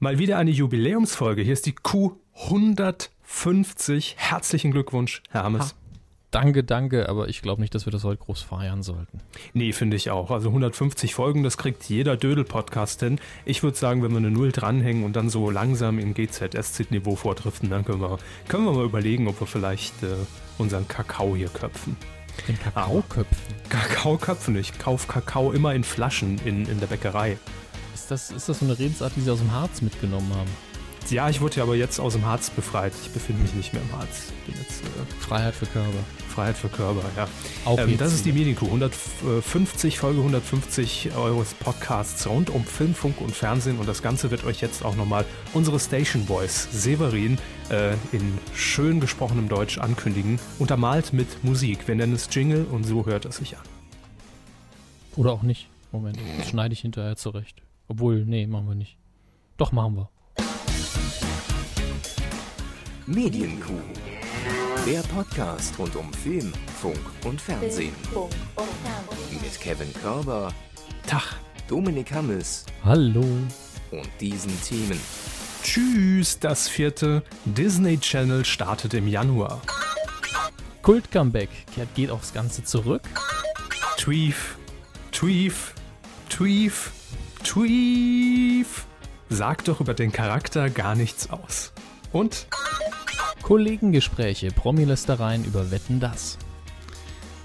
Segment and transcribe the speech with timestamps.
[0.00, 1.42] Mal wieder eine Jubiläumsfolge.
[1.42, 4.14] Hier ist die Q150.
[4.14, 5.74] Herzlichen Glückwunsch, Herr Hammes.
[6.30, 9.18] Danke, danke, aber ich glaube nicht, dass wir das heute groß feiern sollten.
[9.54, 10.30] Nee, finde ich auch.
[10.30, 13.18] Also 150 Folgen, das kriegt jeder Dödel-Podcast hin.
[13.44, 17.68] Ich würde sagen, wenn wir eine Null dranhängen und dann so langsam in GZSZ-Niveau vordriften,
[17.68, 20.14] dann können wir, können wir mal überlegen, ob wir vielleicht äh,
[20.58, 21.96] unseren Kakao hier köpfen.
[22.46, 23.36] Den Kakaoköpfen?
[23.68, 24.54] Kakaoköpfen.
[24.54, 27.36] Ich kaufe Kakao immer in Flaschen in, in der Bäckerei.
[28.08, 30.48] Ist das, ist das so eine Redensart, die Sie aus dem Harz mitgenommen haben?
[31.10, 32.94] Ja, ich wurde ja aber jetzt aus dem Harz befreit.
[33.02, 34.32] Ich befinde mich nicht mehr im Harz.
[34.46, 35.98] Bin jetzt, äh, Freiheit für Körper.
[36.26, 37.28] Freiheit für Körper, ja.
[37.66, 38.32] Auch Ähm, das ist die.
[38.32, 38.64] Medienkuh.
[38.64, 43.78] 150, Folge 150 eures Podcasts rund um Film, Funk und Fernsehen.
[43.78, 47.36] Und das Ganze wird euch jetzt auch nochmal unsere Station Boys Severin
[47.68, 50.40] äh, in schön gesprochenem Deutsch ankündigen.
[50.58, 51.86] Untermalt mit Musik.
[51.86, 53.64] Wir nennen es Jingle und so hört es sich an.
[55.14, 55.68] Oder auch nicht.
[55.92, 57.60] Moment, das schneide ich hinterher zurecht.
[57.88, 58.98] Obwohl, nee, machen wir nicht.
[59.56, 60.10] Doch, machen wir.
[63.06, 63.80] Medienkuh.
[64.86, 67.94] Der Podcast rund um Film, Funk und Fernsehen.
[69.42, 70.52] Mit Kevin Körber,
[71.06, 71.36] Tag.
[71.66, 73.20] Dominik Hammes Hallo.
[73.90, 74.98] und diesen Themen.
[75.62, 79.60] Tschüss, das vierte Disney Channel startet im Januar.
[80.82, 81.50] Kult-Comeback.
[81.74, 83.02] Kehrt geht aufs Ganze zurück.
[83.98, 84.56] Tweef,
[85.12, 85.74] Tweef,
[86.30, 86.92] Tweef,
[87.48, 88.84] Tweef.
[89.30, 91.72] Sagt doch über den Charakter gar nichts aus.
[92.12, 92.46] Und
[93.42, 96.36] Kollegengespräche, Promilästereien über Wetten das.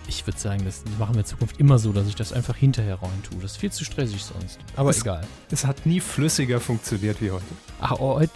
[0.10, 2.96] Ich würde sagen, das machen wir in Zukunft immer so, dass ich das einfach hinterher
[3.02, 3.40] rein tue.
[3.42, 4.60] Das ist viel zu stressig sonst.
[4.76, 5.26] Aber Es- egal.
[5.52, 7.46] es hat nie flüssiger funktioniert wie heute.
[7.80, 8.34] Ach, oh, heute,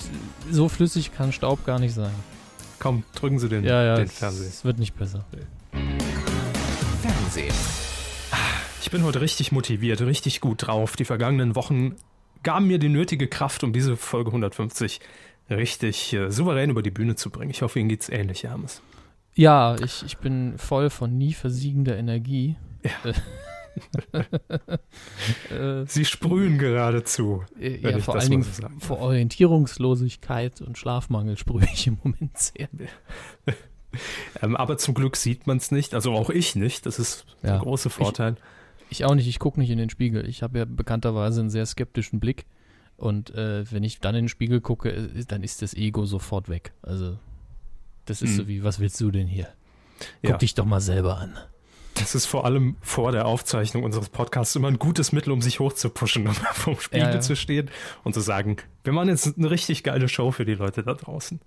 [0.50, 2.14] so flüssig kann Staub gar nicht sein.
[2.80, 4.48] Komm, drücken Sie den, Ja, ja, den es, Fernseher.
[4.48, 5.26] es wird nicht besser.
[7.02, 7.54] Fernsehen.
[8.88, 10.96] Ich bin heute richtig motiviert, richtig gut drauf.
[10.96, 11.98] Die vergangenen Wochen
[12.42, 15.02] gaben mir die nötige Kraft, um diese Folge 150
[15.50, 17.52] richtig äh, souverän über die Bühne zu bringen.
[17.52, 18.82] Ich hoffe, Ihnen geht's ähnlich, Herr Hammes.
[19.36, 22.56] Ja, ich, ich bin voll von nie versiegender Energie.
[25.52, 27.44] äh, Sie sprühen geradezu.
[27.60, 32.70] äh, ja, vor allen Dingen so vor Orientierungslosigkeit und Schlafmangel sprühe ich im Moment sehr.
[34.44, 36.86] Ähm, aber zum Glück sieht man es nicht, also auch ich nicht.
[36.86, 37.52] Das ist Ja.
[37.52, 38.36] der große Vorteil.
[38.36, 38.57] Ich
[39.06, 40.28] auch nicht, ich gucke nicht in den Spiegel.
[40.28, 42.46] Ich habe ja bekannterweise einen sehr skeptischen Blick.
[42.96, 46.50] Und äh, wenn ich dann in den Spiegel gucke, äh, dann ist das Ego sofort
[46.50, 46.74] weg.
[46.82, 47.18] Also,
[48.06, 48.38] das ist Hm.
[48.38, 49.50] so wie, was willst du denn hier?
[50.22, 50.38] Guck Ja.
[50.38, 51.38] dich doch mal selber an.
[51.96, 55.60] Das ist vor allem vor der Aufzeichnung unseres Podcasts immer ein gutes Mittel, um sich
[55.60, 57.22] hochzupushen, um vom Spiegel Ja, ja.
[57.22, 57.70] zu stehen
[58.04, 61.40] und zu sagen, wir machen jetzt eine richtig geile Show für die Leute da draußen.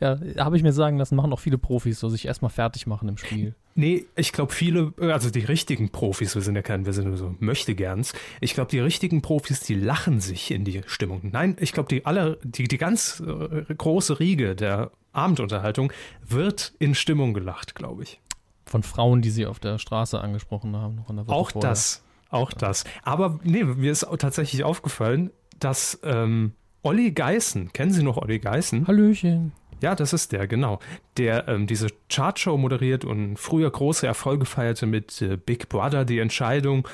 [0.00, 3.08] Ja, habe ich mir sagen lassen, machen auch viele Profis, so sich erstmal fertig machen
[3.08, 3.54] im Spiegel.
[3.74, 7.16] Nee, ich glaube viele, also die richtigen Profis, wir sind ja kein, wir sind nur
[7.16, 8.12] so Möchtegerns.
[8.40, 11.30] Ich glaube, die richtigen Profis, die lachen sich in die Stimmung.
[11.32, 15.92] Nein, ich glaube, die aller, die, die ganz äh, große Riege der Abendunterhaltung
[16.26, 18.20] wird in Stimmung gelacht, glaube ich.
[18.66, 20.96] Von Frauen, die sie auf der Straße angesprochen haben.
[20.96, 21.70] Noch in der Woche Auch vorher.
[21.70, 22.84] das, auch das.
[23.02, 26.52] Aber nee, mir ist tatsächlich aufgefallen, dass ähm,
[26.82, 28.86] Olli Geißen, kennen Sie noch Olli Geißen?
[28.86, 29.52] Hallöchen.
[29.82, 30.78] Ja, das ist der, genau.
[31.16, 36.20] Der ähm, diese Chartshow moderiert und früher große Erfolge feierte mit äh, Big Brother, die
[36.20, 36.86] Entscheidung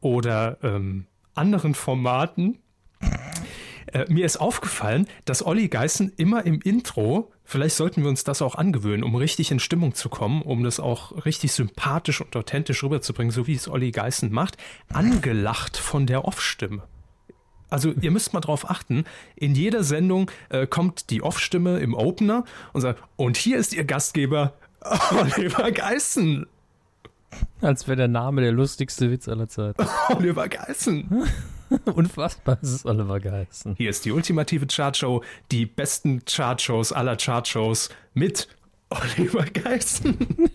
[0.00, 2.58] oder ähm, anderen Formaten.
[3.92, 8.42] Äh, mir ist aufgefallen, dass Olli Geißen immer im Intro, vielleicht sollten wir uns das
[8.42, 12.82] auch angewöhnen, um richtig in Stimmung zu kommen, um das auch richtig sympathisch und authentisch
[12.82, 14.56] rüberzubringen, so wie es Olli Geißen macht,
[14.92, 16.82] angelacht von der Off-Stimme.
[17.72, 22.44] Also ihr müsst mal drauf achten, in jeder Sendung äh, kommt die Off-Stimme im Opener
[22.74, 24.52] und sagt, und hier ist ihr Gastgeber
[25.10, 26.46] Oliver Geißen.
[27.62, 29.82] Als wäre der Name der lustigste Witz aller Zeiten.
[30.10, 31.26] Oliver Geißen.
[31.94, 33.74] Unfassbar, das ist Oliver Geißen.
[33.76, 38.48] Hier ist die ultimative Chartshow, die besten Chartshows aller Chartshows mit
[38.90, 40.50] Oliver Geißen.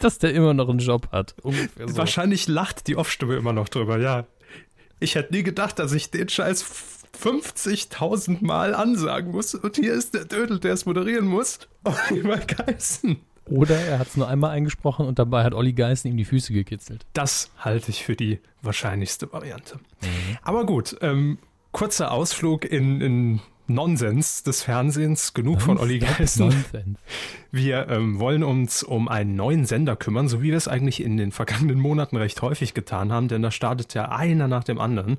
[0.00, 1.34] Dass der immer noch einen Job hat.
[1.42, 1.52] So.
[1.98, 4.24] Wahrscheinlich lacht die Off-Stimme immer noch drüber, ja.
[5.04, 6.64] Ich hätte nie gedacht, dass ich den Scheiß
[7.22, 9.54] 50.000 Mal ansagen muss.
[9.54, 11.58] Und hier ist der Dödel, der es moderieren muss.
[11.84, 13.18] Oliver Geißen.
[13.44, 16.54] Oder er hat es nur einmal eingesprochen und dabei hat Olli Geißen ihm die Füße
[16.54, 17.04] gekitzelt.
[17.12, 19.78] Das halte ich für die wahrscheinlichste Variante.
[20.42, 21.36] Aber gut, ähm,
[21.72, 25.34] kurzer Ausflug in, in Nonsens des Fernsehens.
[25.34, 26.46] Genug von Olli Geißen.
[26.46, 26.98] Nonsens.
[27.50, 31.16] Wir ähm, wollen uns um einen neuen Sender kümmern, so wie wir es eigentlich in
[31.16, 35.18] den vergangenen Monaten recht häufig getan haben, denn da startet ja einer nach dem anderen.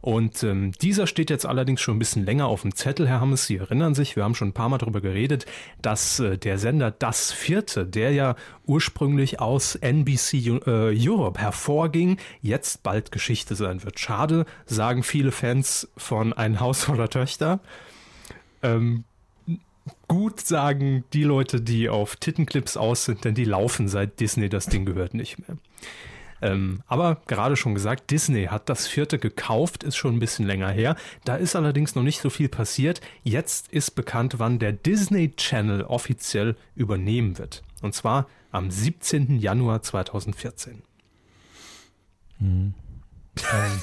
[0.00, 3.46] Und ähm, dieser steht jetzt allerdings schon ein bisschen länger auf dem Zettel, Herr Hammes.
[3.46, 5.44] Sie erinnern sich, wir haben schon ein paar Mal darüber geredet,
[5.82, 8.36] dass äh, der Sender Das Vierte, der ja
[8.66, 14.00] ursprünglich aus NBC äh, Europe hervorging, jetzt bald Geschichte sein wird.
[14.00, 17.60] Schade, sagen viele Fans von Ein Haus voller Töchter.
[18.62, 19.04] Ähm,
[20.08, 24.66] gut sagen die Leute, die auf Tittenclips aus sind, denn die laufen seit Disney das
[24.66, 25.58] Ding gehört nicht mehr.
[26.42, 30.70] Ähm, aber gerade schon gesagt, Disney hat das vierte gekauft, ist schon ein bisschen länger
[30.70, 30.96] her.
[31.24, 33.00] Da ist allerdings noch nicht so viel passiert.
[33.22, 37.62] Jetzt ist bekannt, wann der Disney Channel offiziell übernehmen wird.
[37.82, 39.38] Und zwar am 17.
[39.38, 40.82] Januar 2014.
[42.38, 42.74] Hm.
[43.52, 43.82] Ähm,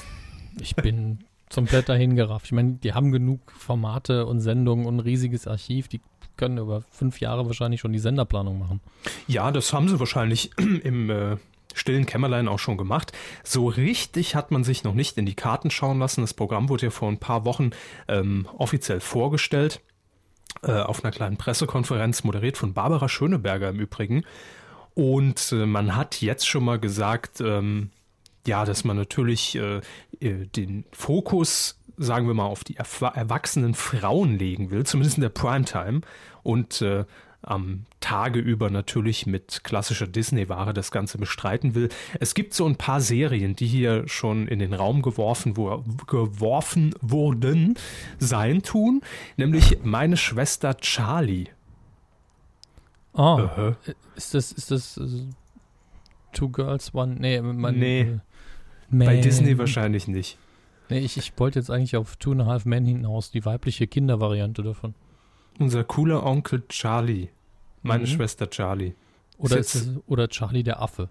[0.60, 2.46] ich bin komplett dahin gerafft.
[2.46, 5.88] Ich meine, die haben genug Formate und Sendungen und ein riesiges Archiv.
[5.88, 6.00] Die
[6.36, 8.80] können über fünf Jahre wahrscheinlich schon die Senderplanung machen.
[9.26, 11.36] Ja, das haben sie wahrscheinlich im äh,
[11.74, 13.12] stillen Kämmerlein auch schon gemacht.
[13.44, 16.22] So richtig hat man sich noch nicht in die Karten schauen lassen.
[16.22, 17.70] Das Programm wurde ja vor ein paar Wochen
[18.08, 19.80] ähm, offiziell vorgestellt.
[20.62, 24.24] Äh, auf einer kleinen Pressekonferenz, moderiert von Barbara Schöneberger im Übrigen.
[24.94, 27.90] Und äh, man hat jetzt schon mal gesagt, ähm,
[28.46, 29.80] ja, dass man natürlich äh,
[30.18, 35.28] äh, den Fokus, sagen wir mal, auf die erwachsenen Frauen legen will, zumindest in der
[35.28, 36.00] Primetime.
[36.42, 37.04] Und äh,
[37.42, 41.88] am Tage über natürlich mit klassischer Disney-Ware das Ganze bestreiten will.
[42.20, 46.94] Es gibt so ein paar Serien, die hier schon in den Raum geworfen, wo, geworfen
[47.00, 47.74] wurden,
[48.18, 49.02] sein tun,
[49.36, 51.46] nämlich meine Schwester Charlie.
[53.14, 53.76] Ah, uh -huh.
[54.16, 55.28] ist das, ist das uh,
[56.32, 57.16] Two Girls, One?
[57.18, 58.00] Nee, man, nee.
[58.02, 58.18] Äh,
[58.90, 60.38] bei Disney wahrscheinlich nicht.
[60.88, 63.86] Nee, ich, ich wollte jetzt eigentlich auf Two and a Half Men hinaus, die weibliche
[63.86, 64.94] Kindervariante davon.
[65.58, 67.28] Unser cooler Onkel Charlie.
[67.82, 68.08] Meine mhm.
[68.08, 68.94] Schwester Charlie.
[69.38, 71.08] Oder, ist, oder Charlie der Affe.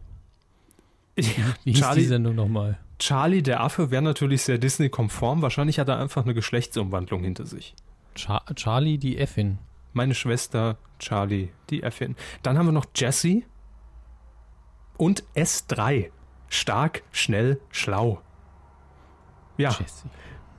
[1.17, 1.25] Ja,
[1.63, 2.77] Wie hieß Charlie, die Sendung nochmal?
[2.99, 5.41] Charlie der Affe wäre natürlich sehr Disney-konform.
[5.41, 7.75] Wahrscheinlich hat er einfach eine Geschlechtsumwandlung hinter sich.
[8.15, 9.59] Char Charlie die Effin.
[9.94, 12.15] Meine Schwester Charlie die Effin.
[12.44, 13.45] Dann haben wir noch Jessie
[14.97, 16.11] und S3.
[16.49, 18.21] Stark, schnell, schlau.
[19.57, 20.09] Ja, Jessie.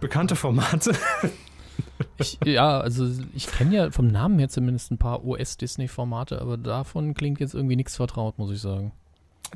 [0.01, 0.93] bekannte Formate.
[2.17, 7.15] Ich, ja, also ich kenne ja vom Namen her zumindest ein paar US-Disney-Formate, aber davon
[7.15, 8.93] klingt jetzt irgendwie nichts vertraut, muss ich sagen.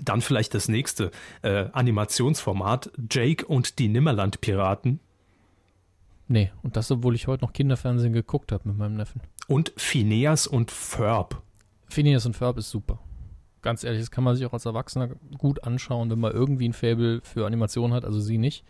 [0.01, 1.11] Dann vielleicht das nächste
[1.43, 5.01] äh, Animationsformat, Jake und die Nimmerland-Piraten.
[6.29, 9.21] Nee, und das, obwohl ich heute noch Kinderfernsehen geguckt habe mit meinem Neffen.
[9.49, 11.43] Und Phineas und Ferb.
[11.89, 12.99] Phineas und Ferb ist super.
[13.61, 16.73] Ganz ehrlich, das kann man sich auch als Erwachsener gut anschauen, wenn man irgendwie ein
[16.73, 18.65] Faible für Animation hat, also sie nicht.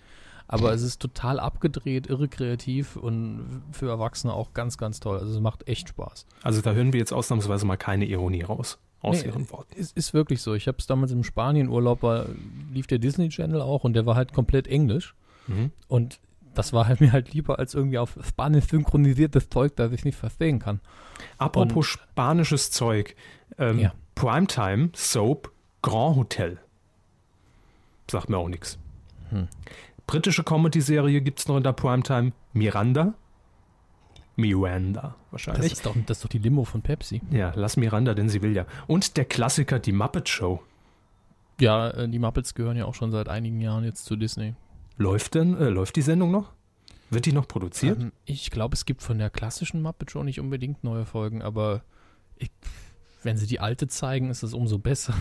[0.48, 5.18] Aber es ist total abgedreht, irre kreativ und für Erwachsene auch ganz, ganz toll.
[5.18, 6.26] Also es macht echt Spaß.
[6.42, 9.74] Also da hören wir jetzt ausnahmsweise mal keine Ironie raus aus nee, ihren Worten.
[9.76, 10.54] Es ist wirklich so.
[10.54, 12.26] Ich habe es damals im Spanienurlaub, war,
[12.72, 15.14] lief der Disney Channel auch und der war halt komplett Englisch.
[15.48, 15.72] Mhm.
[15.88, 16.20] Und
[16.54, 20.16] das war halt mir halt lieber als irgendwie auf Spanisch synchronisiertes Zeug, das ich nicht
[20.16, 20.80] verstehen kann.
[21.38, 23.16] Apropos und, spanisches Zeug.
[23.58, 23.92] Ähm, ja.
[24.14, 25.50] Primetime Soap
[25.82, 26.58] Grand Hotel.
[28.10, 28.78] Sagt mir auch nichts.
[29.30, 29.48] Hm.
[30.06, 32.32] Britische Comedy-Serie gibt es noch in der Primetime.
[32.52, 33.14] Miranda.
[34.36, 35.70] Miranda, wahrscheinlich.
[35.70, 37.20] Das ist, doch, das ist doch die Limo von Pepsi.
[37.30, 38.66] Ja, lass Miranda, denn sie will ja.
[38.86, 40.62] Und der Klassiker, die Muppet Show.
[41.60, 44.54] Ja, äh, die Muppets gehören ja auch schon seit einigen Jahren jetzt zu Disney.
[44.96, 46.52] Läuft denn, äh, läuft die Sendung noch?
[47.10, 48.00] Wird die noch produziert?
[48.00, 51.82] Ähm, ich glaube, es gibt von der klassischen Muppet Show nicht unbedingt neue Folgen, aber
[52.38, 52.50] ich,
[53.22, 55.14] wenn sie die alte zeigen, ist es umso besser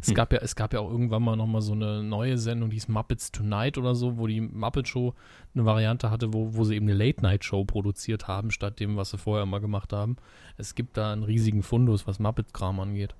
[0.00, 0.14] es, hm.
[0.14, 2.88] gab ja, es gab ja auch irgendwann mal nochmal so eine neue Sendung, die ist
[2.88, 5.14] Muppets Tonight oder so, wo die Muppet Show
[5.54, 9.18] eine Variante hatte, wo, wo sie eben eine Late-Night-Show produziert haben, statt dem, was sie
[9.18, 10.16] vorher immer gemacht haben.
[10.56, 13.14] Es gibt da einen riesigen Fundus, was Muppet-Kram angeht.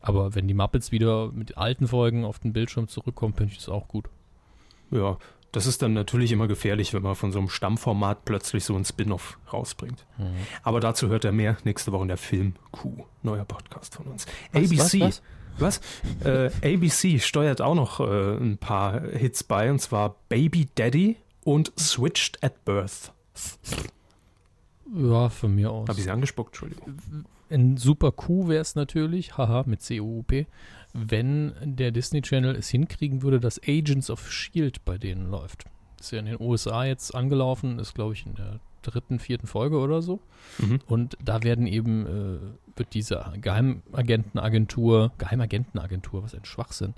[0.00, 3.68] Aber wenn die Muppets wieder mit alten Folgen auf den Bildschirm zurückkommen, finde ich das
[3.68, 4.08] auch gut.
[4.90, 5.16] Ja,
[5.52, 8.86] das ist dann natürlich immer gefährlich, wenn man von so einem Stammformat plötzlich so ein
[8.86, 10.06] Spin-off rausbringt.
[10.16, 10.34] Mhm.
[10.62, 14.26] Aber dazu hört er mehr nächste Woche in der Film Q, neuer Podcast von uns.
[14.52, 15.00] Was, ABC.
[15.00, 15.22] Was, was?
[15.58, 15.80] Was?
[16.24, 21.72] Äh, ABC steuert auch noch äh, ein paar Hits bei, und zwar Baby Daddy und
[21.78, 23.12] Switched at Birth.
[24.94, 25.88] Ja, von mir aus.
[25.88, 26.96] Habe ich sie angespuckt, Entschuldigung.
[27.50, 30.46] Ein super Coup wäre es natürlich, haha, mit C-O-U-P,
[30.94, 34.80] wenn der Disney Channel es hinkriegen würde, dass Agents of S.H.I.E.L.D.
[34.84, 35.64] bei denen läuft.
[36.00, 39.78] Ist ja in den USA jetzt angelaufen, ist glaube ich in der dritten, vierten Folge
[39.78, 40.20] oder so.
[40.58, 40.80] Mhm.
[40.86, 46.94] Und da werden eben, äh, wird diese Geheimagentenagentur, Geheimagentenagentur, was ein Schwachsinn,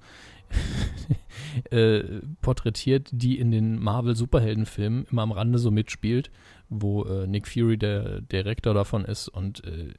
[1.71, 2.03] äh,
[2.43, 6.31] porträtiert, die in den Marvel-Superheldenfilmen immer am Rande so mitspielt,
[6.69, 9.95] wo äh, Nick Fury der Direktor davon ist und äh,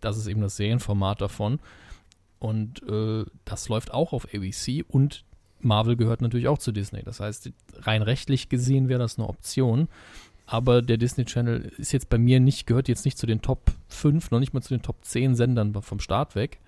[0.00, 1.60] das ist eben das Serienformat davon.
[2.38, 5.24] Und äh, das läuft auch auf ABC und
[5.60, 7.02] Marvel gehört natürlich auch zu Disney.
[7.04, 7.50] Das heißt,
[7.82, 9.88] rein rechtlich gesehen wäre das eine Option.
[10.46, 13.72] Aber der Disney Channel ist jetzt bei mir nicht, gehört jetzt nicht zu den Top
[13.88, 16.58] 5, noch nicht mal zu den Top 10 Sendern vom Start weg.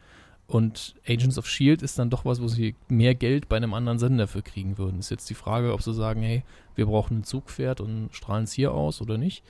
[0.47, 3.99] Und Agents of Shield ist dann doch was, wo sie mehr Geld bei einem anderen
[3.99, 4.99] Sender für kriegen würden.
[4.99, 6.43] Ist jetzt die Frage, ob sie sagen, hey,
[6.75, 9.43] wir brauchen ein Zugpferd und strahlen es hier aus oder nicht.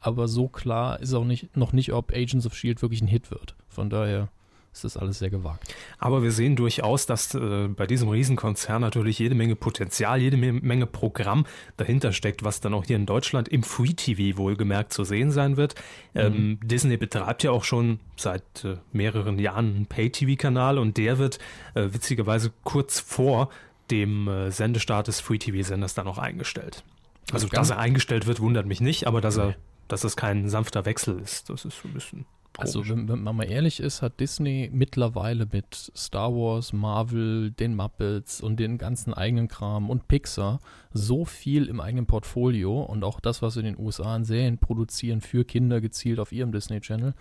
[0.00, 3.30] Aber so klar ist auch nicht, noch nicht, ob Agents of Shield wirklich ein Hit
[3.30, 3.54] wird.
[3.68, 4.28] Von daher
[4.72, 5.74] ist das alles sehr gewagt.
[5.98, 10.86] Aber wir sehen durchaus, dass äh, bei diesem Riesenkonzern natürlich jede Menge Potenzial, jede Menge
[10.86, 11.44] Programm
[11.76, 15.56] dahinter steckt, was dann auch hier in Deutschland im Free TV wohlgemerkt zu sehen sein
[15.56, 15.74] wird.
[16.14, 16.60] Ähm, mhm.
[16.62, 21.38] Disney betreibt ja auch schon seit äh, mehreren Jahren einen Pay-TV-Kanal und der wird
[21.74, 23.50] äh, witzigerweise kurz vor
[23.90, 26.84] dem äh, Sendestart des Free TV-Senders dann auch eingestellt.
[27.32, 29.54] Also, dass er eingestellt wird, wundert mich nicht, aber dass er,
[29.88, 32.26] dass es kein sanfter Wechsel ist, das ist so ein bisschen
[32.58, 37.76] also, wenn, wenn, man mal ehrlich ist, hat Disney mittlerweile mit Star Wars, Marvel, den
[37.76, 40.60] Muppets und den ganzen eigenen Kram und Pixar
[40.92, 45.20] so viel im eigenen Portfolio und auch das, was in den USA an Serien produzieren
[45.20, 47.14] für Kinder gezielt auf ihrem Disney Channel,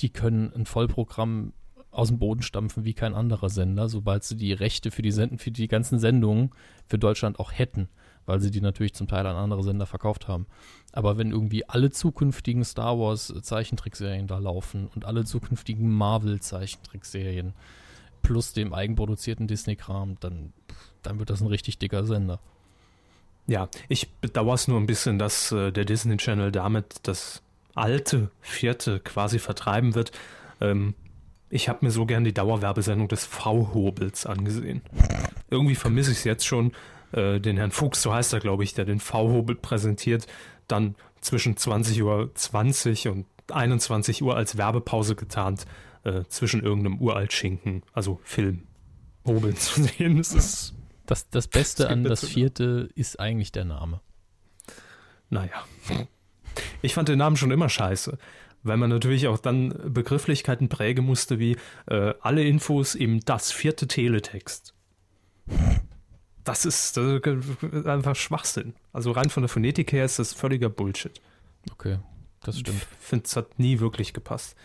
[0.00, 1.52] die können ein Vollprogramm
[1.90, 5.38] aus dem Boden stampfen wie kein anderer Sender, sobald sie die Rechte für die, Senden,
[5.38, 6.50] für die ganzen Sendungen
[6.86, 7.88] für Deutschland auch hätten
[8.26, 10.46] weil sie die natürlich zum Teil an andere Sender verkauft haben.
[10.92, 17.54] Aber wenn irgendwie alle zukünftigen Star Wars Zeichentrickserien da laufen und alle zukünftigen Marvel Zeichentrickserien
[18.22, 20.52] plus dem eigenproduzierten Disney-Kram, dann,
[21.02, 22.40] dann wird das ein richtig dicker Sender.
[23.46, 27.42] Ja, ich bedauere es nur ein bisschen, dass äh, der Disney Channel damit das
[27.74, 30.12] alte vierte quasi vertreiben wird.
[30.60, 30.94] Ähm,
[31.48, 34.82] ich habe mir so gern die Dauerwerbesendung des V-Hobels angesehen.
[35.50, 36.72] Irgendwie vermisse ich es jetzt schon,
[37.12, 40.26] äh, den Herrn Fuchs, so heißt er, glaube ich, der den V-Hobel präsentiert,
[40.68, 45.66] dann zwischen 20 Uhr 20 und 21 Uhr als Werbepause getarnt
[46.04, 48.62] äh, zwischen irgendeinem Uraltschinken, also Film,
[49.26, 50.18] Hobel zu sehen.
[50.18, 50.74] Das ist
[51.06, 54.00] das, das Beste das an das vierte ist eigentlich der Name.
[55.28, 55.64] Naja.
[56.82, 58.16] Ich fand den Namen schon immer scheiße,
[58.62, 63.88] weil man natürlich auch dann Begrifflichkeiten prägen musste wie äh, alle Infos im das vierte
[63.88, 64.74] Teletext
[66.44, 67.22] das ist, das
[67.72, 68.74] ist einfach Schwachsinn.
[68.92, 71.20] Also rein von der Phonetik her ist das völliger Bullshit.
[71.72, 71.98] Okay,
[72.42, 72.78] das stimmt.
[73.00, 74.56] Ich finde, es hat nie wirklich gepasst.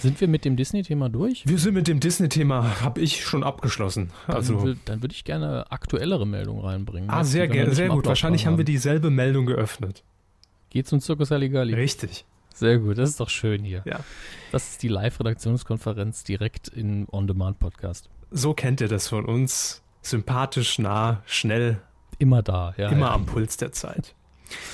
[0.00, 1.46] Sind wir mit dem Disney-Thema durch?
[1.46, 4.10] Wir sind mit dem Disney-Thema, habe ich schon abgeschlossen.
[4.26, 7.08] Dann, also, dann würde ich gerne aktuellere Meldungen reinbringen.
[7.08, 8.06] Ah, sehr gerne, sehr gut.
[8.06, 10.02] Wahrscheinlich haben wir dieselbe Meldung geöffnet.
[10.70, 11.74] Geht's um Zirkus Halligalli?
[11.74, 12.24] Richtig.
[12.54, 13.82] Sehr gut, das ist doch schön hier.
[13.84, 14.00] Ja.
[14.50, 18.10] Das ist die Live-Redaktionskonferenz direkt im On-Demand-Podcast.
[18.30, 21.80] So kennt ihr das von uns sympathisch, nah, schnell.
[22.18, 22.88] Immer da, ja.
[22.90, 23.14] Immer ja.
[23.14, 24.14] am Puls der Zeit.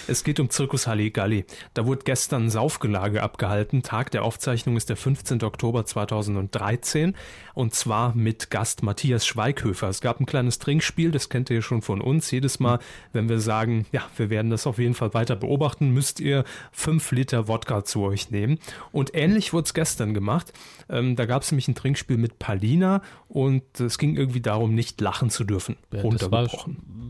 [0.07, 1.45] Es geht um Zirkus Halligalli.
[1.75, 3.83] Da wurde gestern ein Saufgelage abgehalten.
[3.83, 5.43] Tag der Aufzeichnung ist der 15.
[5.43, 7.15] Oktober 2013
[7.55, 9.89] und zwar mit Gast Matthias Schweighöfer.
[9.89, 12.31] Es gab ein kleines Trinkspiel, das kennt ihr schon von uns.
[12.31, 12.79] Jedes Mal,
[13.13, 17.11] wenn wir sagen, ja, wir werden das auf jeden Fall weiter beobachten, müsst ihr fünf
[17.11, 18.59] Liter Wodka zu euch nehmen.
[18.93, 20.53] Und ähnlich wurde es gestern gemacht.
[20.89, 25.01] Ähm, da gab es nämlich ein Trinkspiel mit Palina und es ging irgendwie darum, nicht
[25.01, 25.77] lachen zu dürfen.
[25.93, 26.49] Ja, das war,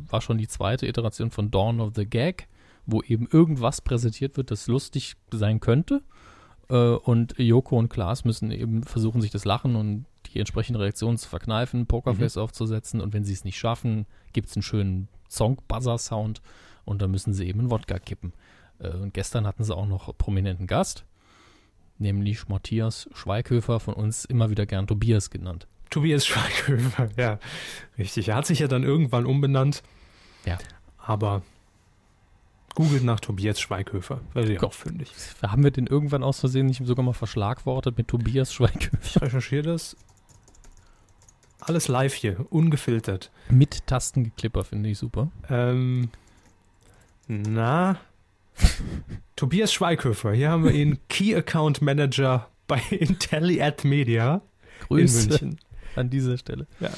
[0.08, 2.48] war schon die zweite Iteration von Dawn of the Gag
[2.88, 6.02] wo eben irgendwas präsentiert wird, das lustig sein könnte.
[6.70, 11.18] Äh, und Joko und Klaas müssen eben versuchen, sich das Lachen und die entsprechende Reaktion
[11.18, 12.42] zu verkneifen, Pokerface mhm.
[12.42, 13.00] aufzusetzen.
[13.02, 16.40] Und wenn sie es nicht schaffen, gibt es einen schönen Song-Buzzer-Sound
[16.86, 18.32] und dann müssen sie eben einen Wodka kippen.
[18.78, 21.04] Äh, und gestern hatten sie auch noch prominenten Gast,
[21.98, 25.68] nämlich Matthias Schweighöfer, von uns immer wieder gern Tobias genannt.
[25.90, 27.38] Tobias Schweighöfer, ja,
[27.98, 28.28] richtig.
[28.28, 29.82] Er hat sich ja dann irgendwann umbenannt.
[30.46, 30.56] Ja.
[30.96, 31.42] Aber
[32.78, 34.20] Googelt nach Tobias Schweighöfer.
[34.34, 35.10] Wäre ja auch fündig.
[35.42, 38.98] Haben wir den irgendwann aus Versehen nicht sogar mal verschlagwortet mit Tobias Schweighöfer?
[39.02, 39.96] Ich recherchiere das.
[41.58, 43.32] Alles live hier, ungefiltert.
[43.50, 45.32] Mit Tastengeklipper finde ich super.
[45.50, 46.10] Ähm,
[47.26, 47.98] na,
[49.34, 50.32] Tobias Schweighöfer.
[50.32, 54.40] Hier haben wir ihn, Key Account Manager bei IntelliAd Media
[54.86, 55.60] Grüße in München.
[55.96, 56.68] An dieser Stelle.
[56.78, 56.90] Ja.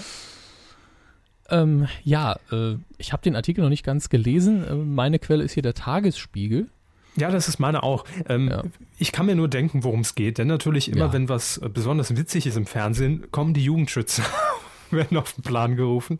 [1.51, 4.65] Ähm, ja, äh, ich habe den Artikel noch nicht ganz gelesen.
[4.65, 6.69] Äh, meine Quelle ist hier der Tagesspiegel.
[7.17, 8.05] Ja, das ist meine auch.
[8.29, 8.63] Ähm, ja.
[8.99, 10.39] Ich kann mir nur denken, worum es geht.
[10.39, 11.13] Denn natürlich immer, ja.
[11.13, 14.23] wenn was äh, besonders witzig ist im Fernsehen, kommen die Jugendschützer
[14.97, 16.19] werden auf den Plan gerufen.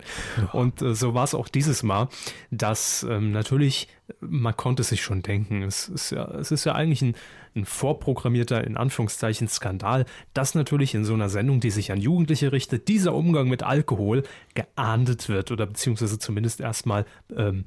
[0.53, 2.09] Und äh, so war es auch dieses Mal,
[2.51, 3.89] dass ähm, natürlich,
[4.21, 7.15] man konnte sich schon denken, es ist ja, es ist ja eigentlich ein,
[7.55, 12.53] ein vorprogrammierter, in Anführungszeichen, Skandal, dass natürlich in so einer Sendung, die sich an Jugendliche
[12.53, 14.23] richtet, dieser Umgang mit Alkohol
[14.55, 17.65] geahndet wird oder beziehungsweise zumindest erstmal ähm,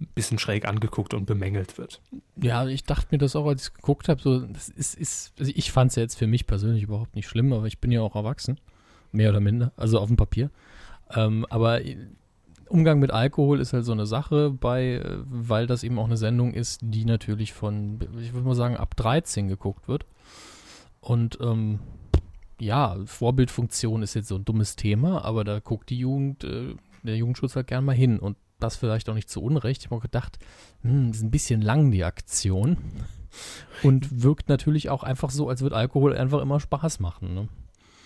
[0.00, 2.00] ein bisschen schräg angeguckt und bemängelt wird.
[2.36, 5.52] Ja, ich dachte mir das auch, als ich geguckt habe, so, das ist, ist also
[5.54, 8.02] ich fand es ja jetzt für mich persönlich überhaupt nicht schlimm, aber ich bin ja
[8.02, 8.58] auch erwachsen
[9.16, 10.50] mehr oder minder, also auf dem Papier.
[11.14, 11.80] Ähm, aber
[12.68, 16.16] Umgang mit Alkohol ist halt so eine Sache, bei, äh, weil das eben auch eine
[16.16, 20.06] Sendung ist, die natürlich von, ich würde mal sagen, ab 13 geguckt wird.
[21.00, 21.78] Und ähm,
[22.60, 27.16] ja, Vorbildfunktion ist jetzt so ein dummes Thema, aber da guckt die Jugend, äh, der
[27.16, 28.18] Jugendschutz halt gern mal hin.
[28.18, 29.84] Und das vielleicht auch nicht zu Unrecht.
[29.84, 30.38] Ich habe gedacht,
[30.82, 32.78] hm, ist ein bisschen lang die Aktion.
[33.82, 37.34] Und wirkt natürlich auch einfach so, als würde Alkohol einfach immer Spaß machen.
[37.34, 37.48] Ne?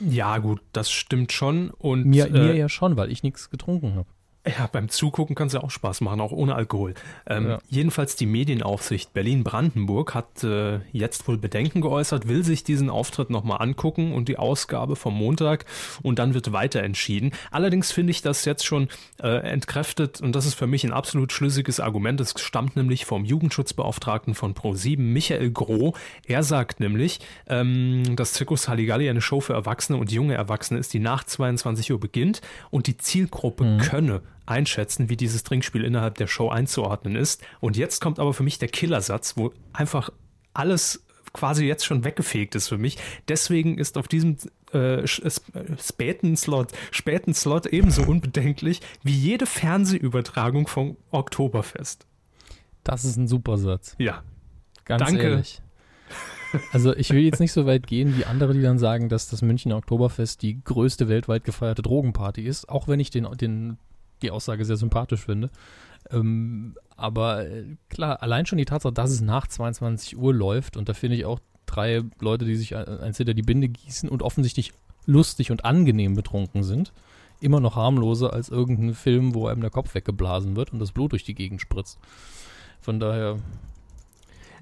[0.01, 1.71] Ja, gut, das stimmt schon.
[1.71, 4.09] Und, mir, äh, mir ja schon, weil ich nichts getrunken habe.
[4.47, 6.95] Ja, beim Zugucken kann es ja auch Spaß machen, auch ohne Alkohol.
[7.27, 7.59] Ähm, ja.
[7.69, 13.61] Jedenfalls die Medienaufsicht Berlin-Brandenburg hat äh, jetzt wohl Bedenken geäußert, will sich diesen Auftritt nochmal
[13.61, 15.67] angucken und die Ausgabe vom Montag
[16.03, 17.33] und dann wird weiter entschieden.
[17.51, 18.89] Allerdings finde ich das jetzt schon
[19.23, 22.19] äh, entkräftet und das ist für mich ein absolut schlüssiges Argument.
[22.19, 25.93] Es stammt nämlich vom Jugendschutzbeauftragten von Pro7, Michael Groh.
[26.27, 30.95] Er sagt nämlich, ähm, dass Zirkus Halligalli eine Show für Erwachsene und junge Erwachsene ist,
[30.95, 33.79] die nach 22 Uhr beginnt und die Zielgruppe mhm.
[33.81, 37.43] könne einschätzen, wie dieses Trinkspiel innerhalb der Show einzuordnen ist.
[37.61, 40.11] Und jetzt kommt aber für mich der Killersatz, wo einfach
[40.53, 42.99] alles quasi jetzt schon weggefegt ist für mich.
[43.29, 44.37] Deswegen ist auf diesem
[44.73, 52.07] äh, späten Slot, späten Slot ebenso unbedenklich wie jede Fernsehübertragung vom Oktoberfest.
[52.85, 53.95] Das ist ein super Satz.
[53.99, 54.23] Ja.
[54.85, 55.23] Ganz Danke.
[55.23, 55.63] ehrlich.
[56.73, 59.41] Also ich will jetzt nicht so weit gehen wie andere, die dann sagen, dass das
[59.41, 63.79] Münchner Oktoberfest die größte weltweit gefeierte Drogenparty ist, auch wenn ich den, den
[64.21, 65.51] die Aussage sehr sympathisch finde.
[66.11, 70.89] Ähm, aber äh, klar, allein schon die Tatsache, dass es nach 22 Uhr läuft und
[70.89, 74.73] da finde ich auch drei Leute, die sich eins hinter die Binde gießen und offensichtlich
[75.07, 76.93] lustig und angenehm betrunken sind,
[77.41, 81.13] immer noch harmloser als irgendein Film, wo einem der Kopf weggeblasen wird und das Blut
[81.13, 81.99] durch die Gegend spritzt.
[82.81, 83.37] Von daher,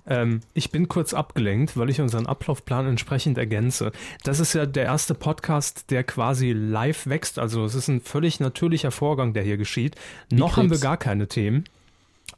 [0.09, 3.93] ähm, ich bin kurz abgelenkt, weil ich unseren Ablaufplan entsprechend ergänze.
[4.25, 7.39] Das ist ja der erste Podcast, der quasi live wächst.
[7.39, 9.97] Also es ist ein völlig natürlicher Vorgang, der hier geschieht.
[10.31, 11.65] Wie Noch haben wir gar keine Themen.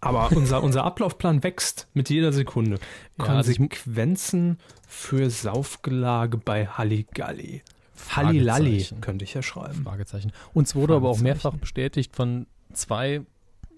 [0.01, 2.79] Aber unser, unser Ablaufplan wächst mit jeder Sekunde.
[3.19, 4.59] Ja, also Konsequenzen
[4.89, 7.63] für Saufgelage bei Halligalli.
[8.11, 9.85] Hallilalli könnte ich ja schreiben.
[9.85, 10.33] Fragezeichen.
[10.55, 13.21] Uns wurde aber auch mehrfach bestätigt von zwei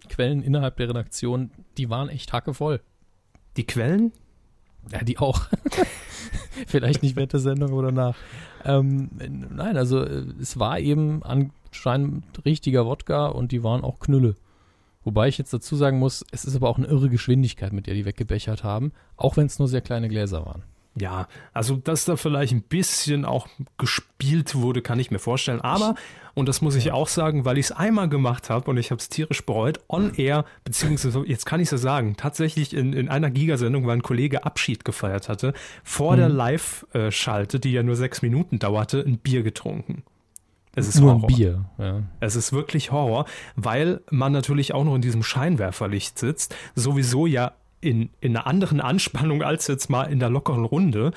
[0.08, 2.80] Quellen innerhalb der Redaktion, die waren echt hackevoll.
[3.56, 4.12] Die Quellen?
[4.90, 5.48] Ja, die auch.
[6.66, 8.16] Vielleicht nicht während der Sendung oder nach.
[8.64, 9.10] Ähm,
[9.50, 14.34] nein, also äh, es war eben anscheinend richtiger Wodka und die waren auch Knülle.
[15.04, 17.94] Wobei ich jetzt dazu sagen muss, es ist aber auch eine irre Geschwindigkeit, mit der
[17.94, 20.62] die weggebechert haben, auch wenn es nur sehr kleine Gläser waren.
[20.94, 25.60] Ja, also dass da vielleicht ein bisschen auch gespielt wurde, kann ich mir vorstellen.
[25.62, 25.94] Aber,
[26.34, 28.98] und das muss ich auch sagen, weil ich es einmal gemacht habe und ich habe
[28.98, 33.08] es tierisch bereut, on air, beziehungsweise, jetzt kann ich es ja sagen, tatsächlich in, in
[33.08, 36.18] einer Gigasendung, weil ein Kollege Abschied gefeiert hatte, vor hm.
[36.18, 36.36] der mhm.
[36.36, 40.02] Live-Schalte, die ja nur sechs Minuten dauerte, ein Bier getrunken.
[40.74, 41.28] Es ist Nur Horror.
[41.28, 41.64] ein Bier.
[41.78, 42.02] Ja.
[42.20, 43.26] Es ist wirklich Horror,
[43.56, 47.52] weil man natürlich auch noch in diesem Scheinwerferlicht sitzt, sowieso ja
[47.82, 51.12] in, in einer anderen Anspannung als jetzt mal in der lockeren Runde.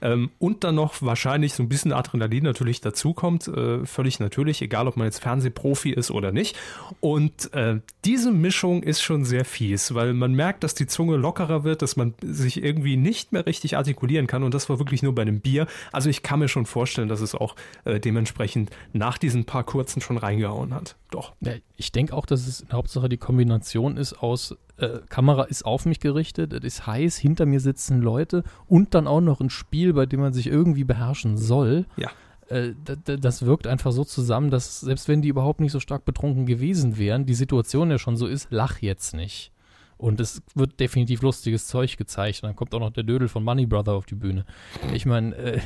[0.00, 3.48] Ähm, und dann noch wahrscheinlich so ein bisschen Adrenalin natürlich dazukommt.
[3.48, 6.56] Äh, völlig natürlich, egal ob man jetzt Fernsehprofi ist oder nicht.
[7.00, 11.64] Und äh, diese Mischung ist schon sehr fies, weil man merkt, dass die Zunge lockerer
[11.64, 14.42] wird, dass man sich irgendwie nicht mehr richtig artikulieren kann.
[14.42, 15.66] Und das war wirklich nur bei einem Bier.
[15.90, 20.02] Also ich kann mir schon vorstellen, dass es auch äh, dementsprechend nach diesen paar kurzen
[20.02, 20.96] schon reingehauen hat.
[21.10, 21.34] Doch.
[21.40, 25.84] Ja, ich denke auch, dass es Hauptsache die Kombination ist aus äh, Kamera ist auf
[25.86, 29.92] mich gerichtet, es ist heiß, hinter mir sitzen Leute und dann auch noch ein Spiel,
[29.92, 31.86] bei dem man sich irgendwie beherrschen soll.
[31.96, 32.10] Ja.
[32.48, 36.46] Äh, das wirkt einfach so zusammen, dass selbst wenn die überhaupt nicht so stark betrunken
[36.46, 39.52] gewesen wären, die Situation ja schon so ist, lach jetzt nicht.
[39.98, 42.42] Und es wird definitiv lustiges Zeug gezeigt.
[42.42, 44.46] Und dann kommt auch noch der Dödel von Money Brother auf die Bühne.
[44.94, 45.60] Ich meine, äh,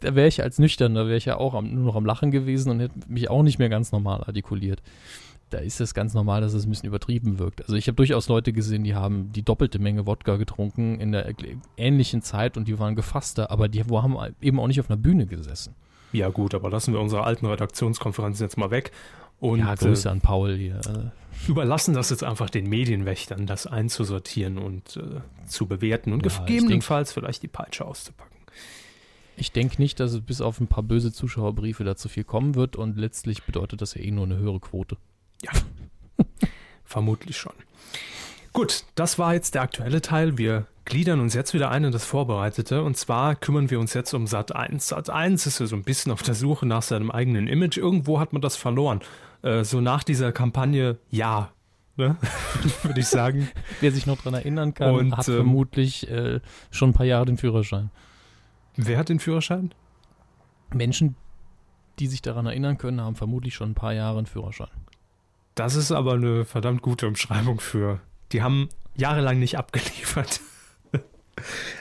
[0.00, 2.30] da wäre ich als nüchtern, da wäre ich ja auch am, nur noch am Lachen
[2.30, 4.82] gewesen und hätte mich auch nicht mehr ganz normal artikuliert
[5.50, 7.62] da ist es ganz normal, dass es ein bisschen übertrieben wirkt.
[7.62, 11.32] Also ich habe durchaus Leute gesehen, die haben die doppelte Menge Wodka getrunken in der
[11.76, 15.26] ähnlichen Zeit und die waren gefasster, aber die haben eben auch nicht auf einer Bühne
[15.26, 15.74] gesessen.
[16.12, 18.90] Ja gut, aber lassen wir unsere alten Redaktionskonferenzen jetzt mal weg.
[19.38, 20.80] Und, ja, Grüße äh, an Paul hier.
[21.46, 27.12] Überlassen das jetzt einfach den Medienwächtern, das einzusortieren und äh, zu bewerten und ja, gegebenenfalls
[27.12, 28.25] vielleicht die Peitsche auszupacken.
[29.36, 32.76] Ich denke nicht, dass es bis auf ein paar böse Zuschauerbriefe dazu viel kommen wird
[32.76, 34.96] und letztlich bedeutet das ja eh nur eine höhere Quote.
[35.42, 35.52] Ja,
[36.84, 37.52] vermutlich schon.
[38.52, 40.38] Gut, das war jetzt der aktuelle Teil.
[40.38, 42.82] Wir gliedern uns jetzt wieder ein in das Vorbereitete.
[42.82, 44.88] Und zwar kümmern wir uns jetzt um Sat 1.
[44.88, 47.76] Sat 1 ist ja so ein bisschen auf der Suche nach seinem eigenen Image.
[47.76, 49.00] Irgendwo hat man das verloren.
[49.42, 51.50] Äh, so nach dieser Kampagne, ja,
[51.96, 52.16] ne?
[52.82, 53.50] würde ich sagen.
[53.80, 57.26] Wer sich noch daran erinnern kann, Und, hat ähm, vermutlich äh, schon ein paar Jahre
[57.26, 57.90] den Führerschein.
[58.76, 59.72] Wer hat den Führerschein?
[60.72, 61.16] Menschen,
[61.98, 64.68] die sich daran erinnern können, haben vermutlich schon ein paar Jahre einen Führerschein.
[65.54, 68.00] Das ist aber eine verdammt gute Umschreibung für.
[68.32, 70.40] Die haben jahrelang nicht abgeliefert.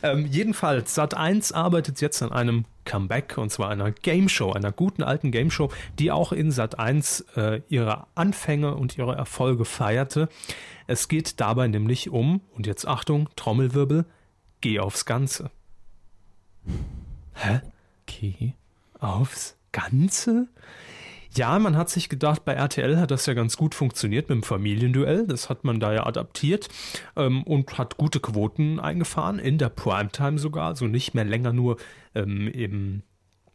[0.04, 5.04] ähm, jedenfalls, Sat1 arbeitet jetzt an einem Comeback und zwar einer Game Show, einer guten
[5.04, 10.30] alten Game Show, die auch in Sat1 äh, ihre Anfänge und ihre Erfolge feierte.
[10.88, 14.06] Es geht dabei nämlich um, und jetzt Achtung, Trommelwirbel,
[14.62, 15.52] geh aufs Ganze.
[17.34, 17.62] Hä?
[18.04, 18.54] Okay.
[19.00, 20.48] Aufs Ganze?
[21.36, 24.44] Ja, man hat sich gedacht, bei RTL hat das ja ganz gut funktioniert mit dem
[24.44, 25.28] Familienduell.
[25.28, 26.70] Das hat man da ja adaptiert
[27.18, 31.76] ähm, und hat gute Quoten eingefahren, in der Primetime sogar, also nicht mehr länger nur
[32.14, 33.04] ähm, im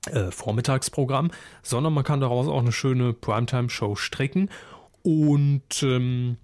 [0.07, 1.31] äh, Vormittagsprogramm,
[1.63, 4.51] sondern man kann daraus auch eine schöne Primetime-Show stricken.
[5.03, 6.37] Und ähm,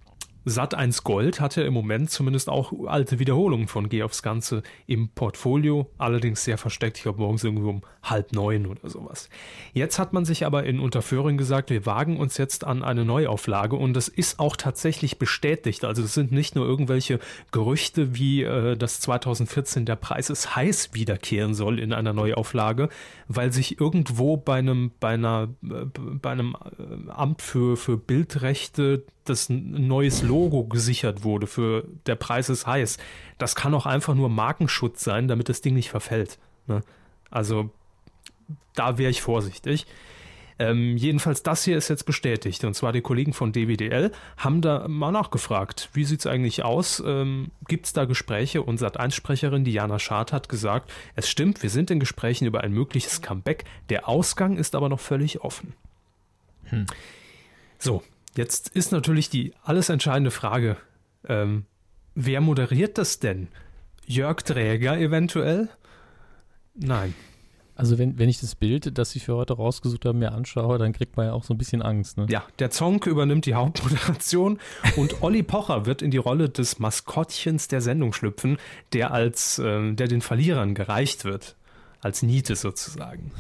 [0.46, 5.08] Sat1 Gold hat ja im Moment zumindest auch alte Wiederholungen von Geh aufs Ganze im
[5.08, 9.28] Portfolio, allerdings sehr versteckt, ich glaube morgens irgendwie um halb neun oder sowas.
[9.72, 13.74] Jetzt hat man sich aber in Unterföhring gesagt, wir wagen uns jetzt an eine Neuauflage
[13.74, 15.84] und das ist auch tatsächlich bestätigt.
[15.84, 17.18] Also es sind nicht nur irgendwelche
[17.50, 22.88] Gerüchte, wie äh, das 2014 der Preis ist heiß wiederkehren soll in einer Neuauflage,
[23.28, 29.04] weil sich irgendwo bei einem, bei einer, äh, bei einem äh, Amt für, für Bildrechte
[29.24, 32.98] das neues Logo gesichert wurde für der Preis ist heiß.
[33.38, 36.38] Das kann auch einfach nur Markenschutz sein, damit das Ding nicht verfällt.
[36.66, 36.82] Ne?
[37.30, 37.70] Also
[38.74, 39.86] da wäre ich vorsichtig.
[40.58, 42.64] Ähm, jedenfalls, das hier ist jetzt bestätigt.
[42.64, 47.02] Und zwar die Kollegen von DWDL haben da mal nachgefragt, wie sieht es eigentlich aus?
[47.04, 48.62] Ähm, Gibt es da Gespräche?
[48.62, 53.20] Und Sat1-Sprecherin Diana Schad hat gesagt, es stimmt, wir sind in Gesprächen über ein mögliches
[53.20, 53.64] Comeback.
[53.90, 55.74] Der Ausgang ist aber noch völlig offen.
[56.64, 56.86] Hm.
[57.78, 58.02] So,
[58.36, 60.76] Jetzt ist natürlich die alles entscheidende Frage,
[61.26, 61.64] ähm,
[62.14, 63.48] wer moderiert das denn?
[64.04, 65.70] Jörg Träger eventuell?
[66.74, 67.14] Nein.
[67.76, 70.94] Also wenn, wenn ich das Bild, das Sie für heute rausgesucht haben, mir anschaue, dann
[70.94, 72.16] kriegt man ja auch so ein bisschen Angst.
[72.16, 72.26] Ne?
[72.30, 74.58] Ja, der Zonk übernimmt die Hauptmoderation
[74.96, 78.56] und Olli Pocher wird in die Rolle des Maskottchens der Sendung schlüpfen,
[78.94, 81.54] der als äh, der den Verlierern gereicht wird.
[82.00, 83.32] Als Niete sozusagen.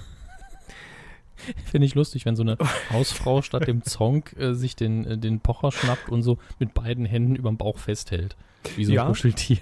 [1.64, 2.58] Finde ich lustig, wenn so eine
[2.90, 7.06] Hausfrau statt dem Zonk äh, sich den, äh, den Pocher schnappt und so mit beiden
[7.06, 8.36] Händen über dem Bauch festhält.
[8.76, 9.06] Wie so ein ja.
[9.06, 9.58] Kuscheltier.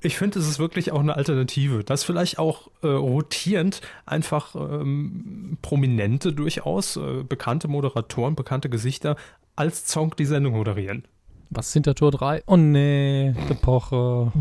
[0.00, 5.56] Ich finde, es ist wirklich auch eine Alternative, dass vielleicht auch äh, rotierend einfach ähm,
[5.62, 9.16] Prominente durchaus, äh, bekannte Moderatoren, bekannte Gesichter
[9.56, 11.04] als Zonk die Sendung moderieren.
[11.50, 12.42] Was sind der Tor 3?
[12.46, 14.32] Oh nee, der Pocher.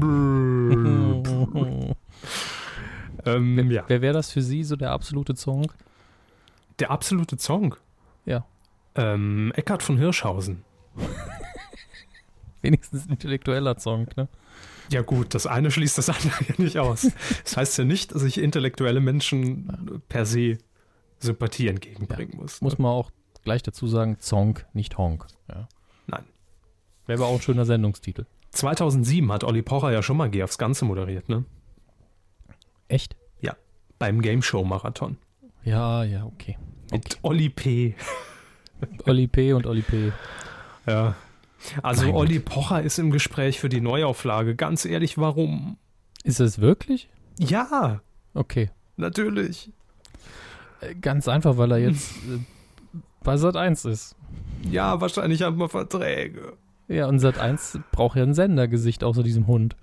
[3.26, 3.84] ähm, wer, ja.
[3.88, 5.74] wer wäre das für Sie, so der absolute Zonk?
[6.80, 7.76] Der absolute Song?
[8.26, 8.46] Ja.
[8.96, 10.63] Ähm, Eckhard von Hirschhausen.
[12.65, 14.28] Wenigstens ein intellektueller Song, ne?
[14.91, 17.12] Ja gut, das eine schließt das andere ja nicht aus.
[17.43, 20.58] Das heißt ja nicht, dass ich intellektuelle Menschen per se
[21.19, 22.62] Sympathie entgegenbringen ja, muss.
[22.62, 22.65] Ne?
[22.65, 23.12] Muss man auch
[23.43, 25.28] gleich dazu sagen, Song, nicht Honk.
[25.47, 25.67] Ja.
[26.08, 26.23] Nein.
[27.06, 28.25] Wäre aber auch ein schöner Sendungstitel.
[28.51, 31.45] 2007 hat Olli Pocher ja schon mal Geh aufs Ganze moderiert, ne?
[32.88, 33.15] Echt?
[33.41, 33.56] Ja,
[33.99, 35.17] beim Game Show Marathon.
[35.63, 36.58] Ja, ja, okay.
[36.91, 37.19] Mit okay.
[37.23, 37.95] Olli P.
[39.06, 39.54] Olli P.
[39.54, 40.12] und Olli P.
[40.86, 41.15] Ja.
[41.84, 44.56] Also Nein, Olli Pocher ist im Gespräch für die Neuauflage.
[44.56, 45.78] Ganz ehrlich, warum?
[46.23, 47.10] Ist es wirklich?
[47.39, 48.01] Ja.
[48.34, 48.69] Okay.
[48.97, 49.71] Natürlich.
[50.82, 52.39] Äh, ganz einfach, weil er jetzt äh,
[53.23, 54.15] bei Sat 1 ist.
[54.69, 56.54] Ja, wahrscheinlich haben wir Verträge.
[56.88, 59.75] Ja, und Sat 1 braucht ja ein Sendergesicht außer diesem Hund.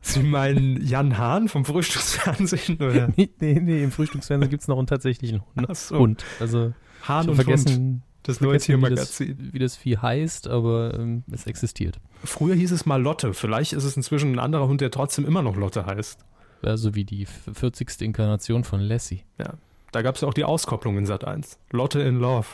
[0.00, 2.76] Sie meinen Jan Hahn vom Frühstücksfernsehen?
[2.80, 3.08] Oder?
[3.16, 5.76] nee, nee, nee, im Frühstücksfernsehen gibt es noch einen tatsächlichen Hund.
[5.76, 5.98] So.
[5.98, 6.24] Hund.
[6.40, 6.72] Also,
[7.06, 8.02] Hahn und vergessen, Hund.
[8.22, 9.36] Das neue Tiermagazin.
[9.38, 11.98] Wie, wie das Vieh heißt, aber ähm, es existiert.
[12.24, 13.32] Früher hieß es mal Lotte.
[13.32, 16.24] Vielleicht ist es inzwischen ein anderer Hund, der trotzdem immer noch Lotte heißt.
[16.62, 18.02] Ja, so wie die 40.
[18.02, 19.22] Inkarnation von Lassie.
[19.38, 19.54] Ja.
[19.92, 21.58] Da gab es ja auch die Auskopplung in Sat 1.
[21.70, 22.46] Lotte in Love.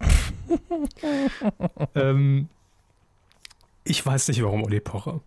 [1.94, 2.48] ähm,
[3.84, 5.20] ich weiß nicht, warum Olli Pocher.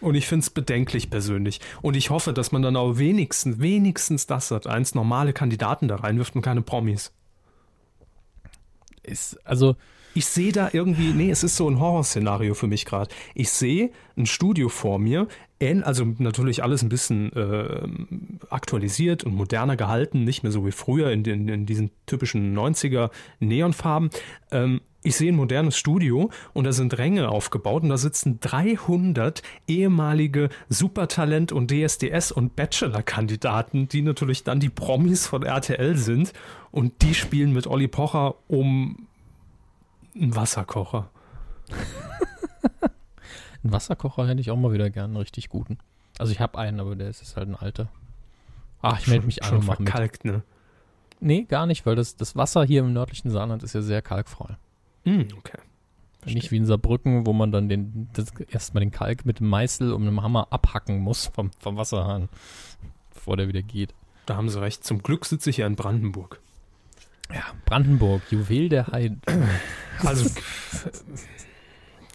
[0.00, 1.60] Und ich finde es bedenklich persönlich.
[1.82, 5.96] Und ich hoffe, dass man dann auch wenigstens, wenigstens das hat, eins normale Kandidaten da
[5.96, 7.12] reinwirft und keine Promis.
[9.02, 9.76] Ist, also.
[10.12, 13.14] Ich sehe da irgendwie, nee, es ist so ein Horrorszenario für mich gerade.
[13.36, 15.28] Ich sehe ein Studio vor mir,
[15.82, 17.86] also natürlich alles ein bisschen äh,
[18.48, 23.10] aktualisiert und moderner gehalten, nicht mehr so wie früher in, den, in diesen typischen 90er
[23.40, 24.10] Neonfarben.
[24.50, 29.42] Ähm, ich sehe ein modernes Studio und da sind Ränge aufgebaut und da sitzen 300
[29.66, 36.32] ehemalige Supertalent und DSDS und Bachelor-Kandidaten, die natürlich dann die Promis von RTL sind
[36.70, 39.08] und die spielen mit Olli Pocher um
[40.14, 41.10] einen Wasserkocher.
[43.62, 45.78] einen Wasserkocher hätte ich auch mal wieder gern, einen richtig guten.
[46.18, 47.88] Also ich habe einen, aber der ist halt ein alter.
[48.82, 50.34] Ach, ich melde mich an und verkalkt, mit.
[50.34, 50.42] ne?
[51.20, 54.56] Nee, gar nicht, weil das, das Wasser hier im nördlichen Saarland ist ja sehr kalkfrei.
[55.04, 55.58] Mm, okay.
[56.24, 59.92] Nicht wie in Saarbrücken, wo man dann den, das, erstmal den Kalk mit dem Meißel
[59.92, 62.28] und einem Hammer abhacken muss vom, vom Wasserhahn,
[63.12, 63.94] bevor der wieder geht.
[64.26, 64.84] Da haben Sie recht.
[64.84, 66.40] Zum Glück sitze ich ja in Brandenburg.
[67.32, 69.20] Ja, Brandenburg, Juwel der Heiden.
[70.02, 70.30] Also,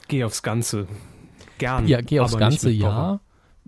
[0.07, 0.87] geh aufs Ganze.
[1.57, 1.87] Gern.
[1.87, 2.89] Ja, geh aufs Ganze, mit Pocher.
[2.91, 3.19] ja.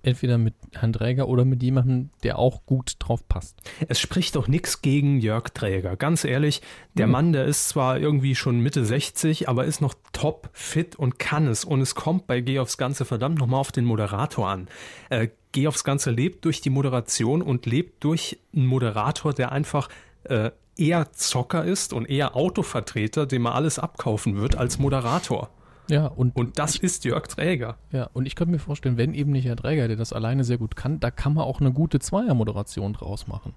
[0.04, 3.58] Entweder mit Herrn Träger oder mit jemandem, der auch gut drauf passt.
[3.88, 5.95] Es spricht doch nichts gegen Jörg Träger.
[5.97, 6.62] Ganz ehrlich,
[6.93, 7.12] der Mhm.
[7.12, 11.47] Mann, der ist zwar irgendwie schon Mitte 60, aber ist noch top fit und kann
[11.47, 11.65] es.
[11.65, 14.67] Und es kommt bei Geh aufs Ganze verdammt nochmal auf den Moderator an.
[15.10, 19.89] Äh, Geh aufs Ganze lebt durch die Moderation und lebt durch einen Moderator, der einfach
[20.26, 25.50] äh, eher Zocker ist und eher Autovertreter, dem man alles abkaufen wird, als Moderator.
[25.89, 27.78] Ja, und, Und das ist Jörg Träger.
[27.91, 30.58] ja, und ich könnte mir vorstellen, wenn eben nicht Herr Träger, der das alleine sehr
[30.58, 33.54] gut kann, da kann man auch eine gute Zweiermoderation draus machen.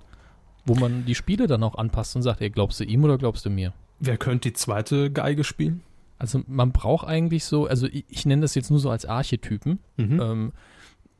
[0.66, 3.44] Wo man die Spiele dann auch anpasst und sagt, ey, glaubst du ihm oder glaubst
[3.46, 3.72] du mir?
[3.98, 5.82] Wer könnte die zweite Geige spielen?
[6.18, 9.78] Also man braucht eigentlich so, also ich, ich nenne das jetzt nur so als Archetypen,
[9.96, 10.20] Mhm.
[10.20, 10.52] ähm,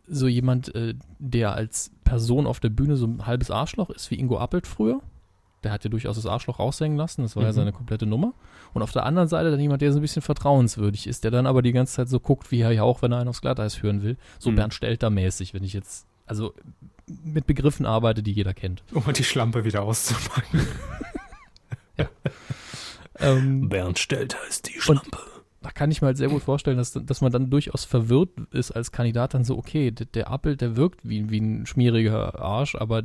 [0.07, 4.19] so jemand, äh, der als Person auf der Bühne so ein halbes Arschloch ist, wie
[4.19, 5.01] Ingo Appelt früher.
[5.63, 7.55] Der hat ja durchaus das Arschloch raushängen lassen, das war ja Mhm.
[7.55, 8.33] seine komplette Nummer.
[8.73, 11.47] Und auf der anderen Seite dann jemand, der so ein bisschen vertrauenswürdig ist, der dann
[11.47, 13.75] aber die ganze Zeit so guckt, wie er ja auch, wenn er einen aufs Glatteis
[13.75, 14.17] führen will.
[14.39, 14.57] So Mhm.
[14.57, 16.55] Bernd Stelter-mäßig, wenn ich jetzt, also
[17.25, 18.83] mit Begriffen arbeite, die jeder kennt.
[18.95, 20.61] Um mal die Schlampe wieder auszupacken.
[23.19, 25.03] Ähm, Bernd Stelter ist die Und-
[25.63, 28.71] da kann ich mir halt sehr gut vorstellen, dass, dass man dann durchaus verwirrt ist
[28.71, 32.75] als Kandidat dann so, okay, der, der Appelt, der wirkt wie, wie ein schmieriger Arsch,
[32.77, 33.03] aber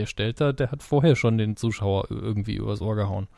[0.00, 3.28] der Stelter, der hat vorher schon den Zuschauer irgendwie übers Ohr gehauen.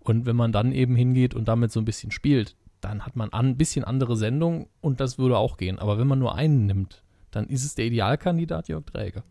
[0.00, 3.30] Und wenn man dann eben hingeht und damit so ein bisschen spielt, dann hat man
[3.30, 5.78] an- ein bisschen andere Sendung und das würde auch gehen.
[5.78, 9.22] Aber wenn man nur einen nimmt, dann ist es der Idealkandidat Jörg Träger.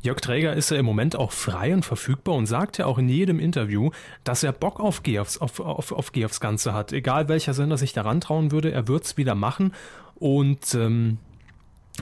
[0.00, 3.08] Jörg Träger ist ja im Moment auch frei und verfügbar und sagt ja auch in
[3.08, 3.90] jedem Interview,
[4.24, 6.92] dass er Bock auf Geh aufs, auf, auf, auf aufs Ganze hat.
[6.92, 9.72] Egal welcher Sender sich daran trauen würde, er wird es wieder machen.
[10.14, 11.18] Und ähm,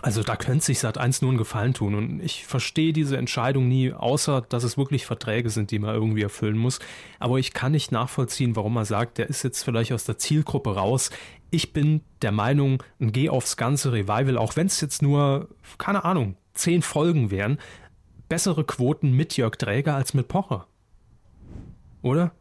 [0.03, 1.95] also da könnte sich Sat1 nur einen Gefallen tun.
[1.95, 6.23] Und ich verstehe diese Entscheidung nie, außer dass es wirklich Verträge sind, die man irgendwie
[6.23, 6.81] erfüllen muss.
[7.19, 10.75] Aber ich kann nicht nachvollziehen, warum man sagt, der ist jetzt vielleicht aus der Zielgruppe
[10.75, 11.11] raus.
[11.51, 16.05] Ich bin der Meinung, ein Geh aufs ganze Revival, auch wenn es jetzt nur, keine
[16.05, 17.59] Ahnung, zehn Folgen wären,
[18.29, 20.67] bessere Quoten mit Jörg Träger als mit Pocher.
[22.03, 22.33] Oder?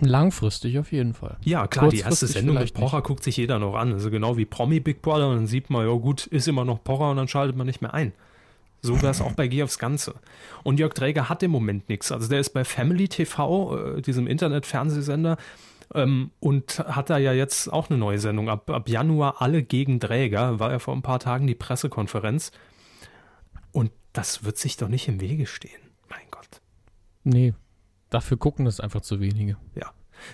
[0.00, 1.36] Langfristig auf jeden Fall.
[1.44, 3.92] Ja, klar, die erste Sendung mit Pocher guckt sich jeder noch an.
[3.92, 5.28] Also genau wie Promi Big Brother.
[5.28, 7.82] Und dann sieht man, ja gut, ist immer noch Pocher und dann schaltet man nicht
[7.82, 8.12] mehr ein.
[8.82, 10.14] So wäre es auch bei Geh aufs Ganze.
[10.62, 12.10] Und Jörg Träger hat im Moment nichts.
[12.12, 15.36] Also der ist bei Family TV, äh, diesem Internet-Fernsehsender,
[15.94, 18.48] ähm, und hat da ja jetzt auch eine neue Sendung.
[18.48, 22.52] Ab, ab Januar alle gegen Träger, war ja vor ein paar Tagen die Pressekonferenz.
[23.72, 25.80] Und das wird sich doch nicht im Wege stehen.
[26.08, 26.60] Mein Gott.
[27.22, 27.52] Nee,
[28.10, 29.56] dafür gucken es einfach zu wenige.
[29.74, 29.92] Ja.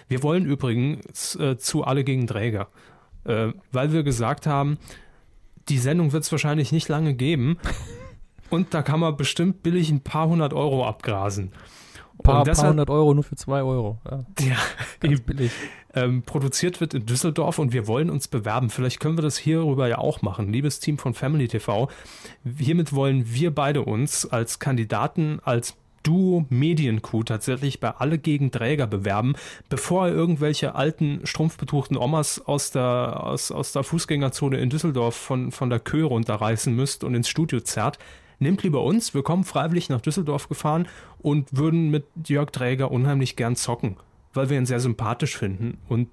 [0.09, 2.69] Wir wollen übrigens äh, zu alle gegen Träger,
[3.25, 4.79] äh, weil wir gesagt haben,
[5.69, 7.59] die Sendung wird es wahrscheinlich nicht lange geben
[8.51, 11.53] und da kann man bestimmt billig ein paar hundert Euro abgrasen.
[12.19, 13.99] Ein paar, paar hundert Euro nur für zwei Euro.
[14.11, 14.57] Ja, ja,
[15.01, 15.53] ganz billig.
[15.95, 18.71] ähm, produziert wird in Düsseldorf und wir wollen uns bewerben.
[18.71, 20.51] Vielleicht können wir das hierüber ja auch machen.
[20.51, 21.91] Liebes Team von Family TV,
[22.59, 28.87] hiermit wollen wir beide uns als Kandidaten, als Duo Medienkuh tatsächlich bei alle gegen Träger
[28.87, 29.35] bewerben,
[29.69, 35.51] bevor ihr irgendwelche alten, strumpfbetuchten Omas aus der, aus, aus der Fußgängerzone in Düsseldorf von,
[35.51, 37.99] von der Köhe runterreißen müsst und ins Studio zerrt.
[38.38, 40.87] Nehmt lieber uns, wir kommen freiwillig nach Düsseldorf gefahren
[41.19, 43.97] und würden mit Jörg Träger unheimlich gern zocken,
[44.33, 46.09] weil wir ihn sehr sympathisch finden und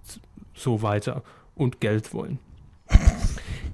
[0.55, 1.21] so weiter
[1.53, 2.39] und Geld wollen.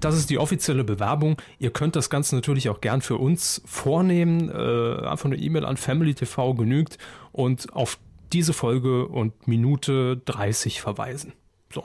[0.00, 1.36] Das ist die offizielle Bewerbung.
[1.58, 4.48] Ihr könnt das Ganze natürlich auch gern für uns vornehmen.
[4.48, 6.98] Äh, einfach eine E-Mail an Family TV genügt
[7.32, 7.98] und auf
[8.32, 11.32] diese Folge und Minute 30 verweisen.
[11.72, 11.84] So,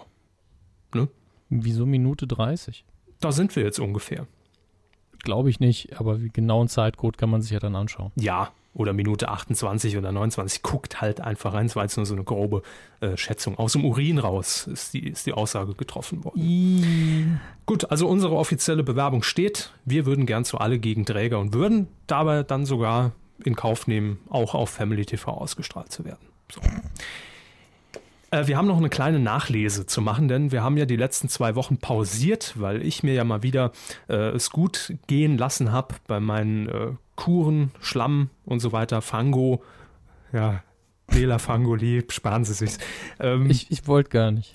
[1.50, 2.86] Wieso Minute 30?
[3.20, 4.28] da sind wir jetzt ungefähr.
[5.24, 8.12] Glaube ich nicht, aber wie genauen Zeitcode kann man sich ja dann anschauen.
[8.16, 10.62] Ja, oder Minute 28 oder 29.
[10.62, 11.66] Guckt halt einfach rein.
[11.66, 12.62] Es war jetzt nur so eine grobe
[13.00, 13.58] äh, Schätzung.
[13.58, 16.42] Aus dem Urin raus ist die, ist die Aussage getroffen worden.
[17.66, 19.72] Gut, also unsere offizielle Bewerbung steht.
[19.86, 24.20] Wir würden gern zu alle gegen Träger und würden dabei dann sogar in Kauf nehmen,
[24.30, 26.28] auch auf Family TV ausgestrahlt zu werden.
[26.52, 26.62] So.
[28.42, 31.30] Äh, wir haben noch eine kleine Nachlese zu machen, denn wir haben ja die letzten
[31.30, 33.72] zwei Wochen pausiert, weil ich mir ja mal wieder
[34.10, 39.64] äh, es gut gehen lassen habe bei meinen äh, Kuren, Schlamm und so weiter, Fango,
[40.34, 40.64] ja,
[41.12, 42.80] Nela Fangoli, sparen Sie sich's.
[43.20, 44.52] Ähm, Ich, ich wollte gar nicht.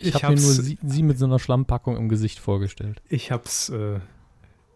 [0.00, 3.02] Ich, habe mir nur hab's- sie, sie mit so einer Schlammpackung im Gesicht vorgestellt.
[3.08, 3.98] Ich habe es äh,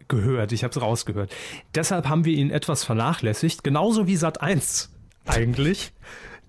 [0.08, 1.32] gehört, ich habe es rausgehört.
[1.76, 4.90] Deshalb haben wir ihn etwas vernachlässigt, genauso wie Sat 1
[5.26, 5.92] eigentlich.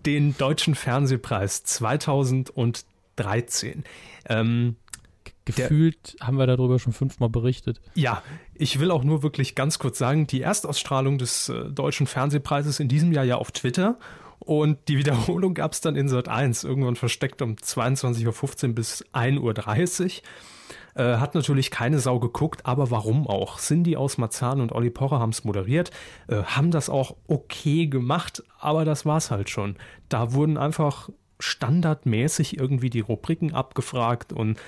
[0.05, 3.83] Den Deutschen Fernsehpreis 2013.
[4.29, 4.75] Ähm,
[5.45, 7.81] Gefühlt der, haben wir darüber schon fünfmal berichtet.
[7.95, 8.23] Ja,
[8.55, 12.87] ich will auch nur wirklich ganz kurz sagen, die Erstausstrahlung des äh, Deutschen Fernsehpreises in
[12.87, 13.99] diesem Jahr ja auf Twitter
[14.39, 19.05] und die Wiederholung gab es dann in Sat 1, irgendwann versteckt um 22.15 Uhr bis
[19.13, 20.11] 1.30 Uhr.
[20.95, 23.59] Äh, hat natürlich keine Sau geguckt, aber warum auch?
[23.59, 25.91] Cindy aus Marzahn und Olli Pocher haben es moderiert,
[26.27, 29.75] äh, haben das auch okay gemacht, aber das war's halt schon.
[30.09, 34.59] Da wurden einfach standardmäßig irgendwie die Rubriken abgefragt und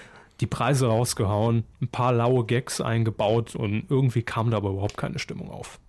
[0.41, 5.19] die Preise rausgehauen, ein paar laue Gags eingebaut und irgendwie kam da aber überhaupt keine
[5.19, 5.79] Stimmung auf.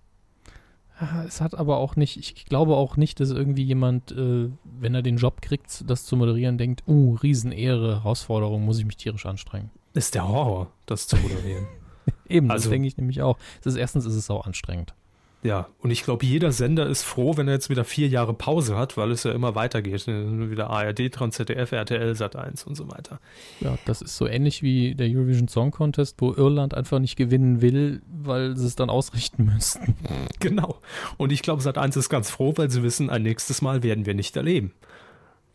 [1.27, 5.03] Es hat aber auch nicht, ich glaube auch nicht, dass irgendwie jemand, äh, wenn er
[5.03, 9.69] den Job kriegt, das zu moderieren, denkt, uh, Riesenehre, Herausforderung, muss ich mich tierisch anstrengen.
[9.97, 11.65] Ist der Horror, das zu moderieren.
[12.29, 13.39] Eben, also, das denke ich nämlich auch.
[13.63, 14.93] Das ist, erstens ist es auch anstrengend.
[15.41, 18.77] Ja, und ich glaube, jeder Sender ist froh, wenn er jetzt wieder vier Jahre Pause
[18.77, 20.05] hat, weil es ja immer weitergeht.
[20.05, 23.19] Wieder ARD, Trans, ZDF, RTL, Sat1 und so weiter.
[23.59, 27.61] Ja, das ist so ähnlich wie der Eurovision Song Contest, wo Irland einfach nicht gewinnen
[27.61, 29.95] will, weil sie es dann ausrichten müssten.
[30.39, 30.79] Genau.
[31.17, 34.13] Und ich glaube, Sat1 ist ganz froh, weil sie wissen, ein nächstes Mal werden wir
[34.13, 34.73] nicht erleben.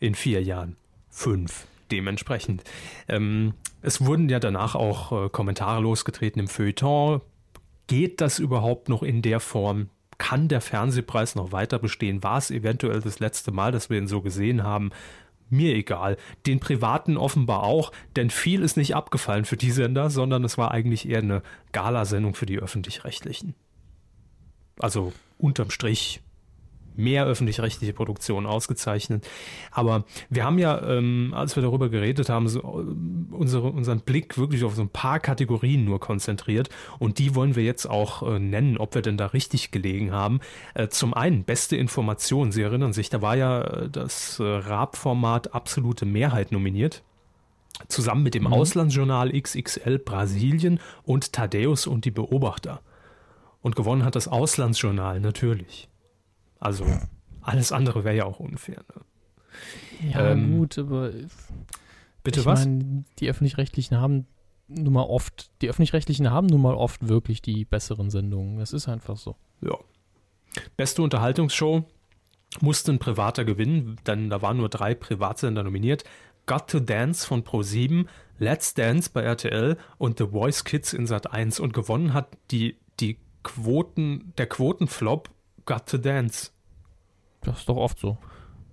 [0.01, 0.77] In vier Jahren.
[1.09, 2.65] Fünf dementsprechend.
[3.09, 7.21] Ähm, es wurden ja danach auch äh, Kommentare losgetreten im Feuilleton
[7.87, 9.91] geht das überhaupt noch in der Form?
[10.17, 12.23] Kann der Fernsehpreis noch weiter bestehen?
[12.23, 14.91] War es eventuell das letzte Mal, dass wir ihn so gesehen haben?
[15.51, 16.17] Mir egal.
[16.47, 20.71] Den privaten offenbar auch, denn viel ist nicht abgefallen für die Sender, sondern es war
[20.71, 23.55] eigentlich eher eine Galasendung für die öffentlich-rechtlichen.
[24.79, 26.23] Also unterm Strich
[26.97, 29.29] mehr öffentlich-rechtliche Produktionen ausgezeichnet.
[29.71, 34.39] Aber wir haben ja, ähm, als wir darüber geredet haben, so, äh, unsere, unseren Blick
[34.39, 36.69] wirklich auf so ein paar Kategorien nur konzentriert.
[36.99, 40.41] Und die wollen wir jetzt auch äh, nennen, ob wir denn da richtig gelegen haben.
[40.75, 42.53] Äh, zum einen, beste Information.
[42.53, 47.03] Sie erinnern sich, da war ja äh, das äh, Raab-Format Absolute Mehrheit nominiert
[47.89, 48.53] zusammen mit dem mhm.
[48.53, 52.81] Auslandsjournal XXL Brasilien und Thaddeus und die Beobachter.
[53.61, 55.89] Und gewonnen hat das Auslandsjournal natürlich.
[56.63, 56.87] Also
[57.41, 58.85] alles andere wäre ja auch unfair.
[58.95, 60.11] Ne?
[60.13, 61.11] Ja, ähm, gut, aber
[62.23, 62.65] bitte was?
[62.65, 64.27] Mein, die öffentlich-rechtlichen haben
[64.69, 68.59] nun mal oft, die öffentlich-rechtlichen haben nun mal oft wirklich die besseren Sendungen.
[68.59, 69.35] Das ist einfach so.
[69.61, 69.77] Ja.
[70.77, 71.83] Beste Unterhaltungsshow
[72.61, 76.05] musste ein Privater gewinnen, denn da waren nur drei Privatsender nominiert.
[76.47, 78.07] Got to Dance von Pro7,
[78.39, 82.77] Let's Dance bei RTL und The Voice Kids in Sat 1 und gewonnen hat die,
[83.01, 85.29] die Quoten, der Quotenflop
[85.67, 86.51] Got to Dance.
[87.43, 88.19] Das ist doch oft so.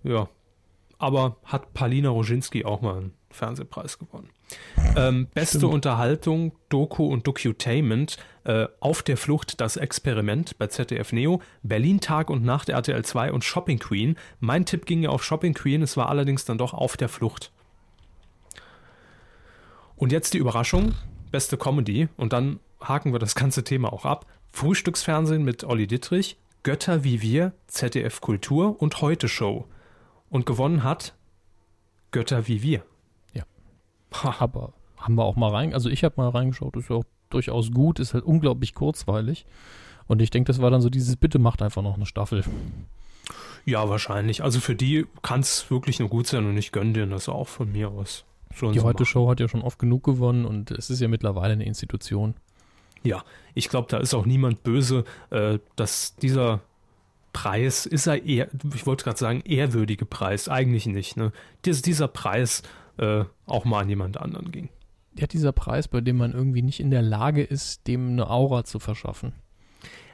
[0.04, 0.30] Ja.
[0.97, 4.30] Aber hat Palina Roginski auch mal einen Fernsehpreis gewonnen.
[4.95, 5.73] Ähm, beste Stimmt.
[5.75, 12.30] Unterhaltung, Doku und Docutainment, äh, Auf der Flucht, das Experiment bei ZDF Neo, Berlin Tag
[12.30, 14.17] und Nacht RTL 2 und Shopping Queen.
[14.39, 17.52] Mein Tipp ging ja auf Shopping Queen, es war allerdings dann doch Auf der Flucht.
[19.95, 20.95] Und jetzt die Überraschung,
[21.32, 24.25] beste Comedy und dann haken wir das ganze Thema auch ab.
[24.52, 29.65] Frühstücksfernsehen mit Olli Dittrich, Götter wie wir, ZDF Kultur und Heute Show.
[30.30, 31.15] Und gewonnen hat
[32.12, 32.84] Götter wie wir.
[33.34, 33.43] Ja.
[34.24, 34.36] Ha.
[34.39, 37.72] Aber haben wir auch mal rein, also ich habe mal reingeschaut, ist ja auch durchaus
[37.72, 39.45] gut, ist halt unglaublich kurzweilig.
[40.08, 42.43] Und ich denke, das war dann so dieses, bitte macht einfach noch eine Staffel.
[43.65, 44.43] Ja, wahrscheinlich.
[44.43, 47.48] Also für die kann es wirklich nur gut sein und ich gönne dir das auch
[47.48, 48.26] von mir aus.
[48.60, 52.34] die Heute-Show hat ja schon oft genug gewonnen und es ist ja mittlerweile eine Institution.
[53.03, 56.62] Ja, ich glaube, da ist auch niemand böse, äh, dass dieser
[57.33, 61.31] Preis ist er eher, ich wollte gerade sagen, ehrwürdige Preis, eigentlich nicht, ne?
[61.62, 62.63] Dass dieser Preis
[62.97, 64.69] äh, auch mal an jemand anderen ging.
[65.17, 68.63] Ja, dieser Preis, bei dem man irgendwie nicht in der Lage ist, dem eine Aura
[68.63, 69.33] zu verschaffen.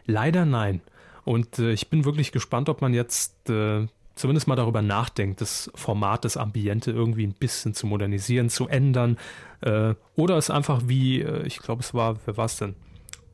[0.05, 0.81] Leider nein.
[1.23, 5.71] Und äh, ich bin wirklich gespannt, ob man jetzt äh, zumindest mal darüber nachdenkt, das
[5.75, 9.17] Format, das Ambiente irgendwie ein bisschen zu modernisieren, zu ändern.
[9.61, 12.75] Äh, oder es einfach wie, äh, ich glaube, es war, wer war es denn?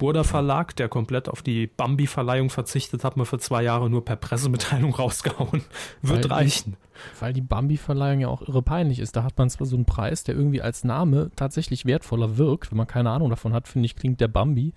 [0.01, 4.15] Burda Verlag, der komplett auf die Bambi-Verleihung verzichtet hat, mal für zwei Jahre nur per
[4.15, 5.63] Pressemitteilung rausgehauen.
[6.01, 6.71] Wird weil reichen.
[6.71, 9.15] Die, weil die Bambi-Verleihung ja auch irre peinlich ist.
[9.15, 12.71] Da hat man zwar so einen Preis, der irgendwie als Name tatsächlich wertvoller wirkt.
[12.71, 14.73] Wenn man keine Ahnung davon hat, finde ich, klingt der Bambi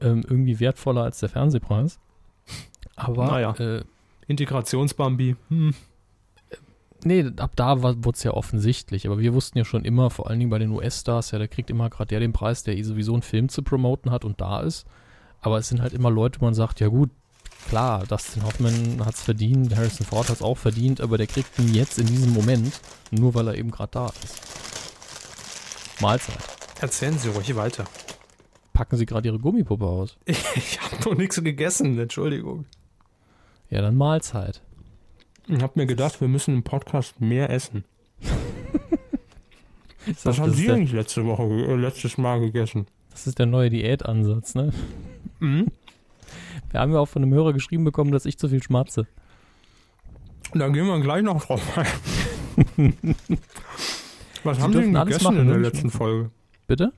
[0.00, 1.98] ähm, irgendwie wertvoller als der Fernsehpreis.
[2.94, 3.54] Aber naja.
[3.58, 3.82] äh,
[4.30, 5.36] Integrationsbambi.
[5.48, 5.74] Hm.
[7.04, 9.06] Nee, ab da wurde es ja offensichtlich.
[9.06, 11.70] Aber wir wussten ja schon immer, vor allen Dingen bei den US-Stars, ja, da kriegt
[11.70, 14.86] immer gerade der den Preis, der sowieso einen Film zu promoten hat und da ist.
[15.40, 17.10] Aber es sind halt immer Leute, wo man sagt, ja gut,
[17.68, 21.58] klar, Dustin Hoffman hat es verdient, Harrison Ford hat es auch verdient, aber der kriegt
[21.58, 24.40] ihn jetzt in diesem Moment, nur weil er eben gerade da ist.
[26.00, 26.38] Mahlzeit.
[26.80, 27.84] Erzählen Sie ruhig weiter.
[28.74, 30.16] Packen Sie gerade Ihre Gummipuppe aus?
[30.26, 32.66] Ich habe noch nichts gegessen, Entschuldigung.
[33.70, 34.60] Ja, dann Mahlzeit.
[35.46, 37.84] Ich habe mir gedacht, wir müssen im Podcast mehr essen.
[40.06, 42.86] Was sag, haben Sie eigentlich letzte Woche, äh, letztes Mal gegessen?
[43.10, 44.72] das ist der neue Diätansatz, ne?
[45.40, 45.66] Mhm.
[46.70, 49.06] Wir haben ja auch von einem Hörer geschrieben bekommen, dass ich zu viel schmatze.
[50.54, 51.86] Da gehen wir gleich noch drauf ein.
[54.42, 55.62] Was Sie haben Sie denn gegessen machen, in der ne?
[55.62, 56.30] letzten Folge?
[56.66, 56.92] Bitte?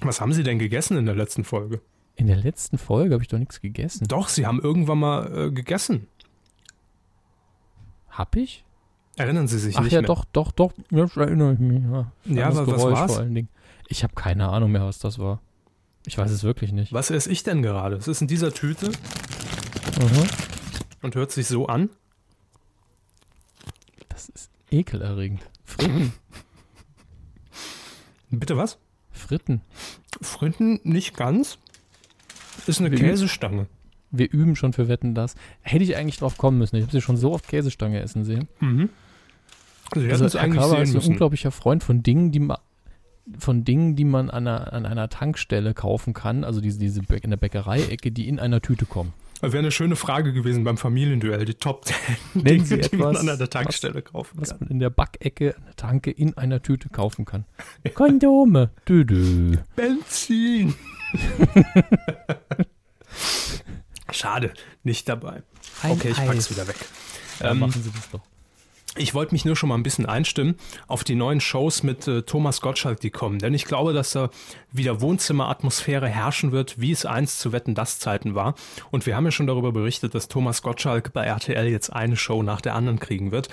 [0.00, 1.80] Was haben Sie denn gegessen in der letzten Folge?
[2.18, 4.08] In der letzten Folge habe ich doch nichts gegessen.
[4.08, 6.08] Doch, Sie haben irgendwann mal äh, gegessen.
[8.10, 8.64] Hab ich?
[9.16, 10.08] Erinnern Sie sich Ach nicht ja, mehr?
[10.08, 10.72] doch, doch, doch.
[10.90, 11.82] Jetzt erinnere ich mich.
[11.84, 13.12] Ja, Ja, aber was Geräusch war's?
[13.12, 13.48] vor allen Dingen.
[13.86, 15.40] Ich habe keine Ahnung mehr, was das war.
[16.06, 16.92] Ich weiß es wirklich nicht.
[16.92, 17.96] Was esse ich denn gerade?
[17.96, 20.26] Es ist in dieser Tüte Mhm.
[21.02, 21.88] und hört sich so an.
[24.08, 25.40] Das ist ekelerregend.
[25.64, 26.12] Fritten.
[28.30, 28.78] Bitte was?
[29.12, 29.60] Fritten.
[30.20, 31.58] Fritten nicht ganz.
[32.68, 32.96] Ist eine Wie?
[32.96, 33.66] Käsestange.
[34.10, 35.34] Wir üben schon für Wetten das.
[35.60, 36.76] Hätte ich eigentlich drauf kommen müssen.
[36.76, 38.48] Ich habe sie schon so oft Käsestange essen sehen.
[38.60, 38.88] Mhm.
[39.94, 42.58] Sie Also es Herr eigentlich sehen ist ein unglaublicher Freund von Dingen, die man
[43.38, 47.22] von Dingen, die man an einer, an einer Tankstelle kaufen kann, also diese, diese Bä-
[47.22, 49.12] in der Bäckerei-Ecke, die in einer Tüte kommen.
[49.42, 51.44] Wäre eine schöne Frage gewesen beim Familienduell.
[51.44, 51.94] Die Top 10
[52.34, 54.58] Nennen Dinge, Sie die man etwas, an der Tankstelle kaufen Was kann.
[54.60, 57.44] man in der Backecke, an der Tanke, in einer Tüte kaufen kann.
[57.94, 58.70] Kondome.
[59.76, 60.74] Benzin.
[64.10, 64.52] Schade,
[64.82, 65.42] nicht dabei.
[65.82, 66.26] Ein okay, ich Eis.
[66.26, 66.76] pack's wieder weg.
[67.40, 68.20] Ja, Ähm, machen Sie das doch.
[68.96, 70.56] Ich wollte mich nur schon mal ein bisschen einstimmen
[70.88, 73.38] auf die neuen Shows mit äh, Thomas Gottschalk, die kommen.
[73.38, 74.30] Denn ich glaube, dass da
[74.72, 78.54] wieder Wohnzimmeratmosphäre herrschen wird, wie es einst zu Wetten das Zeiten war.
[78.90, 82.42] Und wir haben ja schon darüber berichtet, dass Thomas Gottschalk bei RTL jetzt eine Show
[82.42, 83.48] nach der anderen kriegen wird.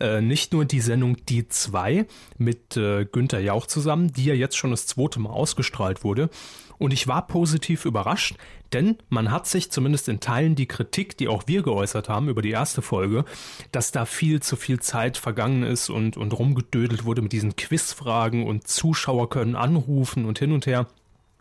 [0.00, 2.06] Äh, nicht nur die Sendung Die 2
[2.38, 6.30] mit äh, Günther Jauch zusammen, die ja jetzt schon das zweite Mal ausgestrahlt wurde.
[6.78, 8.36] Und ich war positiv überrascht,
[8.72, 12.42] denn man hat sich zumindest in Teilen die Kritik, die auch wir geäußert haben über
[12.42, 13.24] die erste Folge,
[13.72, 18.46] dass da viel zu viel Zeit vergangen ist und, und rumgedödelt wurde mit diesen Quizfragen
[18.46, 20.86] und Zuschauer können anrufen und hin und her.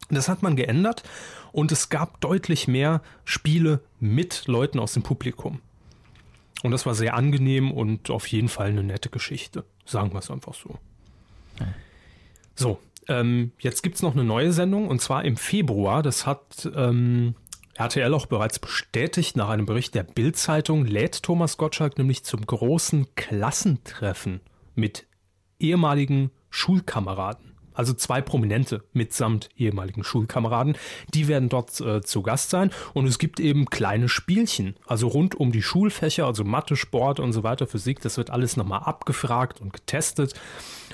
[0.09, 1.03] Das hat man geändert
[1.51, 5.61] und es gab deutlich mehr Spiele mit Leuten aus dem Publikum.
[6.63, 9.65] Und das war sehr angenehm und auf jeden Fall eine nette Geschichte.
[9.85, 10.79] Sagen wir es einfach so.
[12.55, 16.03] So, ähm, jetzt gibt es noch eine neue Sendung und zwar im Februar.
[16.03, 17.35] Das hat ähm,
[17.75, 19.35] RTL auch bereits bestätigt.
[19.35, 24.41] Nach einem Bericht der Bild-Zeitung lädt Thomas Gottschalk nämlich zum großen Klassentreffen
[24.75, 25.05] mit
[25.59, 27.55] ehemaligen Schulkameraden.
[27.75, 30.77] Also zwei Prominente mitsamt ehemaligen Schulkameraden.
[31.13, 32.71] Die werden dort äh, zu Gast sein.
[32.93, 34.75] Und es gibt eben kleine Spielchen.
[34.87, 37.99] Also rund um die Schulfächer, also Mathe, Sport und so weiter, Physik.
[37.99, 40.33] Das wird alles nochmal abgefragt und getestet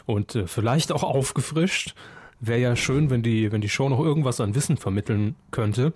[0.06, 1.96] und äh, vielleicht auch aufgefrischt.
[2.40, 5.94] Wäre ja schön, wenn die, wenn die Show noch irgendwas an Wissen vermitteln könnte.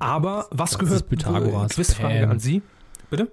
[0.00, 2.62] Aber was Das gehört ist Pythagoras, Quizfrage an Sie?
[3.10, 3.30] Bitte?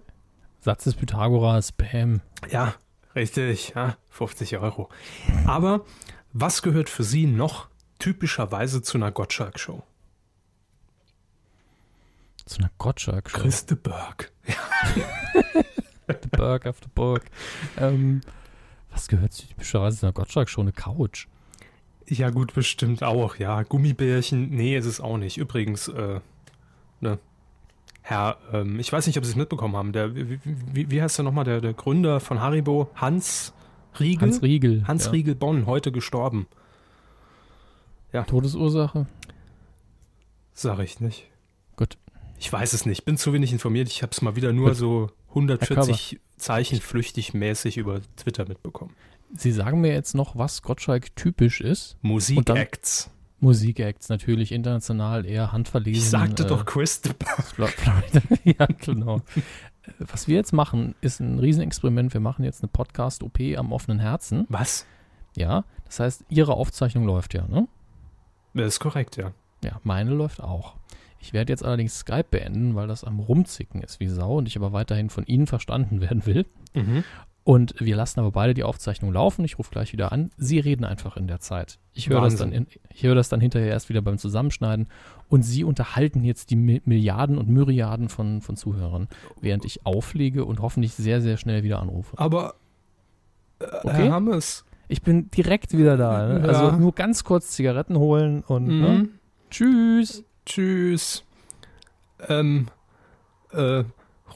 [0.62, 2.22] Satz des Pythagoras, Bam.
[2.52, 2.76] Ja,
[3.16, 3.74] richtig.
[3.76, 4.90] Ja, 50 Euro.
[5.48, 5.86] Aber
[6.34, 7.68] was gehört für Sie noch
[7.98, 9.82] typischerweise zu einer Gottschalk-Show?
[12.46, 13.40] Zu einer Gottschalk-Show.
[13.40, 14.32] Christe Berg.
[16.08, 17.26] The Berg after Burg.
[17.78, 18.22] Ähm,
[18.92, 20.62] was gehört zu typischerweise zu einer Gottschalk-Show?
[20.62, 21.28] Eine Couch.
[22.08, 23.62] Ja, gut, bestimmt auch, ja.
[23.64, 25.38] Gummibärchen, nee, ist es auch nicht.
[25.38, 26.20] Übrigens, äh,
[27.02, 27.20] ne.
[28.02, 31.20] Herr, ähm, ich weiß nicht, ob Sie es mitbekommen haben, der, wie, wie, wie heißt
[31.20, 33.54] der nochmal, der, der Gründer von Haribo, Hans
[34.00, 34.30] Riegel?
[34.30, 34.88] Hans Riegel.
[34.88, 35.12] Hans ja.
[35.12, 36.48] Riegel Bonn, heute gestorben.
[38.12, 39.06] Todesursache?
[40.54, 41.28] Sag ich nicht.
[41.76, 41.98] Gut.
[42.40, 43.88] Ich weiß es nicht, bin zu wenig informiert.
[43.88, 44.78] Ich habe es mal wieder nur Gut.
[44.78, 48.96] so 140 Zeichen flüchtig mäßig über Twitter mitbekommen.
[49.36, 51.98] Sie sagen mir jetzt noch, was Gottschalk typisch ist.
[52.02, 53.12] Musikacts.
[53.40, 56.02] Musikacts natürlich international eher handverlesen.
[56.02, 57.02] Ich sagte äh, doch Chris.
[58.44, 59.22] Ja, genau.
[60.00, 62.14] Was wir jetzt machen, ist ein Riesenexperiment.
[62.14, 64.46] Wir machen jetzt eine Podcast-OP am offenen Herzen.
[64.50, 64.86] Was?
[65.36, 67.68] Ja, das heißt, Ihre Aufzeichnung läuft ja, ne?
[68.54, 69.32] Das ist korrekt, ja.
[69.64, 70.76] Ja, meine läuft auch.
[71.20, 74.56] Ich werde jetzt allerdings Skype beenden, weil das am Rumzicken ist wie Sau und ich
[74.58, 76.46] aber weiterhin von Ihnen verstanden werden will.
[76.74, 77.04] Mhm.
[77.46, 79.44] Und wir lassen aber beide die Aufzeichnung laufen.
[79.44, 80.30] Ich rufe gleich wieder an.
[80.38, 81.80] Sie reden einfach in der Zeit.
[81.94, 82.68] Ich höre das, dann Wahnsinn.
[82.70, 84.88] in, ich höre das dann hinterher erst wieder beim Zusammenschneiden.
[85.30, 89.08] Und Sie unterhalten jetzt die Mi Milliarden und Myriaden von, von Zuhörern,
[89.42, 92.20] während ich auflege und hoffentlich sehr, sehr schnell wieder anrufe.
[92.20, 92.56] Aber,
[93.60, 93.92] äh, Okay.
[94.04, 94.64] Herr Hammes.
[94.88, 96.28] Ich bin direkt wieder da.
[96.28, 96.40] Ne?
[96.42, 96.46] Ja.
[96.46, 98.90] Also nur ganz kurz Zigaretten holen und ne?
[98.90, 99.10] Mhm.
[99.50, 100.24] tschüss.
[100.50, 101.24] Tschüss.
[102.28, 102.68] Ähm,
[103.52, 103.84] äh,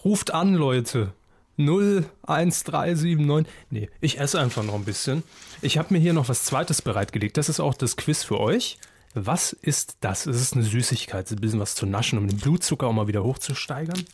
[0.06, 1.14] ruft an, Leute.
[1.58, 3.52] 01379.
[3.70, 5.24] Nee, ich esse einfach noch ein bisschen.
[5.62, 7.38] Ich habe mir hier noch was Zweites bereitgelegt.
[7.38, 8.78] Das ist auch das Quiz für euch.
[9.14, 10.26] Was ist das?
[10.26, 13.24] Es ist eine Süßigkeit, ein bisschen was zu naschen, um den Blutzucker auch mal wieder
[13.24, 14.06] hochzusteigern.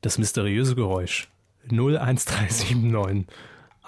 [0.00, 1.28] das mysteriöse Geräusch
[1.70, 2.74] 01379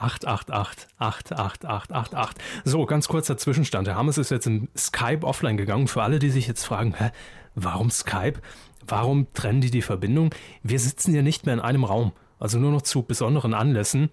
[0.01, 2.42] 888 88888.
[2.64, 3.86] So, ganz kurzer Zwischenstand.
[3.86, 5.88] Der Hammes ist jetzt in Skype offline gegangen.
[5.88, 7.11] Für alle, die sich jetzt fragen, hä,
[7.55, 8.40] warum Skype?
[8.86, 10.34] Warum trennen die die Verbindung?
[10.62, 12.12] Wir sitzen ja nicht mehr in einem Raum.
[12.38, 14.11] Also nur noch zu besonderen Anlässen.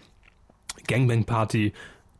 [0.87, 1.73] Gangbang Party,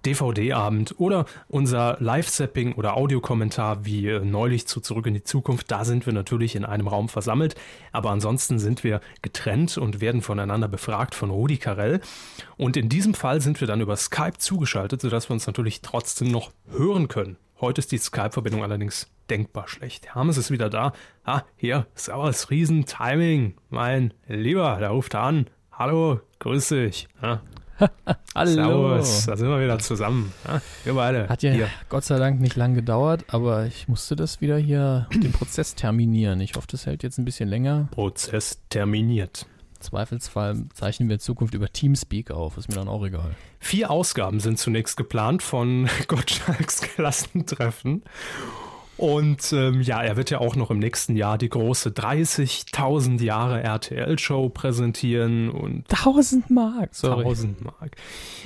[0.07, 5.69] DVD-Abend oder unser Live-Zapping oder Audiokommentar wie äh, neulich zu Zurück in die Zukunft.
[5.69, 7.55] Da sind wir natürlich in einem Raum versammelt,
[7.91, 11.99] aber ansonsten sind wir getrennt und werden voneinander befragt von Rudi Carell.
[12.55, 16.31] Und in diesem Fall sind wir dann über Skype zugeschaltet, sodass wir uns natürlich trotzdem
[16.31, 17.35] noch hören können.
[17.59, 20.15] Heute ist die Skype-Verbindung allerdings denkbar schlecht.
[20.15, 20.93] Hermes ist wieder da.
[21.25, 23.55] Ah, hier, Servus, Riesen-Timing.
[23.69, 25.47] Mein Lieber, der ruft an.
[25.71, 27.09] Hallo, grüß dich.
[27.21, 27.41] Ja,
[28.35, 28.51] Hallo.
[28.53, 30.33] Servus, da sind wir wieder zusammen.
[30.47, 31.29] Ja, wir beide.
[31.29, 31.69] Hat ja Hier.
[31.89, 36.39] Gott sei Dank nicht lang gedauert, aber ich musste das wieder hier, den Prozess terminieren.
[36.41, 37.87] Ich hoffe, das hält jetzt ein bisschen länger.
[37.91, 39.45] Prozess terminiert.
[39.79, 43.35] Zweifelsfall zeichnen wir in Zukunft über Teamspeak auf, ist mir dann auch egal.
[43.59, 48.03] Vier Ausgaben sind zunächst geplant von Gottschalks Klassentreffen.
[48.97, 53.61] Und ähm, ja, er wird ja auch noch im nächsten Jahr die große 30.000 Jahre
[53.61, 57.23] RTL-Show präsentieren und 1000 Mark, sorry.
[57.23, 57.95] 1000 Mark.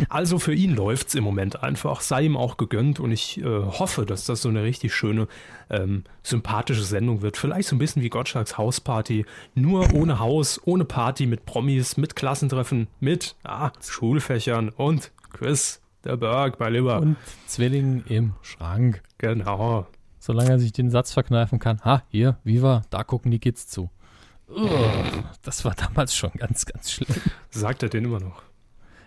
[0.10, 4.06] Also für ihn läuft's im Moment einfach, sei ihm auch gegönnt und ich äh, hoffe,
[4.06, 5.28] dass das so eine richtig schöne,
[5.70, 7.38] ähm, sympathische Sendung wird.
[7.38, 9.26] Vielleicht so ein bisschen wie Gottschalks Hausparty,
[9.56, 16.18] nur ohne Haus, ohne Party, mit Promis, mit Klassentreffen, mit ah, Schulfächern und Chris, der
[16.18, 17.00] Berg, mein Lieber.
[17.00, 17.16] Und
[17.48, 19.02] Zwilling im Schrank.
[19.18, 19.88] genau.
[20.24, 21.82] Solange er sich den Satz verkneifen kann.
[21.84, 23.90] Ha, hier, Viva, da gucken die Kids zu.
[24.48, 24.70] Ugh,
[25.42, 27.16] das war damals schon ganz, ganz schlimm.
[27.50, 28.44] Sagt er den immer noch?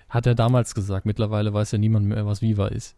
[0.08, 1.06] Hat er damals gesagt.
[1.06, 2.96] Mittlerweile weiß ja niemand mehr, was Viva ist.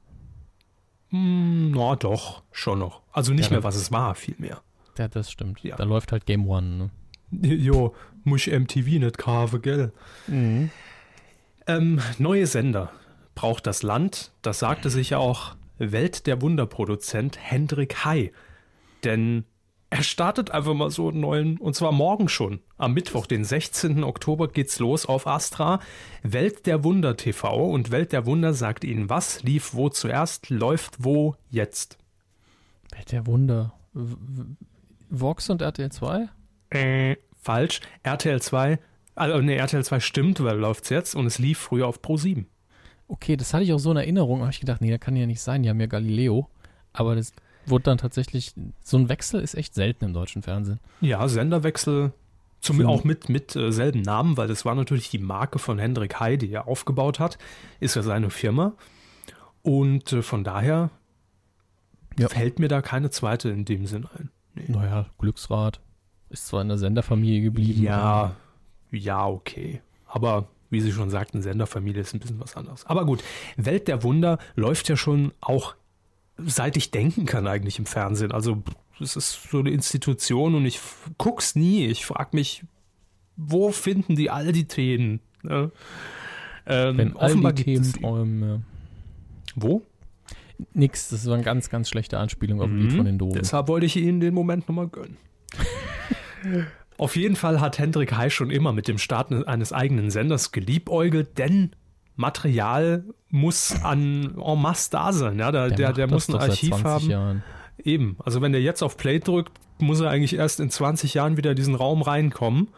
[1.11, 3.03] Hm, na doch, schon noch.
[3.13, 4.63] Also nicht Ja, mehr, was es war, vielmehr.
[4.97, 5.63] Ja, das stimmt.
[5.63, 5.77] Ja.
[5.77, 6.67] Da läuft halt Game One.
[6.67, 6.91] Ne?
[7.57, 7.95] Jo,
[8.25, 9.93] muss ich MTV nicht kaufen, gell?
[10.29, 10.71] Ähm,
[12.19, 12.93] neue Sender
[13.35, 14.31] braucht das Land.
[14.41, 18.33] Das sagte sich ja auch Welt der Wunderproduzent Hendrik Hai.
[19.05, 19.45] Denn
[19.89, 22.61] er startet einfach mal so einen neuen, und zwar morgen schon.
[22.77, 24.03] Am Mittwoch, den 16.
[24.03, 25.81] Oktober, geht's los auf Astra.
[26.23, 27.67] Welt der Wunder TV.
[27.67, 31.99] Und Welt der Wunder sagt Ihnen, was lief wo zuerst, läuft wo jetzt.
[32.93, 33.75] Welt der Wunder.
[35.09, 36.29] Vox und RTL 2?
[36.71, 37.81] Äh, falsch.
[38.03, 38.79] RTL 2,
[39.15, 42.47] also ne, RTL 2 stimmt, weil läuft's jetzt und es lief früher auf Pro 7.
[43.09, 44.41] Okay, das hatte ich auch so in Erinnerung.
[44.41, 45.63] habe ich gedacht, nee, das kann ja nicht sein.
[45.63, 46.49] Die haben ja Galileo.
[46.93, 47.33] Aber das
[47.67, 48.53] wurde dann tatsächlich.
[48.83, 50.81] So ein Wechsel ist echt selten im deutschen Fernsehen.
[51.01, 52.13] Ja, Senderwechsel,
[52.61, 52.87] zum, Hm.
[52.87, 56.37] auch mit, mit äh, selben Namen, weil das war natürlich die Marke von Hendrik Hai,
[56.37, 57.39] die er aufgebaut hat,
[57.81, 58.73] ist ja seine Firma.
[59.63, 60.91] Und äh, von daher
[62.19, 62.29] Ja.
[62.29, 64.31] fällt mir da keine zweite in dem Sinn ein.
[64.69, 65.81] Naja, Glücksrad.
[66.31, 67.83] Ist zwar in der Senderfamilie geblieben.
[67.83, 68.35] Ja,
[68.91, 69.81] ja, okay.
[70.07, 72.85] Aber wie Sie schon sagten, Senderfamilie ist ein bisschen was anderes.
[72.87, 73.23] Aber gut,
[73.57, 75.75] Welt der Wunder läuft ja schon auch
[76.39, 78.31] seit ich denken kann eigentlich im Fernsehen.
[78.31, 78.63] Also
[79.01, 80.81] es ist so eine Institution und ich
[81.17, 81.87] guck's nie.
[81.87, 82.63] Ich frage mich,
[83.37, 85.21] wo finden die all die Themen?
[85.43, 85.71] Ne?
[86.67, 88.01] Ähm, Wenn all offenbar die gibt Themen die.
[88.01, 88.65] träumen.
[89.55, 89.81] Wo?
[90.75, 92.97] Nix, das war eine ganz, ganz schlechte Anspielung auf ein Lied Mhm.
[92.97, 93.35] von den Dogen.
[93.39, 95.17] Deshalb wollte ich Ihnen den Moment nochmal gönnen.
[96.99, 101.39] Auf jeden Fall hat Hendrik Hai schon immer mit dem Start eines eigenen Senders geliebäugelt,
[101.39, 101.73] denn
[102.17, 105.39] Material muss an en masse da sein.
[105.39, 107.11] Ja, der, der, der das muss ein Archiv 20 haben.
[107.11, 107.43] Jahren.
[107.85, 108.17] Eben.
[108.25, 111.51] Also wenn der jetzt auf Play drückt, muss er eigentlich erst in 20 Jahren wieder
[111.51, 112.69] in diesen Raum reinkommen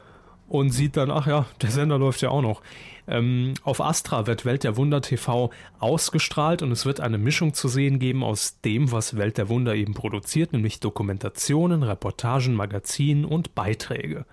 [0.48, 2.62] und sieht dann, ach ja, der Sender läuft ja auch noch.
[3.09, 7.68] Ähm, auf Astra wird Welt der Wunder TV ausgestrahlt und es wird eine Mischung zu
[7.68, 13.54] sehen geben aus dem, was Welt der Wunder eben produziert, nämlich Dokumentationen, Reportagen, Magazinen und
[13.54, 14.26] Beiträge.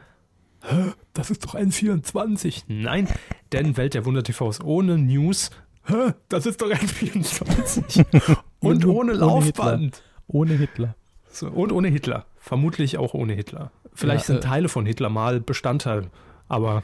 [0.62, 0.92] Hä?
[1.14, 2.64] Das ist doch N24.
[2.68, 3.08] Nein,
[3.54, 5.52] denn Welt der Wunder TV ist ohne News.
[5.86, 6.14] Hä?
[6.28, 8.06] Das ist doch N24.
[8.60, 10.04] und Und ohne ohne Laufband.
[10.28, 10.96] Ohne Hitler.
[11.30, 12.26] So, und ohne Hitler.
[12.38, 13.72] Vermutlich auch ohne Hitler.
[13.94, 16.10] Vielleicht Ja, sind äh, Teile von Hitler mal Bestandteil.
[16.48, 16.84] Aber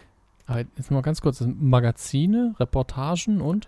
[0.59, 1.41] jetzt mal ganz kurz.
[1.45, 3.67] Magazine, Reportagen und,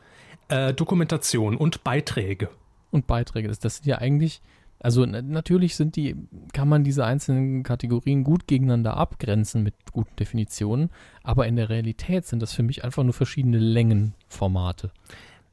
[0.49, 2.49] äh, Dokumentation und Beiträge.
[2.91, 3.47] und Beiträge.
[3.47, 4.41] Das, das sind ja eigentlich,
[4.79, 6.15] also na- natürlich sind die,
[6.53, 10.89] kann man diese einzelnen Kategorien gut gegeneinander abgrenzen mit guten Definitionen,
[11.23, 14.91] aber in der Realität sind das für mich einfach nur verschiedene Längenformate.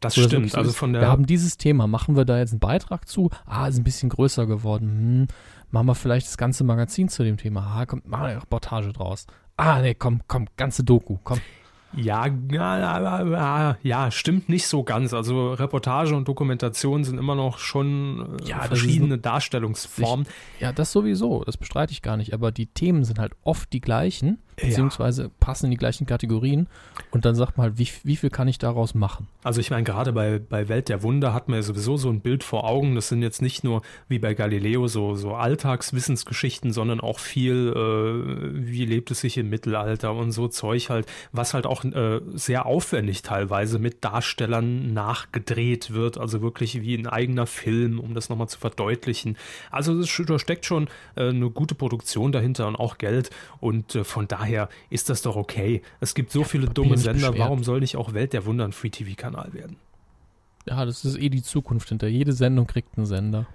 [0.00, 0.50] Das das stimmt.
[0.50, 1.08] so Also von wir der.
[1.10, 3.30] haben dieses Thema, machen wir da jetzt einen Beitrag zu?
[3.44, 4.88] Ah, ist ein bisschen größer geworden.
[4.88, 5.26] Hm,
[5.70, 7.60] machen wir vielleicht das ganze Magazin zu dem Thema.
[7.76, 9.26] Ah, komm, machen wir eine Reportage draus.
[9.61, 11.38] Ah, nee, komm, komm, ganze Doku, komm.
[11.94, 15.12] Ja, ja, ja, stimmt nicht so ganz.
[15.12, 20.26] Also Reportage und Dokumentation sind immer noch schon äh, Ja, verschiedene Darstellungsformen.
[20.61, 23.80] Ja, das sowieso, das bestreite ich gar nicht, aber die Themen sind halt oft die
[23.80, 24.38] gleichen.
[24.61, 25.28] Beziehungsweise ja.
[25.40, 26.68] passen in die gleichen Kategorien
[27.11, 29.28] und dann sagt man halt, wie, wie viel kann ich daraus machen?
[29.42, 32.20] Also ich meine, gerade bei, bei Welt der Wunder hat man ja sowieso so ein
[32.20, 32.94] Bild vor Augen.
[32.94, 38.66] Das sind jetzt nicht nur wie bei Galileo so, so Alltagswissensgeschichten, sondern auch viel, äh,
[38.66, 42.66] wie lebt es sich im Mittelalter und so Zeug halt, was halt auch äh, sehr
[42.66, 46.18] aufwendig teilweise mit Darstellern nachgedreht wird.
[46.18, 49.36] Also wirklich wie ein eigener Film, um das nochmal zu verdeutlichen.
[49.70, 53.30] Also da steckt schon äh, eine gute Produktion dahinter und auch Geld.
[53.61, 54.49] Und äh, von daher
[54.90, 55.82] ist das doch okay.
[56.01, 59.53] Es gibt so viele dumme Sender, warum soll nicht auch Welt der Wunder ein Free-TV-Kanal
[59.53, 59.76] werden?
[60.66, 62.07] Ja, das ist eh die Zukunft hinter.
[62.07, 63.46] Jede Sendung kriegt einen Sender.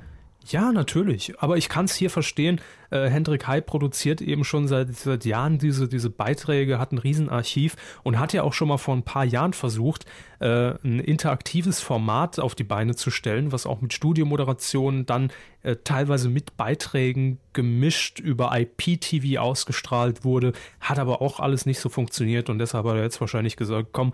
[0.47, 1.33] Ja, natürlich.
[1.39, 2.61] Aber ich kann es hier verstehen.
[2.91, 7.75] Äh, Hendrik Hai produziert eben schon seit, seit Jahren diese, diese Beiträge, hat ein Riesenarchiv
[8.03, 10.05] und hat ja auch schon mal vor ein paar Jahren versucht,
[10.39, 15.31] äh, ein interaktives Format auf die Beine zu stellen, was auch mit Studiomoderation dann
[15.63, 20.53] äh, teilweise mit Beiträgen gemischt über IPTV ausgestrahlt wurde.
[20.79, 24.13] Hat aber auch alles nicht so funktioniert und deshalb hat er jetzt wahrscheinlich gesagt, komm,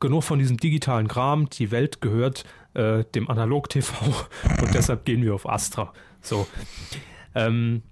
[0.00, 2.44] genug von diesem digitalen Kram, die Welt gehört
[2.74, 3.94] äh, dem Analog-TV
[4.62, 5.92] und deshalb gehen wir auf Astra.
[6.20, 6.46] So.
[7.34, 7.82] Ähm,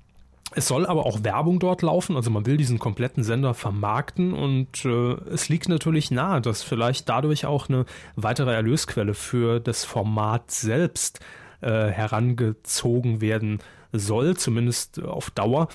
[0.54, 4.84] es soll aber auch Werbung dort laufen, also man will diesen kompletten Sender vermarkten und
[4.84, 10.50] äh, es liegt natürlich nahe, dass vielleicht dadurch auch eine weitere Erlösquelle für das Format
[10.52, 11.20] selbst
[11.60, 13.58] äh, herangezogen werden
[13.92, 15.68] soll, zumindest auf Dauer.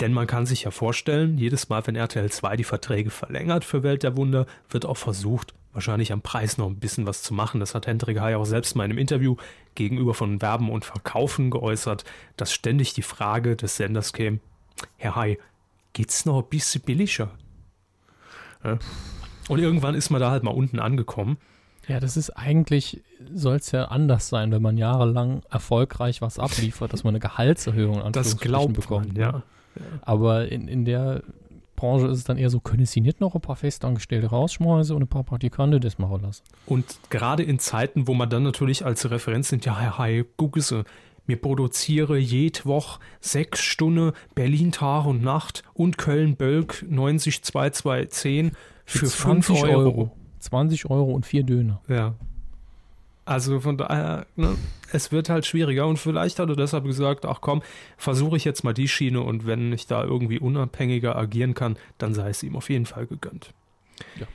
[0.00, 3.82] Denn man kann sich ja vorstellen, jedes Mal, wenn RTL 2 die Verträge verlängert für
[3.82, 7.60] Welt der Wunder, wird auch versucht, wahrscheinlich am Preis noch ein bisschen was zu machen.
[7.60, 9.36] Das hat Hendrik Hay auch selbst mal in einem Interview
[9.74, 12.04] gegenüber von Werben und Verkaufen geäußert,
[12.36, 14.40] dass ständig die Frage des Senders käme,
[14.96, 15.38] Herr Hay,
[15.92, 17.30] geht's noch ein bisschen billiger?
[19.48, 21.38] Und irgendwann ist man da halt mal unten angekommen.
[21.86, 23.02] Ja, das ist eigentlich,
[23.32, 28.02] soll es ja anders sein, wenn man jahrelang erfolgreich was abliefert, dass man eine Gehaltserhöhung
[28.02, 29.42] an Das glaubt bekommt, man, ja.
[30.02, 31.22] Aber in, in der
[31.78, 35.02] Branche ist es dann eher so, können Sie nicht noch ein paar Festangestellte rausschmeißen und
[35.02, 36.42] ein paar Praktikanten das machen lassen.
[36.66, 40.60] Und gerade in Zeiten, wo man dann natürlich als Referenz nimmt, ja, Herr Hai, gucken
[40.60, 40.82] Sie,
[41.26, 48.52] mir produziere jede Woche sechs Stunden Berlin Tag und Nacht und Köln-Bölk 90210
[48.84, 49.68] für 5 Euro.
[49.68, 50.10] Euro.
[50.40, 51.80] 20 Euro und vier Döner.
[51.88, 52.14] Ja,
[53.28, 54.56] also von daher, ne,
[54.90, 57.62] es wird halt schwieriger und vielleicht hat er deshalb gesagt, ach komm,
[57.98, 62.14] versuche ich jetzt mal die Schiene und wenn ich da irgendwie unabhängiger agieren kann, dann
[62.14, 63.52] sei es ihm auf jeden Fall gegönnt.
[64.18, 64.26] Ja.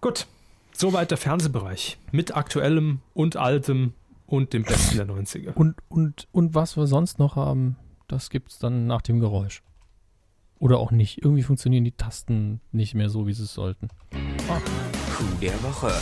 [0.00, 0.26] Gut,
[0.72, 3.92] soweit der Fernsehbereich mit aktuellem und altem
[4.26, 5.52] und dem Besten der 90er.
[5.54, 7.76] Und, und, und was wir sonst noch haben,
[8.08, 9.62] das gibt es dann nach dem Geräusch.
[10.58, 11.22] Oder auch nicht.
[11.22, 13.88] Irgendwie funktionieren die Tasten nicht mehr so, wie sie es sollten.
[14.48, 14.93] Oh.
[15.14, 15.92] Coup der Woche.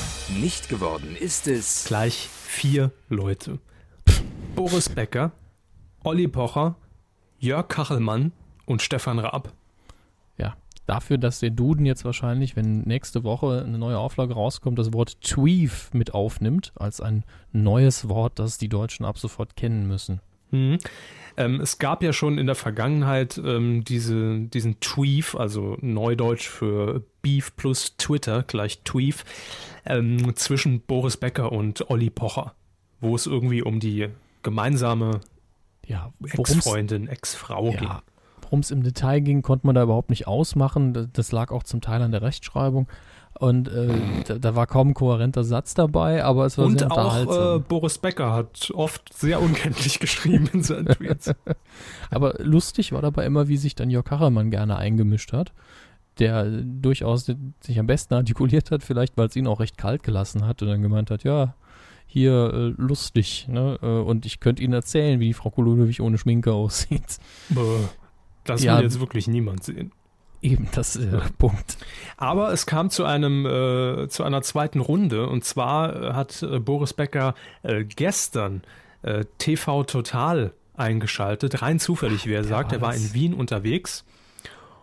[0.40, 1.84] Nicht geworden ist es.
[1.84, 3.58] Gleich vier Leute.
[4.56, 5.32] Boris Becker,
[6.02, 6.76] Olli Pocher,
[7.38, 8.32] Jörg Kachelmann
[8.64, 9.52] und Stefan Raab.
[10.38, 10.56] Ja,
[10.86, 15.20] dafür, dass der Duden jetzt wahrscheinlich, wenn nächste Woche eine neue Auflage rauskommt, das Wort
[15.20, 20.22] Tweef mit aufnimmt, als ein neues Wort, das die Deutschen ab sofort kennen müssen.
[20.52, 20.78] Mhm.
[21.36, 27.02] Ähm, es gab ja schon in der Vergangenheit ähm, diese, diesen Tweef, also Neudeutsch für
[27.22, 29.24] Beef plus Twitter gleich Tweef,
[29.86, 32.54] ähm, zwischen Boris Becker und Olli Pocher,
[33.00, 34.08] wo es irgendwie um die
[34.42, 35.20] gemeinsame
[35.86, 37.90] ja, Ex-Freundin, Ex-Frau ja, ging.
[38.42, 41.10] Worum es im Detail ging, konnte man da überhaupt nicht ausmachen.
[41.12, 42.86] Das lag auch zum Teil an der Rechtschreibung.
[43.42, 43.88] Und äh,
[44.24, 47.36] da, da, war kaum ein kohärenter Satz dabei, aber es war Und sehr unterhaltsam.
[47.36, 51.34] auch äh, Boris Becker hat oft sehr unkenntlich geschrieben in seinen Tweets.
[52.12, 55.52] aber lustig war dabei immer, wie sich dann Jörg Kachelmann gerne eingemischt hat,
[56.20, 57.26] der durchaus
[57.58, 60.68] sich am besten artikuliert hat, vielleicht weil es ihn auch recht kalt gelassen hat und
[60.68, 61.56] dann gemeint hat, ja,
[62.06, 63.76] hier äh, lustig, ne?
[63.82, 67.18] Äh, und ich könnte Ihnen erzählen, wie die Frau Kolodowich ohne Schminke aussieht.
[68.44, 69.90] Das ja, will jetzt wirklich niemand sehen.
[70.42, 71.78] Eben, das der Punkt.
[72.16, 76.58] Aber es kam zu einem äh, zu einer zweiten Runde und zwar äh, hat äh,
[76.58, 78.62] Boris Becker äh, gestern
[79.02, 82.72] äh, TV Total eingeschaltet, rein zufällig, wie er sagt.
[82.72, 84.04] Er war in Wien unterwegs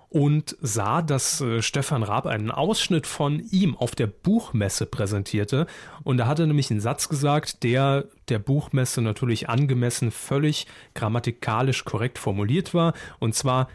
[0.09, 5.67] und sah, dass äh, Stefan Raab einen Ausschnitt von ihm auf der Buchmesse präsentierte.
[6.03, 11.85] Und da hat er nämlich einen Satz gesagt, der der Buchmesse natürlich angemessen völlig grammatikalisch
[11.85, 12.93] korrekt formuliert war.
[13.19, 13.67] Und zwar,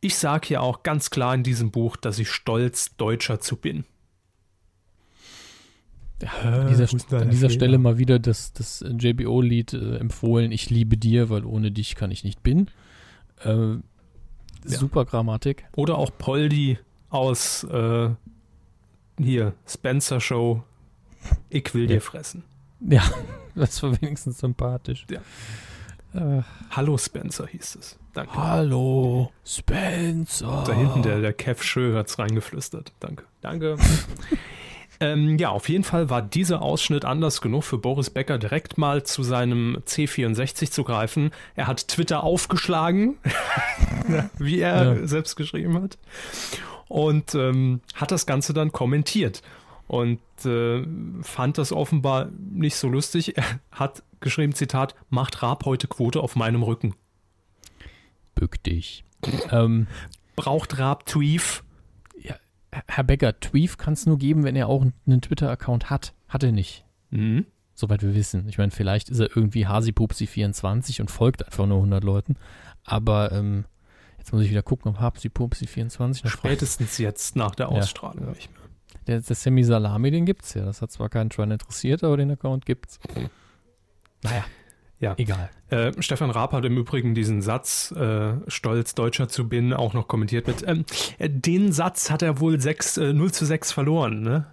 [0.00, 3.84] ich sage ja auch ganz klar in diesem Buch, dass ich stolz Deutscher zu bin.
[6.22, 10.98] Ja, an dieser, an dieser Stelle mal wieder das, das JBO-Lied äh, empfohlen, ich liebe
[10.98, 12.68] dir, weil ohne dich kann ich nicht bin.
[13.42, 13.76] Äh,
[14.64, 15.64] super Grammatik.
[15.76, 16.78] Oder auch Poldi
[17.08, 18.10] aus äh,
[19.18, 20.62] hier, Spencer Show,
[21.48, 21.96] ich will ja.
[21.96, 22.44] dir fressen.
[22.80, 23.02] Ja,
[23.54, 25.06] das war wenigstens sympathisch.
[25.10, 25.20] Ja.
[26.14, 27.98] Äh, Hallo Spencer hieß es.
[28.12, 28.34] Danke.
[28.34, 30.64] Hallo, Spencer.
[30.66, 32.92] Da hinten der, der Kev Schö hat es reingeflüstert.
[32.98, 33.24] Danke.
[33.40, 33.76] Danke.
[35.00, 39.04] ähm, ja, auf jeden Fall war dieser Ausschnitt anders genug für Boris Becker direkt mal
[39.04, 41.30] zu seinem C64 zu greifen.
[41.54, 43.16] Er hat Twitter aufgeschlagen,
[44.38, 45.06] wie er Ja.
[45.06, 45.96] selbst geschrieben hat,
[46.88, 49.42] und ähm, hat das Ganze dann kommentiert.
[49.86, 50.84] Und äh,
[51.22, 53.36] fand das offenbar nicht so lustig.
[53.36, 56.94] Er hat geschrieben, Zitat, macht Raab heute Quote auf meinem Rücken.
[58.34, 59.04] Bück dich.
[59.50, 59.86] ähm,
[60.36, 61.62] Braucht Raab Tweef?
[62.18, 62.36] ja,
[62.88, 66.14] Herr Becker, Tweef kann es nur geben, wenn er auch einen Twitter-Account hat.
[66.28, 66.84] Hat er nicht.
[67.10, 67.46] Mhm.
[67.74, 68.48] Soweit wir wissen.
[68.48, 72.36] Ich meine, vielleicht ist er irgendwie Hasipupsi24 und folgt einfach nur 100 Leuten.
[72.84, 73.64] Aber ähm,
[74.18, 76.50] jetzt muss ich wieder gucken, ob Hasipupsi24 noch frei.
[76.50, 77.68] Spätestens jetzt nach der.
[77.70, 78.30] Ausstrahlung Ja.
[78.32, 78.60] nicht mehr.
[79.06, 80.64] Der, der Sammy Salami, den gibt's ja.
[80.64, 83.00] Das hat zwar keinen Schwein interessiert, aber den Account gibt's.
[84.22, 84.44] Naja.
[85.00, 85.14] Ja.
[85.16, 85.48] Egal.
[85.70, 90.08] Äh, Stefan Raab hat im Übrigen diesen Satz, äh, stolz Deutscher zu bin, auch noch
[90.08, 90.84] kommentiert mit, ähm,
[91.18, 94.46] äh, den Satz hat er wohl 6, äh, 0 zu 6 verloren, ne?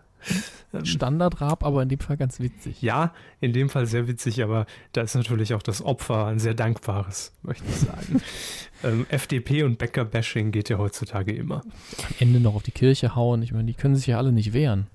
[0.74, 2.82] Ähm, Standardrab, aber in dem Fall ganz witzig.
[2.82, 6.53] ja, in dem Fall sehr witzig, aber da ist natürlich auch das Opfer ein sehr
[6.53, 8.22] dankbares, möchte ich sagen.
[8.84, 11.61] ähm, FDP und Bäcker-Bashing geht ja heutzutage immer.
[11.61, 13.41] Am Ende noch auf die Kirche hauen.
[13.43, 14.88] Ich meine, die können sich ja alle nicht wehren.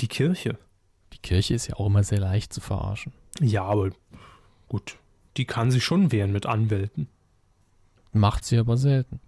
[0.00, 0.58] Die Kirche.
[1.24, 3.12] Die Kirche ist ja auch immer sehr leicht zu verarschen.
[3.40, 3.90] Ja, aber
[4.68, 4.96] gut,
[5.36, 7.08] die kann sich schon wehren mit Anwälten.
[8.12, 9.20] Macht sie aber selten.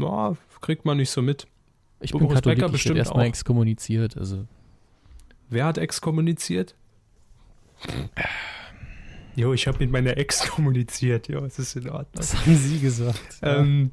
[0.00, 1.46] Ja, kriegt man nicht so mit.
[2.00, 3.28] Ich Boris bin Katholik, Becker ich bestimmt erstmal auch.
[3.28, 4.16] exkommuniziert.
[4.16, 4.46] Also,
[5.48, 6.74] Wer hat exkommuniziert?
[9.36, 11.28] Jo, ich habe mit meiner Ex kommuniziert.
[11.28, 12.08] Jo, es ist in Ordnung.
[12.14, 13.20] das haben Sie gesagt.
[13.42, 13.90] Ähm,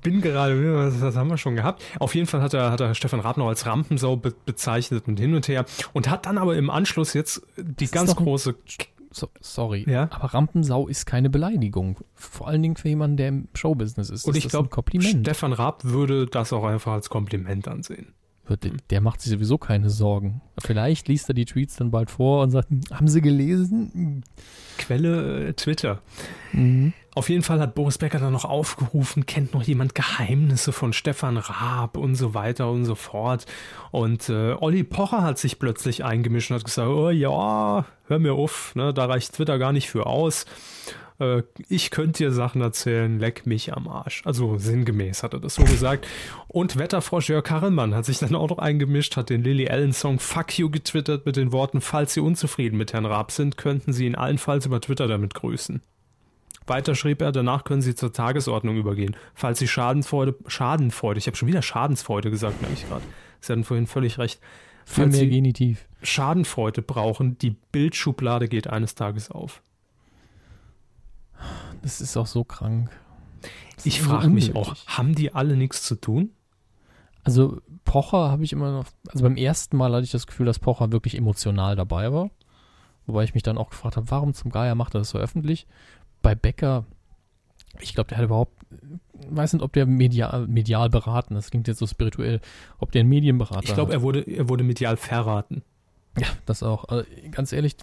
[0.00, 1.82] bin gerade, das haben wir schon gehabt.
[1.98, 5.18] Auf jeden Fall hat er, hat er Stefan Raab noch als Rampensau be bezeichnet und
[5.18, 5.64] hin und her.
[5.92, 8.54] Und hat dann aber im Anschluss jetzt die ist ganz große.
[9.10, 10.08] so, sorry, Ja?
[10.12, 11.96] aber Rampensau ist keine Beleidigung.
[12.14, 14.24] Vor allen Dingen für jemanden, der im Showbusiness ist.
[14.24, 15.00] Und ist ich das glaube.
[15.00, 18.14] Stefan Raab würde das auch einfach als Kompliment ansehen.
[18.90, 20.40] Der macht sich sowieso keine Sorgen.
[20.58, 24.24] Vielleicht liest er die Tweets dann bald vor und sagt, "Hm, haben Sie gelesen?
[24.76, 26.00] Quelle äh, Twitter.
[26.52, 26.92] Mhm.
[27.14, 31.38] Auf jeden Fall hat Boris Becker dann noch aufgerufen, kennt noch jemand Geheimnisse von Stefan
[31.38, 33.46] Raab und so weiter und so fort.
[33.90, 38.34] Und äh, Olli Pocher hat sich plötzlich eingemischt und hat gesagt, oh ja, hör mir
[38.34, 40.46] auf, ne, da reicht Twitter gar nicht für aus.
[41.18, 44.22] Äh, ich könnte dir Sachen erzählen, leck mich am Arsch.
[44.24, 46.06] Also sinngemäß hat er das so gesagt.
[46.46, 50.20] Und Wetterfrosch Jörg Karelmann hat sich dann auch noch eingemischt, hat den Lily Allen Song
[50.20, 54.06] Fuck You getwittert mit den Worten, falls Sie unzufrieden mit Herrn Raab sind, könnten Sie
[54.06, 55.82] ihn allenfalls über Twitter damit grüßen.
[56.66, 59.16] Weiter schrieb er, danach können Sie zur Tagesordnung übergehen.
[59.34, 63.04] Falls Sie Schadenfreude, Schadenfreude, ich habe schon wieder Schadensfreude gesagt, merke ich gerade.
[63.40, 64.40] Sie hatten vorhin völlig recht.
[64.84, 65.88] Viel Falls mehr Genitiv.
[66.02, 69.62] Schadenfreude brauchen, die Bildschublade geht eines Tages auf.
[71.82, 72.90] Das ist auch so krank.
[73.76, 76.30] Das Ich so frage mich auch, haben die alle nichts zu tun?
[77.22, 80.58] Also Pocher habe ich immer noch, also beim ersten Mal hatte ich das Gefühl, dass
[80.58, 82.30] Pocher wirklich emotional dabei war.
[83.06, 85.66] Wobei ich mich dann auch gefragt habe, warum zum Geier macht er das so öffentlich?
[86.22, 86.84] Bei Becker,
[87.80, 88.52] ich glaube, der hat überhaupt,
[89.28, 92.40] weiß nicht, ob der medial, medial beraten, das klingt jetzt so spirituell,
[92.78, 95.62] ob der einen Medienberater Ich glaube, er wurde, er wurde medial verraten.
[96.18, 96.84] Ja, das auch.
[96.86, 97.76] Also, ganz ehrlich,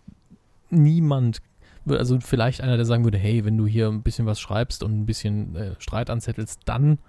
[0.69, 1.41] niemand,
[1.85, 4.83] würde- also vielleicht einer, der sagen würde, hey, wenn du hier ein bisschen was schreibst
[4.83, 6.99] und ein bisschen äh, Streit anzettelst, dann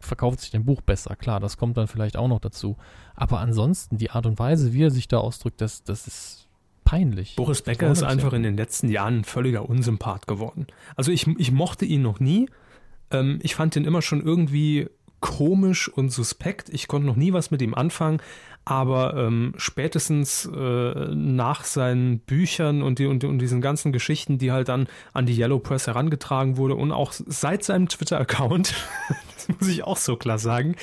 [0.00, 1.14] verkauft sich dein Buch besser.
[1.16, 2.76] Klar, das kommt dann vielleicht auch noch dazu.
[3.14, 6.41] Aber ansonsten, die Art und Weise, wie er sich da ausdrückt, das, das ist
[6.84, 7.36] peinlich.
[7.36, 10.66] Boris Becker ist einfach in den letzten Jahren ein völliger Unsympath geworden.
[10.96, 12.48] Also ich, ich mochte ihn noch nie.
[13.10, 14.88] Ähm, ich fand ihn immer schon irgendwie
[15.20, 16.68] komisch und suspekt.
[16.68, 18.20] Ich konnte noch nie was mit ihm anfangen.
[18.64, 24.52] Aber ähm, spätestens äh, nach seinen Büchern und, die, und, und diesen ganzen Geschichten, die
[24.52, 28.74] halt dann an die Yellow Press herangetragen wurde und auch seit seinem Twitter-Account,
[29.34, 30.76] das muss ich auch so klar sagen,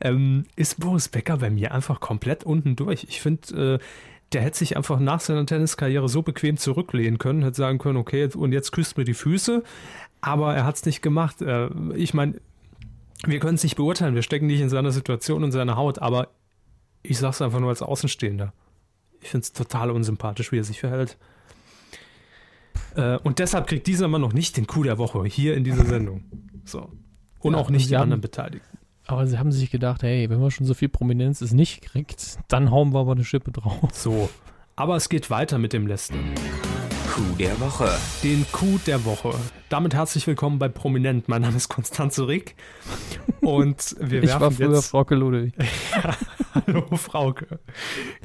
[0.00, 3.04] ähm, ist Boris Becker bei mir einfach komplett unten durch.
[3.08, 3.84] Ich finde, äh,
[4.34, 8.20] der hätte sich einfach nach seiner Tenniskarriere so bequem zurücklehnen können, hätte sagen können, okay,
[8.20, 9.62] jetzt- und jetzt küsst mir die Füße,
[10.20, 11.40] aber er hat es nicht gemacht.
[11.40, 12.40] Äh, ich meine,
[13.24, 16.28] wir können es nicht beurteilen, wir stecken nicht in seiner Situation und seiner Haut, aber
[17.02, 18.52] ich sag's einfach nur als Außenstehender.
[19.20, 21.16] Ich finde es total unsympathisch, wie er sich verhält.
[22.96, 25.84] Äh, und deshalb kriegt dieser Mann noch nicht den Coup der Woche hier in dieser
[25.84, 26.24] Sendung.
[26.64, 26.90] So.
[27.40, 28.73] Und Ja, auch nicht die anderen Beteiligten.
[29.06, 32.38] Aber sie haben sich gedacht, hey, wenn man schon so viel Prominenz es nicht kriegt,
[32.48, 33.90] dann hauen wir aber eine Schippe drauf.
[33.92, 34.30] So.
[34.76, 36.32] Aber es geht weiter mit dem Lästern.
[37.12, 37.90] Coup der Woche.
[38.22, 39.34] den Coup der Woche.
[39.68, 41.28] Damit herzlich willkommen bei Prominent.
[41.28, 42.56] Mein Name ist Konstanze Rick
[43.42, 44.88] und wir Ich war werfen früher jetzt.
[44.88, 45.52] Frauke Ludwig.
[46.54, 47.60] Hallo Frauke.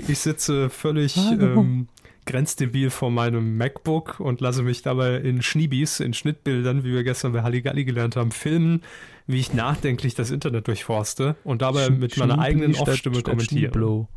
[0.08, 1.90] Ich sitze völlig ähm,
[2.26, 7.34] grenzdebil vor meinem MacBook und lasse mich dabei in Schniebis, in Schnittbildern, wie wir gestern
[7.34, 8.82] bei Halligalli gelernt haben, filmen,
[9.30, 13.62] wie ich nachdenklich das Internet durchforste und dabei Sch mit meiner eigenen Off-Stimme kommentiere.
[13.62, 14.08] Schnieblo.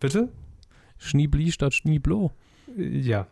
[0.00, 0.30] Bitte?
[0.96, 2.32] Schniebli statt Schnieblo.
[2.74, 3.26] Ja.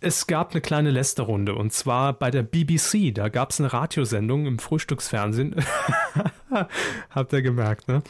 [0.00, 3.14] Es gab eine kleine Lästerrunde und zwar bei der BBC.
[3.14, 5.56] Da gab es eine Radiosendung im Frühstücksfernsehen.
[7.10, 8.02] Habt ihr gemerkt, ne?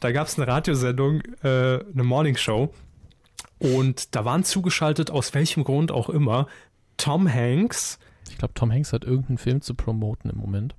[0.00, 2.74] Da gab es eine Radiosendung, äh, eine Morningshow.
[3.60, 6.48] Und da waren zugeschaltet, aus welchem Grund auch immer,
[6.96, 10.74] Tom Hanks, Ich glaube, Tom Hanks hat irgendeinen Film zu promoten im Moment.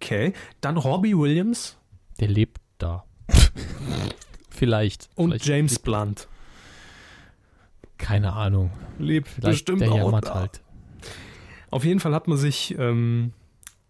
[0.00, 1.76] Okay, dann Robbie Williams
[2.20, 3.04] Der lebt da.
[4.50, 5.08] Vielleicht.
[5.14, 6.28] und Vielleicht James lebt- Blunt.
[7.98, 8.70] Keine Ahnung.
[8.98, 10.34] Lebt Vielleicht bestimmt der auch da.
[10.34, 10.60] halt.
[11.70, 13.32] Auf jeden Fall hat man sich ähm,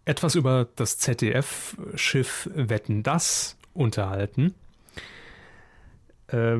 [0.05, 4.53] etwas über das ZDF-Schiff Wetten das unterhalten.
[6.27, 6.59] Äh,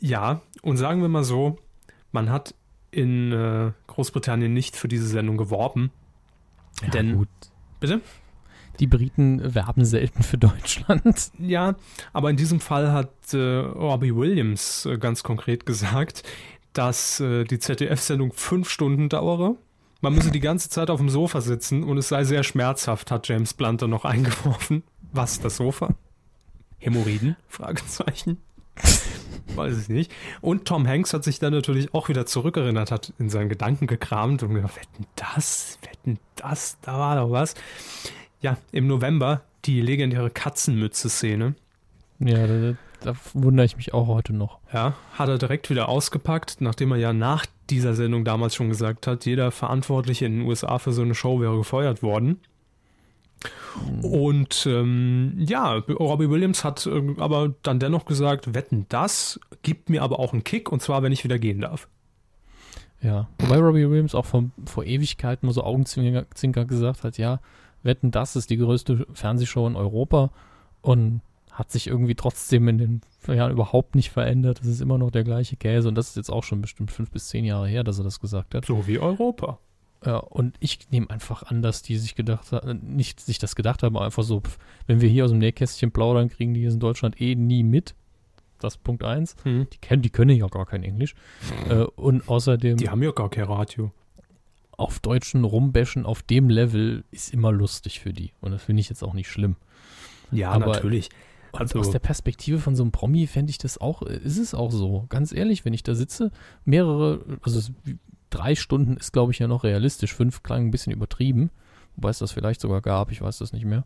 [0.00, 1.58] ja, und sagen wir mal so,
[2.12, 2.54] man hat
[2.90, 5.90] in äh, Großbritannien nicht für diese Sendung geworben.
[6.82, 7.28] Ja, Denn- gut.
[7.80, 8.00] Bitte?
[8.78, 11.30] Die Briten werben selten für Deutschland.
[11.38, 11.76] Ja,
[12.12, 16.22] aber in diesem Fall hat äh, Robbie Williams äh, ganz konkret gesagt,
[16.72, 19.56] dass äh, die ZDF-Sendung fünf Stunden dauere.
[20.00, 23.28] Man müsse die ganze Zeit auf dem Sofa sitzen und es sei sehr schmerzhaft, hat
[23.28, 24.82] James Blunt dann noch eingeworfen.
[25.12, 25.94] Was, das Sofa?
[26.78, 27.36] Hämorrhoiden?
[27.48, 28.38] Fragezeichen.
[29.54, 30.12] Weiß ich nicht.
[30.42, 34.42] Und Tom Hanks hat sich dann natürlich auch wieder zurückerinnert, hat in seinen Gedanken gekramt
[34.42, 37.54] und gedacht, wetten das, wetten das, da war doch was.
[38.40, 41.54] Ja, im November die legendäre Katzenmütze-Szene.
[42.18, 44.58] Ja, da, da wundere ich mich auch heute noch.
[44.72, 49.06] Ja, hat er direkt wieder ausgepackt, nachdem er ja nach dieser Sendung damals schon gesagt
[49.06, 52.40] hat, jeder Verantwortliche in den USA für so eine Show wäre gefeuert worden.
[54.02, 60.02] Und ähm, ja, Robbie Williams hat äh, aber dann dennoch gesagt, wetten das, gibt mir
[60.02, 61.88] aber auch einen Kick und zwar, wenn ich wieder gehen darf.
[63.02, 63.28] Ja.
[63.38, 67.40] Wobei Robbie Williams auch vor, vor Ewigkeiten nur so Augenzwinker gesagt hat, ja,
[67.82, 70.30] wetten, das ist die größte Fernsehshow in Europa
[70.82, 71.20] und
[71.50, 74.60] hat sich irgendwie trotzdem in den Jahren überhaupt nicht verändert.
[74.60, 77.10] Das ist immer noch der gleiche Käse und das ist jetzt auch schon bestimmt fünf
[77.10, 78.66] bis zehn Jahre her, dass er das gesagt hat.
[78.66, 79.58] So wie Europa.
[80.04, 83.82] Ja, und ich nehme einfach an, dass die sich gedacht haben, nicht sich das gedacht
[83.82, 84.42] haben, aber einfach so,
[84.86, 87.94] wenn wir hier aus dem Nähkästchen plaudern, kriegen die hier in Deutschland eh nie mit.
[88.60, 89.36] Das Punkt eins.
[89.42, 89.66] Hm.
[89.72, 91.14] Die kennen, die können ja gar kein Englisch.
[91.68, 93.90] Äh, und außerdem Die haben ja gar kein Radio.
[94.76, 98.32] Auf Deutschen rumbashen auf dem Level ist immer lustig für die.
[98.40, 99.56] Und das finde ich jetzt auch nicht schlimm.
[100.30, 101.08] Ja, Aber- natürlich.
[101.52, 104.52] Also- aus der Perspektive von so einem Promi fände ich das auch, äh, ist es
[104.54, 105.06] auch so.
[105.08, 106.30] Ganz ehrlich, wenn ich da sitze,
[106.66, 107.72] mehrere, also
[108.28, 110.12] drei Stunden ist, glaube ich, ja noch realistisch.
[110.14, 111.50] Fünf klang ein bisschen übertrieben.
[111.94, 113.84] Wobei es das vielleicht sogar gab, ich weiß das nicht mehr.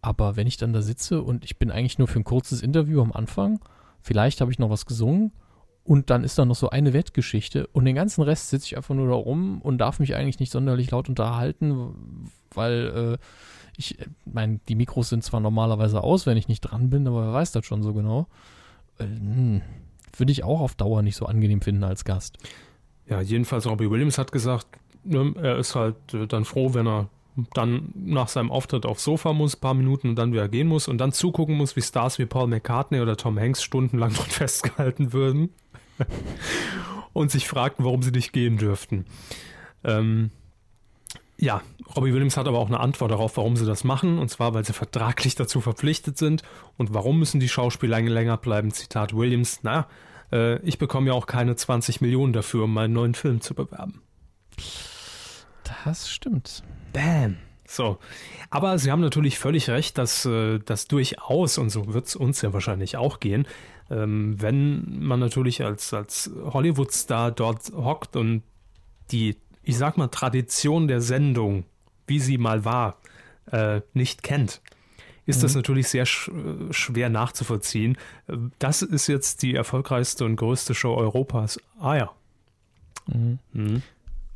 [0.00, 3.00] Aber wenn ich dann da sitze und ich bin eigentlich nur für ein kurzes Interview
[3.02, 3.58] am Anfang,
[4.00, 5.32] vielleicht habe ich noch was gesungen
[5.86, 8.94] und dann ist da noch so eine Wettgeschichte und den ganzen Rest sitze ich einfach
[8.94, 11.92] nur da rum und darf mich eigentlich nicht sonderlich laut unterhalten,
[12.52, 13.24] weil äh,
[13.76, 17.32] ich meine, die Mikros sind zwar normalerweise aus, wenn ich nicht dran bin, aber wer
[17.32, 18.26] weiß das schon so genau.
[18.98, 19.62] Äh, hm,
[20.16, 22.38] Würde ich auch auf Dauer nicht so angenehm finden als Gast.
[23.08, 24.66] Ja, jedenfalls Robbie Williams hat gesagt,
[25.04, 27.08] ne, er ist halt äh, dann froh, wenn er
[27.52, 30.98] dann nach seinem Auftritt aufs Sofa muss, paar Minuten und dann wieder gehen muss und
[30.98, 35.50] dann zugucken muss, wie Stars wie Paul McCartney oder Tom Hanks stundenlang dort festgehalten würden
[37.12, 39.06] und sich fragten, warum sie nicht gehen dürften.
[39.84, 40.30] Ähm,
[41.38, 41.62] ja,
[41.94, 44.64] Robbie Williams hat aber auch eine Antwort darauf, warum sie das machen, und zwar, weil
[44.64, 46.42] sie vertraglich dazu verpflichtet sind.
[46.78, 48.70] Und warum müssen die Schauspieler länger bleiben?
[48.70, 49.86] Zitat Williams, naja,
[50.32, 54.00] äh, ich bekomme ja auch keine 20 Millionen dafür, um meinen neuen Film zu bewerben.
[55.84, 56.62] Das stimmt.
[56.92, 57.36] Bam.
[57.66, 57.98] So.
[58.50, 62.40] Aber Sie haben natürlich völlig recht, dass äh, das durchaus, und so wird es uns
[62.40, 63.46] ja wahrscheinlich auch gehen,
[63.90, 68.42] ähm, wenn man natürlich als, als Hollywood-Star dort hockt und
[69.10, 71.64] die, ich sag mal, Tradition der Sendung,
[72.06, 72.98] wie sie mal war,
[73.52, 74.60] äh, nicht kennt,
[75.26, 77.96] ist das natürlich sehr sch äh, schwer nachzuvollziehen.
[78.28, 81.58] Äh, Das ist jetzt die erfolgreichste und größte Show Europas.
[81.80, 82.10] Ah ja.
[83.06, 83.38] Mhm.
[83.52, 83.82] Mhm.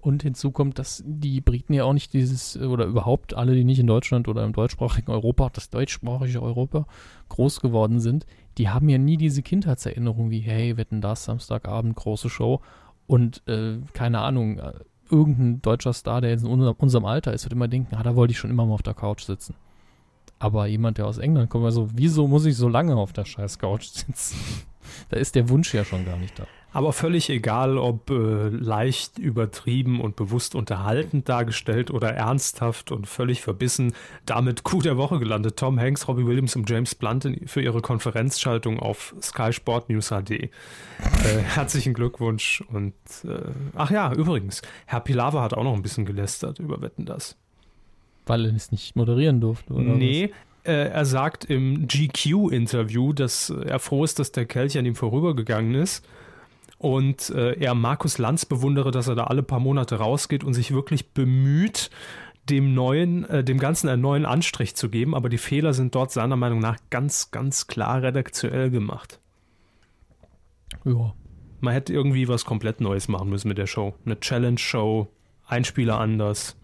[0.01, 3.79] Und hinzu kommt, dass die Briten ja auch nicht dieses, oder überhaupt alle, die nicht
[3.79, 6.87] in Deutschland oder im deutschsprachigen Europa, das deutschsprachige Europa,
[7.29, 8.27] groß geworden sind,
[8.61, 12.61] die haben ja nie diese Kindheitserinnerung wie, hey, wetten das, Samstagabend, große Show.
[13.07, 14.75] Und äh, keine Ahnung, äh,
[15.11, 18.15] irgendein deutscher Star, der jetzt in unser, unserem Alter ist, wird immer denken, ah, da
[18.17, 19.55] wollte ich schon immer mal auf der Couch sitzen.
[20.39, 23.25] Aber jemand, der aus England kommt, war so, wieso muss ich so lange auf der
[23.25, 24.37] scheiß Couch sitzen?
[25.09, 26.47] Da ist der Wunsch ja schon gar nicht da.
[26.73, 33.43] Aber völlig egal, ob äh, leicht übertrieben und bewusst unterhaltend dargestellt oder ernsthaft und völlig
[33.43, 33.93] verbissen.
[34.25, 35.57] Damit Coup der Woche gelandet.
[35.57, 40.31] Tom Hanks, Robbie Williams und James Blunt für ihre Konferenzschaltung auf Sky Sport News HD.
[40.31, 40.51] Äh,
[41.43, 42.63] herzlichen Glückwunsch.
[42.73, 47.05] Und äh, ach ja, übrigens, Herr Pilawa hat auch noch ein bisschen gelästert über Wetten
[47.05, 47.37] das.
[48.27, 49.83] Weil er es nicht moderieren durfte, oder?
[49.83, 50.31] Nee, äh,
[50.65, 56.05] er sagt im GQ-Interview, dass er froh ist, dass der Kelch an ihm vorübergegangen ist
[56.81, 60.73] und äh, er Markus Lanz bewundere, dass er da alle paar Monate rausgeht und sich
[60.73, 61.91] wirklich bemüht,
[62.49, 66.11] dem neuen, äh, dem Ganzen einen neuen Anstrich zu geben, aber die Fehler sind dort
[66.11, 69.21] seiner Meinung nach ganz, ganz klar redaktionell gemacht.
[70.87, 71.13] Ja.
[71.61, 73.95] Man hätte irgendwie was komplett Neues machen müssen mit der Show.
[74.07, 75.09] Eine Challenge-Show,
[75.47, 76.57] Einspieler anders.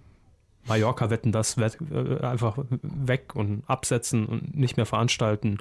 [0.67, 5.59] Mallorca wetten das wett, äh, einfach weg und absetzen und nicht mehr veranstalten.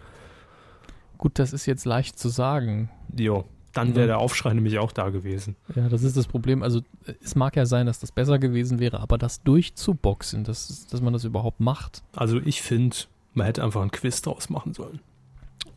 [1.18, 2.90] Gut, das ist jetzt leicht zu sagen.
[3.16, 3.46] Jo.
[3.74, 5.58] Dann wäre der Aufschrei nämlich auch da gewesen.
[5.76, 6.64] Ja, das ist das Problem.
[6.64, 6.82] Also
[7.22, 11.12] es mag ja sein, dass das besser gewesen wäre, aber das durchzuboxen, dass, dass man
[11.12, 12.02] das überhaupt macht.
[12.16, 12.96] Also ich finde,
[13.34, 15.02] man hätte einfach ein Quiz draus machen sollen.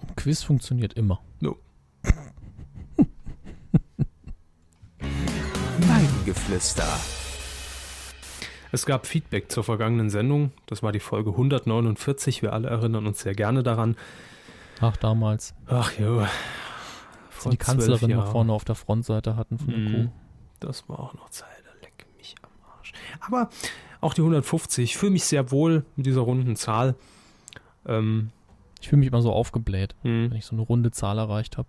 [0.07, 1.20] Ein Quiz funktioniert immer.
[1.41, 1.57] No.
[5.81, 6.87] Weidengeflüster.
[8.73, 10.53] Es gab Feedback zur vergangenen Sendung.
[10.66, 12.43] Das war die Folge 149.
[12.43, 13.97] Wir alle erinnern uns sehr gerne daran.
[14.81, 15.55] Ach, damals.
[15.66, 16.29] Ach ja,
[17.51, 19.93] die Kanzlerin noch vorne auf der Frontseite hatten von der Mhm.
[20.07, 20.11] Kuh.
[20.61, 22.93] Das war auch noch Zeit, da leck mich am Arsch.
[23.21, 23.49] Aber
[24.01, 26.95] auch die 150, ich fühle mich sehr wohl mit dieser runden Zahl.
[27.87, 28.31] Ähm,
[28.81, 31.69] Ich fühle mich immer so aufgebläht, mh, wenn ich so eine runde Zahl erreicht habe.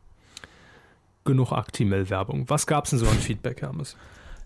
[1.25, 2.49] genug Actimel-Werbung.
[2.49, 3.95] Was gab es denn so an Feedback, Hermes?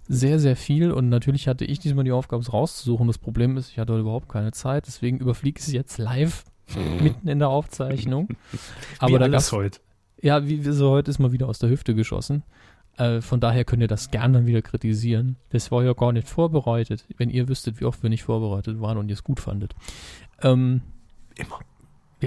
[0.08, 3.08] Sehr, sehr viel und natürlich hatte ich diesmal die Aufgabe, es rauszusuchen.
[3.08, 6.44] Das Problem ist, ich hatte überhaupt keine Zeit, deswegen überfliege ich es jetzt live
[7.02, 8.30] mitten in der Aufzeichnung.
[9.00, 9.80] Aber Wie da gab's, heute.
[10.22, 12.44] ja, wie so heute ist mal wieder aus der Hüfte geschossen.
[12.98, 15.38] Äh, von daher könnt ihr das gerne dann wieder kritisieren.
[15.50, 17.06] Das war ja gar nicht vorbereitet.
[17.18, 19.74] Wenn ihr wüsstet, wie oft wir nicht vorbereitet waren und ihr es gut fandet.
[20.42, 20.82] Ähm,
[21.36, 21.60] Immer.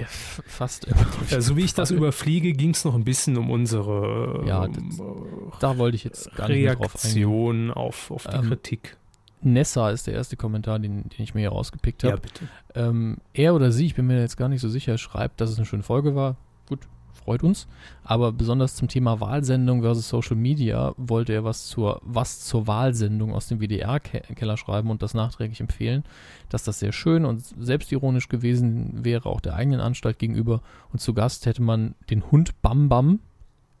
[0.01, 0.05] Ja,
[0.45, 1.05] fast immer.
[1.29, 4.73] Ja, so wie ich das überfliege, ging es noch ein bisschen um unsere Ja, ähm,
[4.73, 6.47] das- Da wollte ich jetzt gar.
[6.49, 8.97] Reaktion auf, auf die Ähm, Kritik.
[9.41, 12.15] Nessa ist der erste Kommentar, den, den ich mir hier rausgepickt habe.
[12.15, 12.47] Ja, bitte.
[12.75, 15.57] Ähm, er oder sie, ich bin mir jetzt gar nicht so sicher, schreibt, dass es
[15.57, 16.37] eine schöne Folge war.
[16.67, 16.79] Gut,
[17.27, 17.67] freut uns.
[18.05, 23.33] Aber besonders zum Thema Wahlsendung versus Social Media wollte er was zur, was zur Wahlsendung
[23.33, 26.05] aus dem WDR-Keller schreiben und das nachträglich empfehlen,
[26.47, 30.61] dass das sehr schön und selbstironisch gewesen wäre, auch der eigenen Anstalt gegenüber.
[30.93, 33.19] Und zu Gast hätte man den Hund Bam Bam,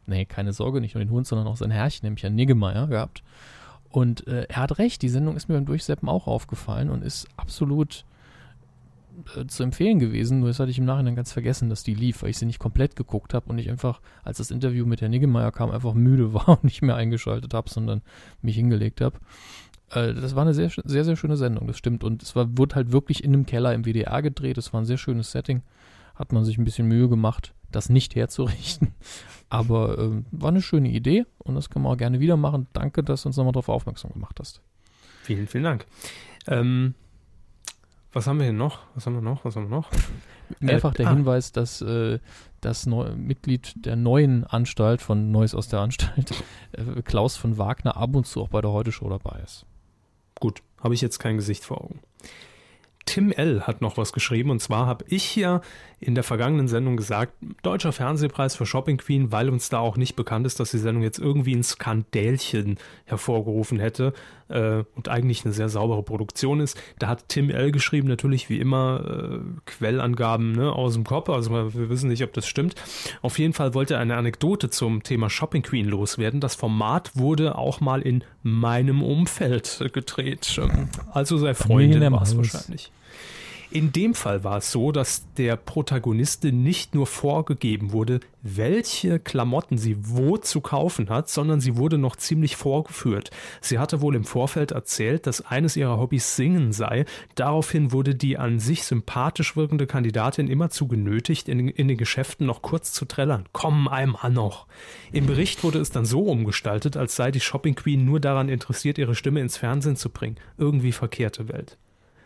[0.07, 3.23] nee, keine Sorge, nicht nur den Hund, sondern auch sein Herrchen, nämlich Herrn Niggemeier, gehabt.
[3.89, 7.29] Und äh, er hat recht, die Sendung ist mir beim Durchseppen auch aufgefallen und ist
[7.37, 8.03] absolut
[9.35, 10.39] äh, zu empfehlen gewesen.
[10.39, 12.59] Nur das hatte ich im Nachhinein ganz vergessen, dass die lief, weil ich sie nicht
[12.59, 16.33] komplett geguckt habe und ich einfach, als das Interview mit Herrn Niggemeier kam, einfach müde
[16.33, 18.01] war und nicht mehr eingeschaltet habe, sondern
[18.41, 19.17] mich hingelegt habe.
[19.91, 22.03] Äh, das war eine sehr, sehr, sehr schöne Sendung, das stimmt.
[22.03, 24.57] Und es war, wurde halt wirklich in einem Keller im WDR gedreht.
[24.57, 25.61] Es war ein sehr schönes Setting.
[26.15, 28.93] Hat man sich ein bisschen Mühe gemacht, das nicht herzurichten.
[29.49, 32.67] Aber ähm, war eine schöne Idee und das kann man auch gerne wieder machen.
[32.73, 34.61] Danke, dass du uns nochmal darauf aufmerksam gemacht hast.
[35.23, 35.85] Vielen, vielen Dank.
[36.47, 36.95] Ähm,
[38.17, 38.79] was haben wir denn noch?
[38.95, 39.45] Was haben wir noch?
[39.45, 39.91] Was haben wir noch?
[40.59, 41.13] Mehrfach der ah.
[41.13, 42.17] Hinweis, dass äh,
[42.61, 46.31] das Neu Mitglied der neuen Anstalt von Neues aus der Anstalt,
[46.71, 49.67] äh, Klaus von Wagner, ab und zu auch bei der Heute-Show dabei ist.
[50.39, 51.99] Gut, habe ich jetzt kein Gesicht vor Augen.
[53.07, 53.63] Tim L.
[53.65, 55.61] hat noch was geschrieben und zwar habe ich hier
[55.99, 57.33] in der vergangenen Sendung gesagt,
[57.63, 61.01] deutscher Fernsehpreis für Shopping Queen, weil uns da auch nicht bekannt ist, dass die Sendung
[61.01, 64.13] jetzt irgendwie ein Skandälchen hervorgerufen hätte
[64.49, 66.79] äh, und eigentlich eine sehr saubere Produktion ist.
[66.99, 67.71] Da hat Tim L.
[67.71, 72.33] geschrieben, natürlich wie immer äh, Quellangaben ne, aus dem Kopf, also wir wissen nicht, ob
[72.33, 72.75] das stimmt.
[73.23, 76.41] Auf jeden Fall wollte er eine Anekdote zum Thema Shopping Queen loswerden.
[76.41, 80.59] Das Format wurde auch mal in meinem Umfeld gedreht.
[80.61, 82.91] Ähm, Also sei Freundin war es wahrscheinlich.
[83.69, 89.77] In dem Fall war es so, dass der Protagonistin nicht nur vorgegeben wurde, welche Klamotten
[89.77, 93.29] sie wo zu kaufen hat, sondern sie wurde noch ziemlich vorgeführt.
[93.59, 97.03] Sie hatte wohl im Vorfeld erzählt, dass eines ihrer Hobbys Singen sei.
[97.35, 102.61] Daraufhin wurde die an sich sympathisch wirkende Kandidatin immerzu genötigt, in, in den Geschäften noch
[102.61, 103.49] kurz zu trällern.
[103.51, 104.65] Komm einmal noch.
[105.11, 108.97] Im Bericht wurde es dann so umgestaltet, als sei die Shopping Queen nur daran interessiert,
[108.97, 110.37] ihre Stimme ins Fernsehen zu bringen.
[110.57, 111.77] Irgendwie verkehrte Welt.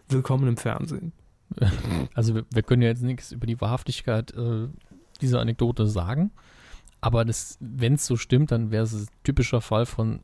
[0.07, 1.13] Willkommen im Fernsehen.
[2.13, 4.67] Also wir, wir können ja jetzt nichts über die Wahrhaftigkeit äh,
[5.21, 6.31] dieser Anekdote sagen,
[7.01, 7.25] aber
[7.59, 10.21] wenn es so stimmt, dann wäre es ein typischer Fall von,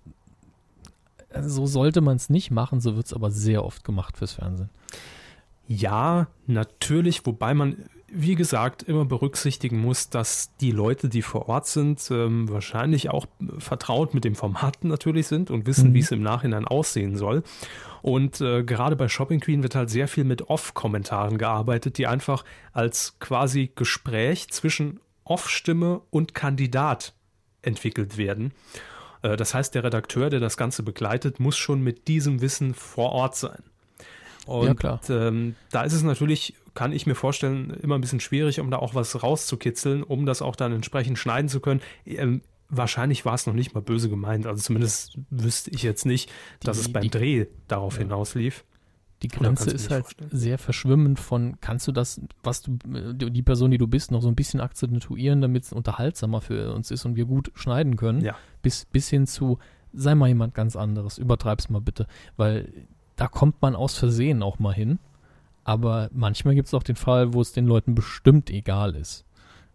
[1.31, 4.33] also so sollte man es nicht machen, so wird es aber sehr oft gemacht fürs
[4.33, 4.69] Fernsehen.
[5.67, 11.67] Ja, natürlich, wobei man wie gesagt, immer berücksichtigen muss, dass die Leute, die vor Ort
[11.67, 13.25] sind, ähm, wahrscheinlich auch
[13.59, 15.93] vertraut mit dem Format natürlich sind und wissen, Mhm.
[15.93, 17.43] wie es im Nachhinein aussehen soll.
[18.01, 22.45] Und äh, gerade bei Shopping Queen wird halt sehr viel mit Off-Kommentaren gearbeitet, die einfach
[22.71, 27.13] als quasi Gespräch zwischen Off-Stimme und Kandidat
[27.61, 28.53] entwickelt werden.
[29.21, 33.11] Äh, das heißt, der Redakteur, der das Ganze begleitet, muss schon mit diesem Wissen vor
[33.11, 33.63] Ort sein.
[34.47, 35.01] Und Ja, klar.
[35.09, 38.77] Ähm, da ist es natürlich, kann ich mir vorstellen, immer ein bisschen schwierig, um da
[38.77, 41.81] auch was rauszukitzeln, um das auch dann entsprechend schneiden zu können.
[42.05, 44.45] Ähm, wahrscheinlich war es noch nicht mal böse gemeint.
[44.45, 46.29] Also zumindest wüsste ich jetzt nicht,
[46.61, 48.01] dass Die- es beim die- Dreh darauf Ja.
[48.03, 48.63] hinauslief.
[49.23, 50.29] Die Grenze ist halt vorstellen?
[50.31, 54.21] sehr verschwimmend von, kannst du das, was du, äh, die Person, die du bist, noch
[54.21, 58.21] so ein bisschen akzentuieren, damit es unterhaltsamer für uns ist und wir gut schneiden können,
[58.23, 58.35] Ja.
[58.61, 59.57] bis, bis hin zu,
[59.91, 62.71] sei mal jemand ganz anderes, übertreib's mal bitte, weil
[63.17, 64.99] da kommt man aus Versehen auch mal hin,
[65.65, 69.25] aber manchmal gibt es auch den Fall, wo es den Leuten bestimmt egal ist,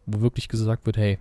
[0.06, 1.18] wo wirklich gesagt wird, hey,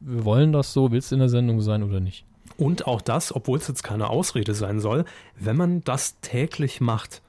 [0.00, 2.26] wir wollen das so, willst du in der Sendung sein oder nicht?
[2.58, 5.06] Und auch das, obwohl es jetzt keine Ausrede sein soll,
[5.38, 7.22] wenn man das täglich macht,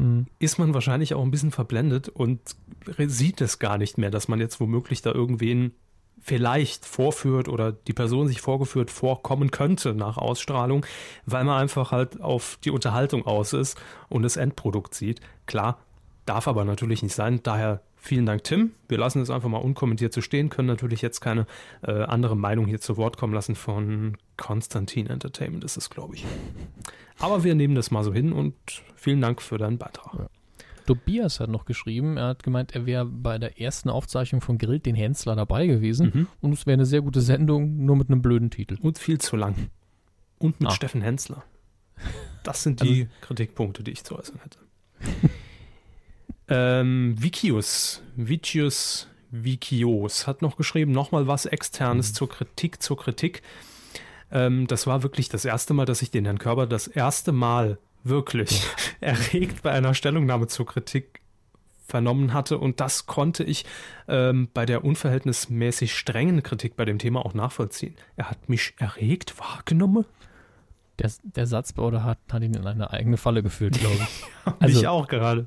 [0.00, 0.26] Mhm.
[0.38, 2.38] ist man wahrscheinlich auch ein bisschen verblendet und
[2.98, 5.72] sieht es gar nicht mehr, dass man jetzt womöglich da irgendwen
[6.20, 10.84] vielleicht vorführt oder die Person sich vorgeführt vorkommen könnte nach Ausstrahlung,
[11.26, 15.20] weil man einfach halt auf die Unterhaltung aus ist und das Endprodukt sieht.
[15.46, 15.78] Klar,
[16.26, 17.40] darf aber natürlich nicht sein.
[17.42, 18.72] Daher vielen Dank, Tim.
[18.88, 21.46] Wir lassen es einfach mal unkommentiert zu stehen, können natürlich jetzt keine
[21.82, 26.24] äh, andere Meinung hier zu Wort kommen lassen von Konstantin Entertainment, ist es, glaube ich.
[27.18, 28.54] Aber wir nehmen das mal so hin und
[28.94, 30.28] vielen Dank für deinen Beitrag.
[30.88, 34.86] Tobias hat noch geschrieben, er hat gemeint, er wäre bei der ersten Aufzeichnung von Grillt
[34.86, 36.26] den Hensler dabei gewesen Mhm.
[36.40, 38.76] und es wäre eine sehr gute Sendung, nur mit einem blöden Titel.
[38.80, 39.54] Und viel zu lang.
[40.38, 40.72] Und mit Ah.
[40.72, 41.44] Steffen Hensler.
[42.42, 44.58] Das sind die Kritikpunkte, die ich zu äußern hätte.
[46.48, 53.42] ähm, Vikius, Vicius Vikios hat noch geschrieben, nochmal was Externes zur Kritik, zur Kritik.
[54.30, 57.78] Ähm, das war wirklich das erste Mal, dass ich den Herrn Körber das erste Mal
[58.04, 58.62] wirklich
[59.00, 61.20] erregt bei einer Stellungnahme zur Kritik
[61.88, 62.58] vernommen hatte.
[62.58, 63.64] Und das konnte ich
[64.06, 67.94] ähm, bei der unverhältnismäßig strengen Kritik bei dem Thema auch nachvollziehen.
[68.16, 70.04] Er hat mich erregt wahrgenommen.
[70.98, 74.24] Der, der Satzbauer hat, hat ihn in eine eigene Falle geführt, glaube ich.
[74.60, 75.46] Also, ich auch gerade.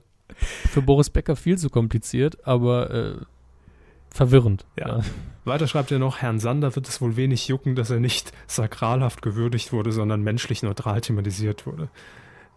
[0.69, 3.15] Für Boris Becker viel zu kompliziert, aber äh,
[4.09, 4.65] verwirrend.
[4.77, 5.01] Ja.
[5.43, 9.21] Weiter schreibt er noch, Herrn Sander wird es wohl wenig jucken, dass er nicht sakralhaft
[9.21, 11.89] gewürdigt wurde, sondern menschlich neutral thematisiert wurde.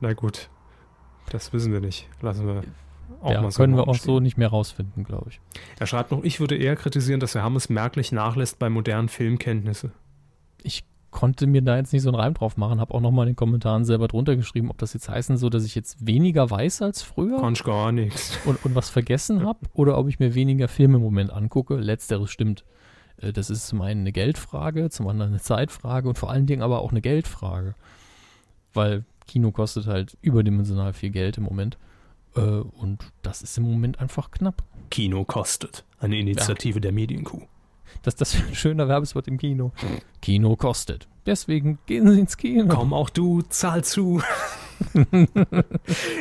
[0.04, 0.50] Na gut,
[1.30, 2.08] das wissen wir nicht.
[2.20, 2.62] Lassen wir
[3.22, 3.56] auch ja, mal so.
[3.56, 5.40] können wir auch so nicht mehr rausfinden, glaube ich.
[5.78, 9.92] Er schreibt noch, ich würde eher kritisieren, dass Herr Hammes merklich nachlässt bei modernen Filmkenntnisse.
[10.62, 13.32] Ich konnte mir da jetzt nicht so einen Reim drauf machen, habe auch nochmal in
[13.32, 16.82] den Kommentaren selber drunter geschrieben, ob das jetzt heißen soll, dass ich jetzt weniger weiß
[16.82, 18.38] als früher Konch gar nichts.
[18.44, 21.76] und, und was vergessen habe oder ob ich mir weniger Filme im Moment angucke.
[21.76, 22.64] Letzteres stimmt.
[23.16, 26.60] Äh, Das ist zum einen eine Geldfrage, zum anderen eine Zeitfrage und vor allen Dingen
[26.60, 27.74] aber auch eine Geldfrage.
[28.74, 31.78] Weil Kino kostet halt überdimensional viel Geld im Moment.
[32.36, 34.62] Äh, Und das ist im Moment einfach knapp.
[34.90, 35.84] Kino kostet.
[35.98, 37.42] Eine Initiative der Medienkuh.
[38.02, 39.72] Das, das ist ein schöner Werbespot im Kino.
[40.20, 41.08] Kino kostet.
[41.26, 42.66] Deswegen gehen Sie ins Kino.
[42.74, 44.20] Komm auch du, zahl zu.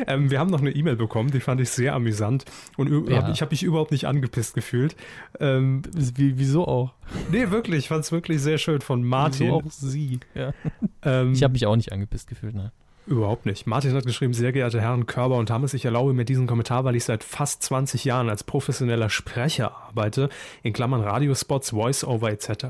[0.08, 2.46] ähm, wir haben noch eine E-Mail bekommen, die fand ich sehr amüsant.
[2.78, 3.24] Und Ja.
[3.24, 4.96] hab, ich habe mich überhaupt nicht angepisst gefühlt.
[5.40, 6.94] Ähm, Wie, wieso auch?
[7.32, 9.48] nee, wirklich, ich fand es wirklich sehr schön von Martin.
[9.48, 10.20] Wieso auch Sie?
[10.36, 10.54] Ja.
[11.02, 12.72] Ähm, Ich habe mich auch nicht angepisst gefühlt, nein.
[13.06, 13.68] Überhaupt nicht.
[13.68, 16.96] Martin hat geschrieben, sehr geehrte Herren Körber und Hammes, ich erlaube mir diesen Kommentar, weil
[16.96, 20.30] ich seit fast 20 Jahren als professioneller Sprecher arbeite,
[20.62, 22.66] in Klammern Radiospots, Voice-Over etc.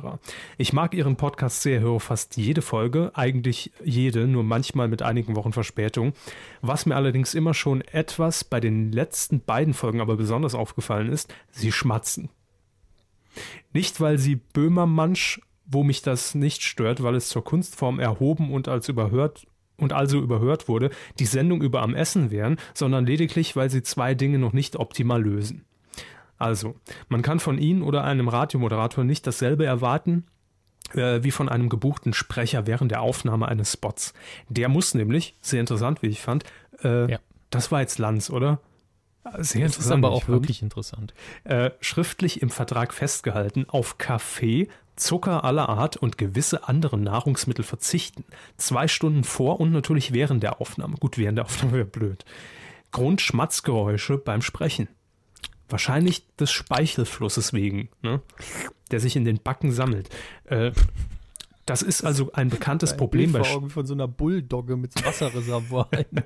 [0.57, 5.35] Ich mag Ihren Podcast sehr, höre fast jede Folge, eigentlich jede, nur manchmal mit einigen
[5.35, 6.13] Wochen Verspätung.
[6.61, 11.31] Was mir allerdings immer schon etwas bei den letzten beiden Folgen aber besonders aufgefallen ist,
[11.51, 12.29] sie schmatzen.
[13.71, 18.67] Nicht, weil sie Böhmermansch, wo mich das nicht stört, weil es zur Kunstform erhoben und
[18.67, 19.45] als überhört
[19.77, 20.89] und also überhört wurde,
[21.19, 25.21] die Sendung über am Essen wären, sondern lediglich, weil sie zwei Dinge noch nicht optimal
[25.21, 25.65] lösen.
[26.37, 26.75] Also,
[27.09, 30.25] man kann von Ihnen oder einem Radiomoderator nicht dasselbe erwarten,
[30.93, 34.13] äh, wie von einem gebuchten Sprecher während der Aufnahme eines Spots.
[34.49, 36.43] Der muss nämlich, sehr interessant, wie ich fand,
[36.83, 37.19] äh, Ja.
[37.49, 38.59] das war jetzt Lanz, oder?
[39.37, 40.03] Sehr Das interessant.
[40.03, 41.13] aber auch fand wirklich interessant.
[41.45, 48.25] äh, schriftlich im Vertrag festgehalten, auf Kaffee, Zucker aller Art und gewisse andere Nahrungsmittel verzichten.
[48.57, 50.95] Zwei Stunden vor und natürlich während der Aufnahme.
[50.97, 52.25] Gut, während der Aufnahme wäre blöd.
[52.91, 54.87] Grund Schmatzgeräusche beim Sprechen.
[55.69, 58.21] Wahrscheinlich des Speichelflusses wegen, ne?
[58.91, 60.09] der sich in den Backen sammelt.
[60.45, 60.71] Äh,
[61.65, 65.87] das ist also ein bekanntes Problem bei Sch- von so einer Bulldogge mit so Wasserreservoir
[66.11, 66.21] in,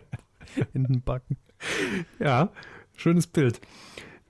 [0.73, 1.37] in den Backen.
[2.19, 2.49] Ja,
[2.95, 3.61] schönes Bild.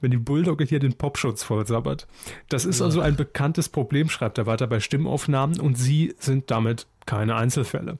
[0.01, 2.07] Wenn die Bulldogge hier den Popschutz vollsabbert.
[2.49, 6.87] Das ist also ein bekanntes Problem, schreibt er weiter bei Stimmaufnahmen und Sie sind damit
[7.05, 7.97] keine Einzelfälle.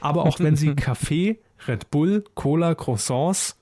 [0.00, 3.56] Aber auch wenn Sie Kaffee, Red Bull, Cola, Croissants,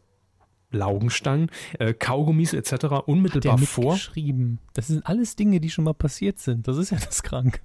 [0.70, 3.06] Laugenstangen, äh, Kaugummis etc.
[3.06, 3.92] unmittelbar Der vor.
[3.92, 4.58] mitgeschrieben.
[4.72, 6.66] Das sind alles Dinge, die schon mal passiert sind.
[6.66, 7.62] Das ist ja das krank.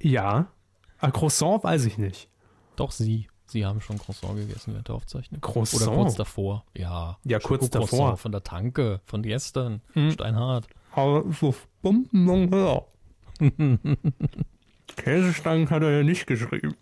[0.00, 0.48] Ja,
[0.98, 2.28] ein Croissant weiß ich nicht.
[2.76, 3.28] Doch, Sie.
[3.50, 5.40] Sie haben schon Croissant gegessen während der Aufzeichnung.
[5.40, 5.82] Croissant?
[5.82, 6.64] Oder kurz davor.
[6.76, 7.18] Ja.
[7.24, 8.16] Ja, kurz davor.
[8.16, 9.80] Von der Tanke, von gestern.
[9.94, 10.12] Mhm.
[10.12, 10.68] Steinhart.
[10.92, 12.86] Aber so Bomben höher.
[14.96, 16.76] Käsestangen hat er ja nicht geschrieben.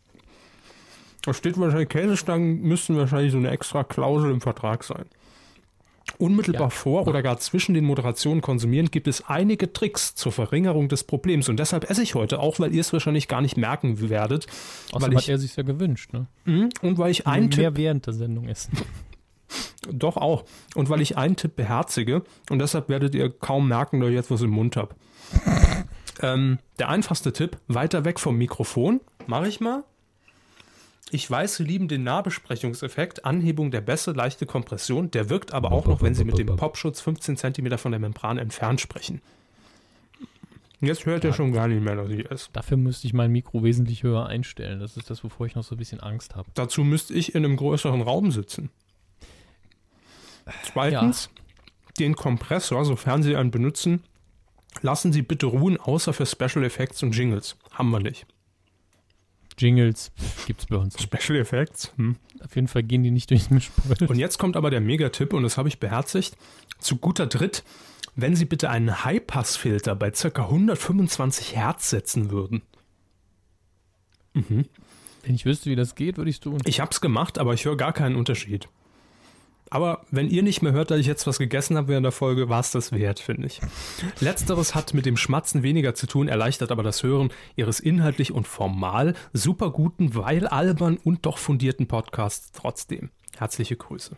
[1.23, 5.07] Da steht wahrscheinlich, Käsestangen müssten wahrscheinlich so eine extra Klausel im Vertrag sein.
[6.19, 6.71] Unmittelbar Ja.
[6.71, 11.49] vor oder gar zwischen den Moderationen konsumieren gibt es einige Tricks zur Verringerung des Problems.
[11.49, 14.47] Und deshalb esse ich heute auch, weil ihr es wahrscheinlich gar nicht merken werdet.
[14.93, 16.27] Außerdem weil hat ich, er sich ja gewünscht, ne?
[16.45, 18.73] Mhm, und weil ich einen Tipp Mehr während der Sendung essen.
[19.93, 20.45] Doch auch.
[20.75, 24.31] Und weil ich einen Tipp beherzige und deshalb werdet ihr kaum merken, dass ich jetzt
[24.31, 24.95] was im Mund habe.
[26.23, 29.01] ähm, der einfachste Tipp, weiter weg vom Mikrofon.
[29.27, 29.85] Mache ich mal.
[31.11, 35.11] Ich weiß, Sie lieben den Nahbesprechungseffekt, Anhebung der Bässe, leichte Kompression.
[35.11, 38.37] Der wirkt aber auch noch, wenn Sie mit dem Popschutz 15 cm von der Membran
[38.37, 39.23] entfernt sprechen.
[40.81, 42.51] Jetzt hört ihr schon gar nicht mehr, dass ich esse.
[42.53, 44.79] Dafür müsste ich mein Mikro wesentlich höher einstellen.
[44.79, 46.49] Das ist das, wovor ich noch so ein bisschen Angst habe.
[46.55, 48.71] Dazu müsste ich in einem größeren Raum sitzen.
[50.63, 51.31] Zweitens,
[51.99, 54.05] den Kompressor, sofern Sie einen benutzen,
[54.83, 57.57] lassen Sie bitte ruhen, außer für Special Effects und Jingles.
[57.73, 58.27] Haben wir nicht.
[59.59, 60.13] Jingles
[60.47, 60.97] gibt's bei uns.
[61.03, 61.93] Special Effects?
[61.97, 62.17] Hm.
[62.43, 64.03] Auf jeden Fall gehen die nicht durchs Mischpult.
[64.03, 66.37] Und jetzt kommt aber der Megatipp, und das habe ich beherzigt.
[66.79, 67.65] Zu guter Dritt,
[68.15, 70.29] wenn Sie bitte einen High-Pass-Filter bei ca.
[70.29, 72.63] 125 Hertz setzen würden.
[74.35, 76.59] Wenn ich wüsste, wie das geht, würde ich es tun.
[76.65, 78.69] Ich habe es gemacht, aber ich höre gar keinen Unterschied.
[79.71, 82.49] Aber wenn ihr nicht mehr hört, dass ich jetzt was gegessen habe während der Folge,
[82.49, 83.61] war es das wert, finde ich.
[84.21, 88.49] Letzteres hat mit dem Schmatzen weniger zu tun, erleichtert aber das Hören ihres inhaltlich und
[88.49, 93.11] formal super guten, weil albern und doch fundierten Podcasts trotzdem.
[93.37, 94.17] Herzliche Grüße.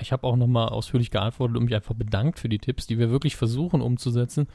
[0.00, 3.10] Ich habe auch nochmal ausführlich geantwortet und mich einfach bedankt für die Tipps, die wir
[3.10, 4.46] wirklich versuchen umzusetzen.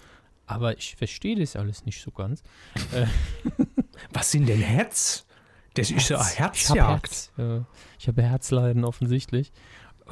[0.46, 2.44] Aber ich verstehe das alles nicht so ganz.
[4.12, 5.26] Was sind denn Herz?
[5.76, 7.32] Das ist ja Ich habe Herzjagd.
[7.36, 7.64] Herz.
[8.00, 9.52] Ich habe Herzleiden offensichtlich.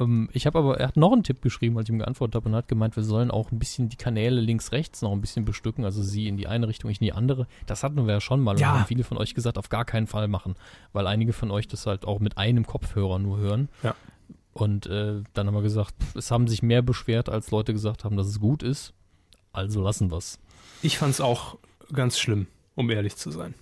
[0.00, 2.48] Ähm, ich habe aber, er hat noch einen Tipp geschrieben, als ich ihm geantwortet habe
[2.48, 5.84] und hat gemeint, wir sollen auch ein bisschen die Kanäle links-rechts noch ein bisschen bestücken.
[5.84, 7.46] Also sie in die eine Richtung, ich in die andere.
[7.66, 8.52] Das hatten wir ja schon mal.
[8.52, 8.72] Und Ja.
[8.78, 10.54] haben viele von euch gesagt, auf gar keinen Fall machen.
[10.92, 13.68] Weil einige von euch das halt auch mit einem Kopfhörer nur hören.
[13.82, 13.94] Ja.
[14.54, 18.16] Und äh, dann haben wir gesagt, es haben sich mehr beschwert, als Leute gesagt haben,
[18.16, 18.92] dass es gut ist.
[19.52, 20.38] Also lassen wir es.
[20.82, 21.56] Ich fand es auch
[21.92, 23.54] ganz schlimm, um ehrlich zu sein.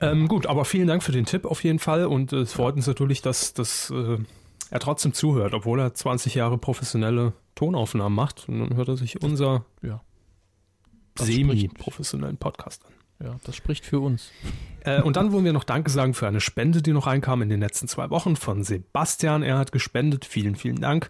[0.00, 2.76] Ähm, gut, aber vielen Dank für den Tipp auf jeden Fall und äh, es freut
[2.76, 4.18] uns natürlich, dass, dass äh,
[4.70, 9.22] er trotzdem zuhört, obwohl er 20 Jahre professionelle Tonaufnahmen macht und dann hört er sich
[9.22, 10.00] unser Ja.
[11.18, 12.92] Semi-professionellen Podcast an.
[13.26, 14.30] Ja, das spricht für uns.
[14.84, 17.48] Äh, und dann wollen wir noch Danke sagen für eine Spende, die noch reinkam in
[17.48, 19.42] den letzten zwei Wochen von Sebastian.
[19.42, 20.24] Er hat gespendet.
[20.24, 21.08] Vielen, vielen Dank.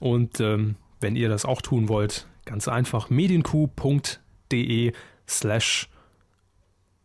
[0.00, 4.92] Und ähm, wenn ihr das auch tun wollt, ganz einfach medienq.de
[5.28, 5.88] slash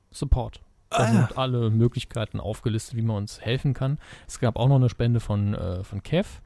[0.10, 0.63] Support.
[0.94, 1.12] Da Ah.
[1.12, 3.98] sind alle Möglichkeiten aufgelistet, wie man uns helfen kann.
[4.28, 6.42] Es gab auch noch eine Spende von, äh, von Kev.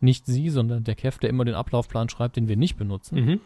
[0.00, 3.24] Nicht sie, sondern der Kev, der immer den Ablaufplan schreibt, den wir nicht benutzen.
[3.24, 3.40] mhm.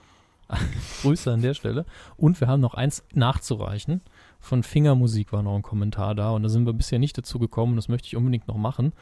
[1.03, 1.87] Grüße an der Stelle.
[2.17, 4.03] Und wir haben noch eins nachzureichen.
[4.39, 7.73] Von Fingermusik war noch ein Kommentar da und da sind wir bisher nicht dazu gekommen
[7.73, 8.93] und das möchte ich unbedingt noch machen.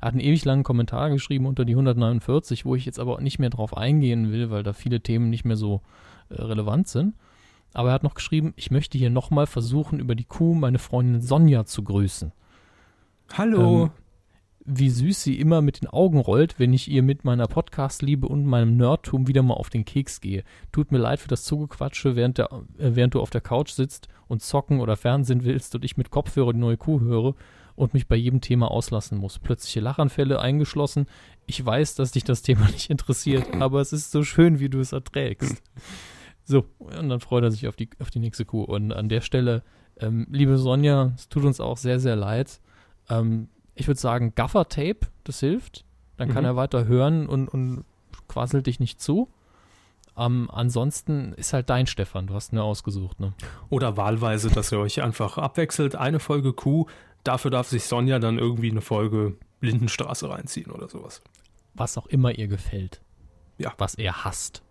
[0.00, 3.38] Er hat einen ewig langen Kommentar geschrieben unter die 149, wo ich jetzt aber nicht
[3.38, 5.80] mehr drauf eingehen will, weil da viele Themen nicht mehr so
[6.28, 7.14] äh, relevant sind.
[7.74, 11.20] Aber er hat noch geschrieben, ich möchte hier nochmal versuchen, über die Kuh meine Freundin
[11.20, 12.32] Sonja zu grüßen.
[13.34, 13.84] Hallo.
[13.84, 13.90] Ähm,
[14.70, 18.44] wie süß sie immer mit den Augen rollt, wenn ich ihr mit meiner Podcast-Liebe und
[18.44, 20.44] meinem Nerdtum wieder mal auf den Keks gehe.
[20.72, 24.08] Tut mir leid für das Zugequatsche, während, der, äh, während du auf der Couch sitzt
[24.28, 27.34] und zocken oder Fernsehen willst und ich mit Kopfhörer die neue Kuh höre
[27.76, 29.38] und mich bei jedem Thema auslassen muss.
[29.38, 31.06] Plötzliche Lachanfälle eingeschlossen.
[31.46, 34.80] Ich weiß, dass dich das Thema nicht interessiert, aber es ist so schön, wie du
[34.80, 35.62] es erträgst.
[36.48, 38.62] So, und dann freut er sich auf die, auf die nächste Kuh.
[38.64, 39.62] Und an der Stelle,
[40.00, 42.60] ähm, liebe Sonja, es tut uns auch sehr, sehr leid.
[43.10, 45.84] Ähm, ich würde sagen, Gaffer-Tape, das hilft.
[46.16, 46.48] Dann kann Mhm.
[46.48, 47.84] er weiter hören und, und
[48.28, 49.28] quasselt dich nicht zu.
[50.16, 53.34] Ähm, ansonsten ist halt dein Stefan, du hast ihn ja ausgesucht, ne?
[53.68, 55.96] Oder wahlweise, dass ihr euch einfach abwechselt.
[55.96, 56.86] Eine Folge Kuh,
[57.24, 61.20] dafür darf sich Sonja dann irgendwie eine Folge Lindenstraße reinziehen oder sowas.
[61.74, 63.00] Was auch immer ihr gefällt.
[63.58, 63.74] Ja.
[63.76, 64.62] Was er hasst.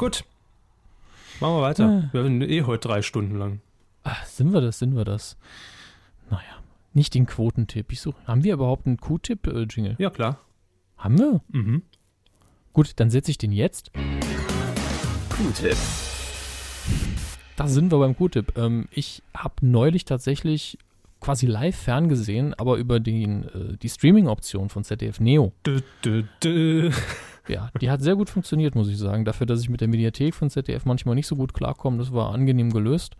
[0.00, 0.24] Gut.
[1.40, 1.84] Machen wir weiter.
[1.84, 2.08] Ah.
[2.12, 3.60] Wir sind eh heute drei Stunden lang.
[4.02, 5.36] Ah, sind wir das, sind wir das?
[6.30, 6.40] Naja,
[6.94, 7.92] nicht den Quotentipp.
[7.92, 8.16] Ich suche.
[8.26, 9.96] Haben wir überhaupt einen Q-Tipp, äh, Jingle?
[9.98, 10.38] Ja, klar.
[10.96, 11.42] Haben wir?
[11.48, 11.82] Mhm.
[12.72, 13.92] Gut, dann setze ich den jetzt.
[15.28, 15.76] Q-Tipp.
[17.56, 18.56] Da sind wir beim Q-Tipp.
[18.56, 20.78] Ähm, ich habe neulich tatsächlich
[21.20, 25.52] quasi live ferngesehen, aber über den, äh, die Streaming-Option von ZDF Neo.
[25.66, 26.90] Dö, dö, dö.
[27.50, 29.24] Ja, die hat sehr gut funktioniert, muss ich sagen.
[29.24, 32.32] Dafür, dass ich mit der Mediathek von ZDF manchmal nicht so gut klarkomme, das war
[32.32, 33.16] angenehm gelöst.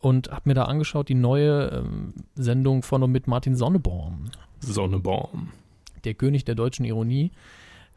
[0.00, 4.30] Und habe mir da angeschaut die neue ähm, Sendung von und mit Martin Sonneborn.
[4.58, 5.50] Sonnebaum.
[6.04, 7.30] Der König der deutschen Ironie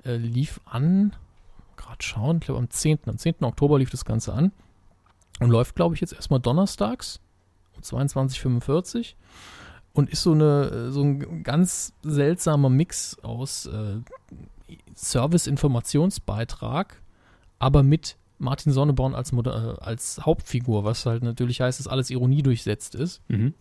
[0.03, 1.13] äh, lief an,
[1.77, 2.99] gerade schauen, ich glaube am 10.
[3.07, 3.35] Am 10.
[3.41, 4.51] Oktober lief das Ganze an
[5.39, 7.19] und läuft, glaube ich, jetzt erstmal donnerstags
[7.75, 9.15] um 22.45
[9.93, 13.97] und ist so, eine, äh, so ein ganz seltsamer Mix aus äh,
[14.95, 17.01] Service-Informationsbeitrag,
[17.59, 22.09] aber mit Martin Sonneborn als, Moder äh, als Hauptfigur, was halt natürlich heißt, dass alles
[22.09, 23.21] Ironie durchsetzt ist.
[23.29, 23.53] Mhm.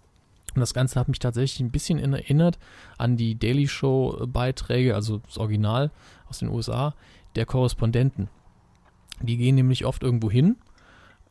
[0.55, 2.59] Und das Ganze hat mich tatsächlich ein bisschen in- erinnert
[2.98, 5.90] an die Daily Show-Beiträge, also das Original
[6.28, 6.94] aus den USA,
[7.35, 8.28] der Korrespondenten.
[9.20, 10.56] Die gehen nämlich oft irgendwo hin,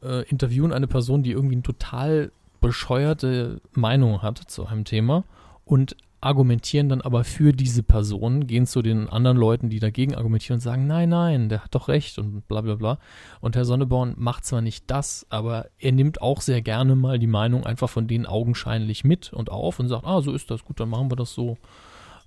[0.01, 2.31] äh, interviewen eine Person, die irgendwie eine total
[2.61, 5.25] bescheuerte Meinung hat zu einem Thema
[5.65, 10.55] und argumentieren dann aber für diese Person, gehen zu den anderen Leuten, die dagegen argumentieren
[10.55, 12.97] und sagen, nein, nein, der hat doch recht und bla bla bla.
[13.41, 17.27] Und Herr Sonneborn macht zwar nicht das, aber er nimmt auch sehr gerne mal die
[17.27, 20.79] Meinung einfach von denen augenscheinlich mit und auf und sagt, ah, so ist das, gut,
[20.79, 21.57] dann machen wir das so.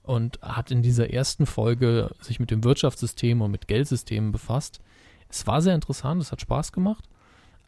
[0.03, 4.81] Und hat in dieser ersten Folge sich mit dem Wirtschaftssystem und mit Geldsystemen befasst.
[5.29, 7.09] Es war sehr interessant, es hat Spaß gemacht.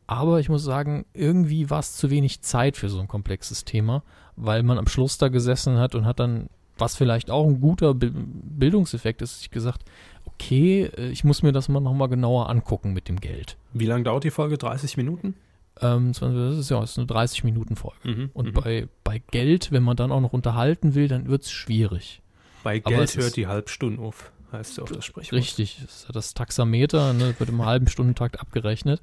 [0.06, 4.02] Aber ich muss sagen, irgendwie war es zu wenig Zeit für so ein komplexes Thema,
[4.40, 6.48] weil man am Schluss da gesessen hat und hat dann,
[6.78, 9.84] was vielleicht auch ein guter Bi- Bildungseffekt ist, sich gesagt,
[10.26, 13.56] okay, äh, ich muss mir das mal nochmal genauer angucken mit dem Geld.
[13.72, 14.58] Wie lange dauert die Folge?
[14.58, 15.34] 30 Minuten?
[15.80, 17.96] Ähm, das ist ja das ist eine 30-Minuten-Folge.
[18.08, 18.30] Mhm.
[18.34, 18.52] Und mhm.
[18.52, 22.20] bei, bei Geld, wenn man dann auch noch unterhalten will, dann wird es schwierig.
[22.64, 25.32] bei aber Geld hört die Halbstunde auf, heißt ja auch das Sprichwort.
[25.38, 29.00] Richtig, das ist ja das Taxameter, ne, wird im halben Stundentakt abgerechnet.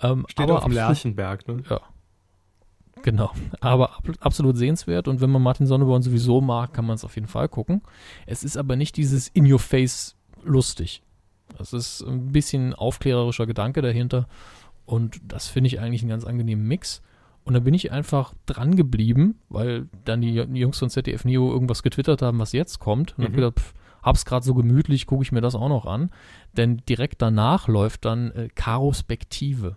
[0.00, 1.62] Ähm, Steht aber auf dem Lerchenberg, ne?
[1.70, 1.80] Ja.
[3.02, 3.32] Genau.
[3.60, 7.14] Aber ab, absolut sehenswert und wenn man Martin Sonneborn sowieso mag, kann man es auf
[7.14, 7.80] jeden Fall gucken.
[8.26, 10.14] Es ist aber nicht dieses In-Your-Face
[10.44, 11.02] lustig.
[11.58, 14.28] Es ist ein bisschen aufklärerischer Gedanke dahinter
[14.86, 17.02] und das finde ich eigentlich einen ganz angenehmen Mix.
[17.44, 21.82] Und da bin ich einfach dran geblieben, weil dann die, Jungs von ZDF Neo irgendwas
[21.82, 23.12] getwittert haben, was jetzt kommt.
[23.12, 23.24] Und Mhm.
[23.24, 26.10] hab gedacht, pff, hab's gerade so gemütlich, gucke ich mir das auch noch an.
[26.56, 29.74] Denn direkt danach läuft dann äh, Karospektive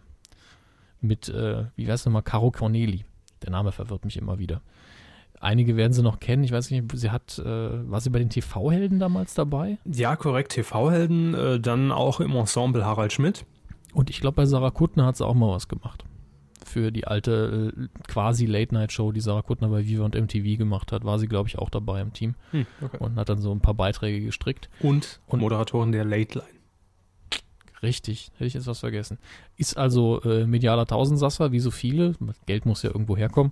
[1.02, 3.06] mit, äh, wie heißt nochmal, Caro Corneli.
[3.44, 4.62] Der Name verwirrt mich immer wieder.
[5.40, 6.44] Einige werden sie noch kennen.
[6.44, 7.46] Ich weiß nicht, sie hat, äh,
[7.90, 9.78] war sie bei den TV-Helden damals dabei?
[9.86, 10.54] Ja, korrekt.
[10.54, 13.46] TV-Helden, äh, dann auch im Ensemble Harald Schmidt.
[13.94, 16.04] Und ich glaube, bei Sarah Kuttner hat sie auch mal was gemacht.
[16.66, 21.04] Für die alte äh, quasi Late-Night-Show, die Sarah Kuttner bei Viva und MTV gemacht hat,
[21.04, 22.98] war sie, glaube ich, auch dabei im Team Hm, okay.
[23.00, 24.70] und hat dann so ein paar Beiträge gestrickt.
[24.80, 26.42] Und, Und- Moderatorin der Late.
[27.86, 29.20] Richtig, hätte ich jetzt was vergessen.
[29.58, 32.16] Ist also äh, medialer Tausendsasser, wie so viele.
[32.48, 33.52] Geld muss ja irgendwo herkommen.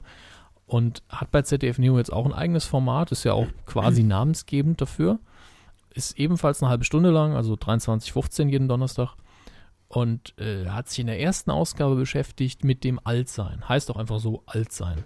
[0.66, 4.82] Und hat bei ZDF Neo jetzt auch ein eigenes Format, ist ja auch quasi namensgebend
[4.82, 5.20] dafür.
[5.94, 9.16] Ist ebenfalls eine halbe Stunde lang, also 23.15 jeden Donnerstag.
[9.88, 13.70] Und äh, hat sich in der ersten Ausgabe beschäftigt mit dem Altsein.
[13.70, 15.04] Heißt auch einfach so Altsein.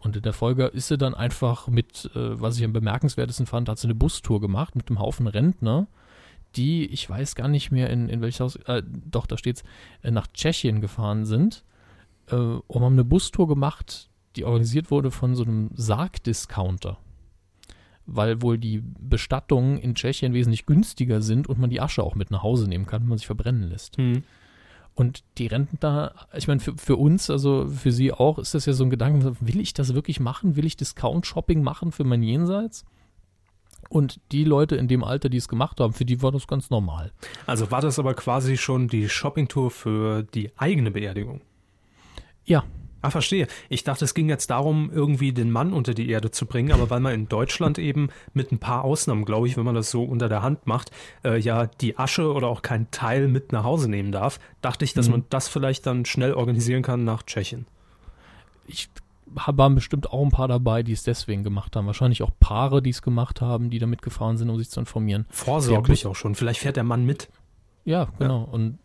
[0.00, 3.68] Und in der Folge ist sie dann einfach mit, äh, was ich am bemerkenswertesten fand,
[3.68, 5.86] hat sie eine Bustour gemacht mit einem Haufen Rentner,
[6.56, 9.62] die, ich weiß gar nicht mehr, in, in welches Haus, äh, doch, da steht's,
[10.02, 11.64] äh, nach Tschechien gefahren sind
[12.28, 16.98] äh, und haben eine Bustour gemacht, die organisiert wurde von so einem Sargdiscounter.
[18.06, 22.30] Weil wohl die Bestattungen in Tschechien wesentlich günstiger sind und man die Asche auch mit
[22.30, 23.96] nach Hause nehmen kann, wenn man sich verbrennen lässt.
[23.96, 24.24] Hm.
[24.94, 28.72] Und die Rentner, ich meine, für, für uns, also für sie auch, ist das ja
[28.74, 30.54] so ein Gedanke, will ich das wirklich machen?
[30.54, 32.84] Will ich Discount-Shopping machen für mein Jenseits?
[33.94, 36.68] Und die Leute in dem Alter, die es gemacht haben, für die war das ganz
[36.68, 37.12] normal.
[37.46, 41.42] Also war das aber quasi schon die Shoppingtour für die eigene Beerdigung?
[42.44, 42.64] Ja.
[43.02, 43.46] Ah, verstehe.
[43.68, 46.88] Ich dachte, es ging jetzt darum, irgendwie den Mann unter die Erde zu bringen, aber
[46.90, 50.02] weil man in Deutschland eben mit ein paar Ausnahmen, glaube ich, wenn man das so
[50.02, 50.90] unter der Hand macht,
[51.22, 54.94] äh, ja die Asche oder auch keinen Teil mit nach Hause nehmen darf, dachte ich,
[54.94, 55.12] dass Mhm.
[55.12, 57.66] man das vielleicht dann schnell organisieren kann nach Tschechien.
[58.66, 58.88] Ich
[59.26, 61.86] waren bestimmt auch ein paar dabei, die es deswegen gemacht haben.
[61.86, 65.26] Wahrscheinlich auch Paare, die es gemacht haben, die da mitgefahren sind, um sich zu informieren.
[65.30, 66.34] Vorsorglich auch schon.
[66.34, 67.28] Vielleicht fährt der Mann mit.
[67.84, 68.42] Ja, genau.
[68.50, 68.78] Und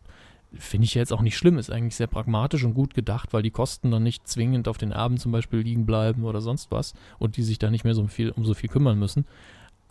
[0.54, 3.52] finde ich jetzt auch nicht schlimm, ist eigentlich sehr pragmatisch und gut gedacht, weil die
[3.52, 7.38] Kosten dann nicht zwingend auf den Erben zum Beispiel liegen bleiben oder sonst was und
[7.38, 9.26] die sich da nicht mehr so viel, um so viel kümmern müssen.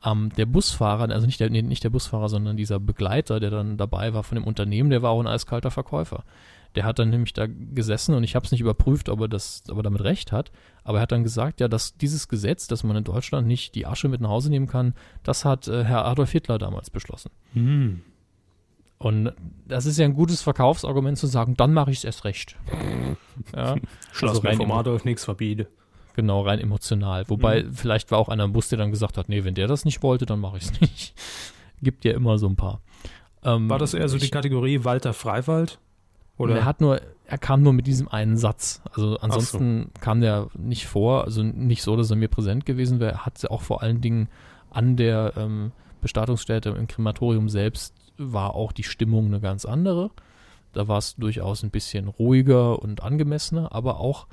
[0.04, 3.76] Ähm, der Busfahrer, also nicht der, nee, nicht der Busfahrer, sondern dieser Begleiter, der dann
[3.76, 6.24] dabei war von dem Unternehmen, der war auch ein eiskalter Verkäufer.
[6.74, 9.62] Der hat dann nämlich da gesessen und ich habe es nicht überprüft, ob er, das,
[9.70, 10.53] ob er damit recht hat.
[10.85, 13.86] Aber er hat dann gesagt, ja, dass dieses Gesetz, dass man in Deutschland nicht die
[13.86, 17.31] Asche mit nach Hause nehmen kann, das hat äh, Herr Adolf Hitler damals beschlossen.
[17.55, 18.03] Hm.
[18.99, 19.32] Und
[19.66, 22.57] das ist ja ein gutes Verkaufsargument zu sagen, dann mache ich es erst recht.
[23.57, 23.77] ja,
[24.12, 25.69] Schloss Also mir vom Adolf nichts verbiete.
[26.15, 27.24] genau, rein emotional.
[27.28, 29.85] Wobei vielleicht war auch einer im Bus, der dann gesagt hat, nee, wenn der das
[29.85, 31.15] nicht wollte, dann mache ich es nicht.
[31.82, 32.81] Gibt ja immer so ein paar.
[33.45, 35.15] Ähm, War das eher so die ich- Walter Walter
[36.39, 36.60] Und Oder?
[36.60, 38.81] er hat nur, er kam nur mit diesem einen Satz.
[38.93, 43.12] Also ansonsten kam der nicht vor, also nicht so, dass er mir präsent gewesen wäre.
[43.12, 44.28] Er hat auch vor allen Dingen
[44.70, 50.10] an der ähm, Bestattungsstätte im Krematorium selbst war auch die Stimmung eine ganz andere.
[50.73, 54.27] Da war es durchaus ein bisschen ruhiger und angemessener, aber auch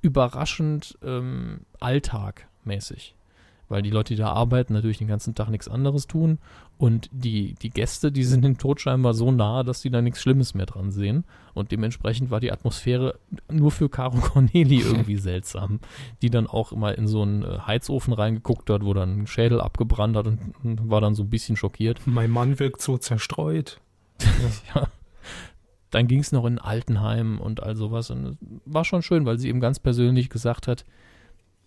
[0.00, 3.14] überraschend ähm, alltagmäßig.
[3.68, 6.38] Weil die Leute, die da arbeiten, natürlich den ganzen Tag nichts anderes tun.
[6.82, 10.20] Und die, die Gäste, die sind dem Tod scheinbar so nah, dass die da nichts
[10.20, 11.22] Schlimmes mehr dran sehen.
[11.54, 15.78] Und dementsprechend war die Atmosphäre nur für Caro Corneli irgendwie seltsam.
[16.22, 19.60] Die dann auch immer in so einen äh, Heizofen reingeguckt hat, wo dann ein Schädel
[19.60, 22.00] abgebrannt hat und, und war dann so ein bisschen schockiert.
[22.04, 23.80] mein Mann wirkt so zerstreut.
[24.74, 24.88] ja.
[25.92, 28.10] Dann ging es noch in Altenheim und all sowas.
[28.10, 30.84] Und es war schon schön, weil sie eben ganz persönlich gesagt hat,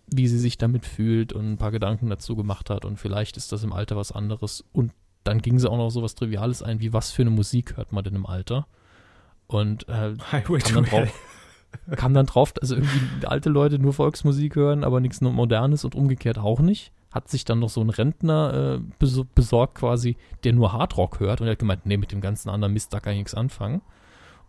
[0.08, 2.84] wie sie sich damit fühlt und ein paar Gedanken dazu gemacht hat.
[2.84, 4.62] Und vielleicht ist das im Alter was anderes.
[4.74, 4.92] Und
[5.26, 7.92] dann ging sie auch noch so was Triviales ein, wie was für eine Musik hört
[7.92, 8.66] man denn im Alter?
[9.46, 11.08] Und äh, Highway kam dann drauf,
[11.96, 15.94] kam dann drauf, dass irgendwie alte Leute nur Volksmusik hören, aber nichts nur Modernes und
[15.94, 16.92] umgekehrt auch nicht.
[17.12, 21.40] Hat sich dann noch so ein Rentner äh, bes besorgt quasi, der nur Hardrock hört
[21.40, 23.82] und er hat gemeint, nee, mit dem ganzen anderen Mist, da kann ich nichts anfangen.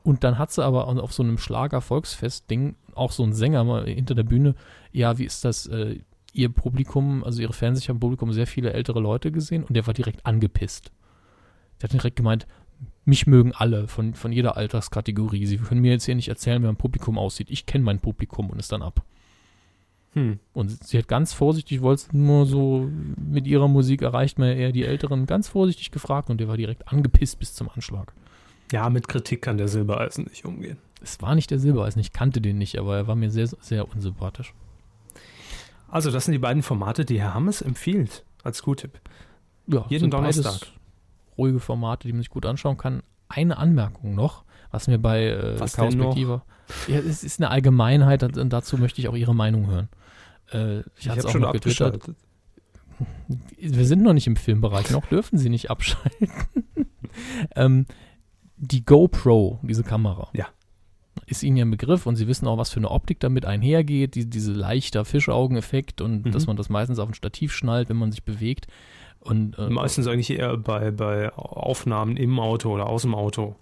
[0.03, 4.15] Und dann hat sie aber auf so einem Schlager-Volksfest-Ding auch so einen Sänger mal hinter
[4.15, 4.55] der Bühne,
[4.91, 5.99] ja, wie ist das, äh,
[6.37, 9.87] ihr Publikum, also ihre Fernseher haben im Publikum sehr viele ältere Leute gesehen und der
[9.87, 10.91] war direkt angepisst.
[11.81, 12.47] Der hat direkt gemeint,
[13.05, 15.45] mich mögen alle von, von jeder Alterskategorie.
[15.45, 17.49] Sie können mir jetzt hier nicht erzählen, wie mein Publikum aussieht.
[17.49, 19.03] Ich kenne mein Publikum und ist dann ab.
[20.13, 20.39] Hm.
[20.53, 24.71] Und sie hat ganz vorsichtig, wollte es nur so, mit ihrer Musik erreicht man eher
[24.71, 28.13] die Älteren, ganz vorsichtig gefragt und der war direkt angepisst bis zum Anschlag.
[28.71, 30.77] Ja, mit Kritik kann der Silbereisen nicht umgehen.
[31.01, 33.87] Es war nicht der Silbereisen, ich kannte den nicht, aber er war mir sehr, sehr
[33.87, 34.53] unsympathisch.
[35.89, 38.99] Also, das sind die beiden Formate, die Herr Hammes empfiehlt als Q-Tipp.
[39.67, 40.67] Ja, Jeden Donnerstag.
[41.37, 43.03] Ruhige Formate, die man sich gut anschauen kann.
[43.29, 45.75] Eine Anmerkung noch, was mir bei äh, Was?
[45.75, 46.43] Perspectiva-
[46.87, 49.89] Ja, es ist eine Allgemeinheit und dazu möchte ich auch Ihre Meinung hören.
[50.51, 51.93] Äh, ich Ich hatte habe es auch schon noch getwittert.
[51.95, 52.23] abgeschaltet.
[53.57, 56.29] Wir sind noch nicht im Filmbereich, noch dürfen Sie nicht abschalten.
[57.55, 57.85] ähm,
[58.55, 60.29] die GoPro, diese Kamera.
[60.33, 60.47] Ja.
[61.25, 64.15] Ist Ihnen ja ein Begriff und Sie wissen auch, was für eine Optik damit einhergeht,
[64.15, 66.31] die, diese leichter Fischaugeneffekt und Mhm.
[66.31, 68.67] dass man das meistens auf ein Stativ schnallt, wenn man sich bewegt.
[69.19, 73.55] Und äh, Meistens eigentlich eher bei, bei Aufnahmen im Auto oder aus dem Auto.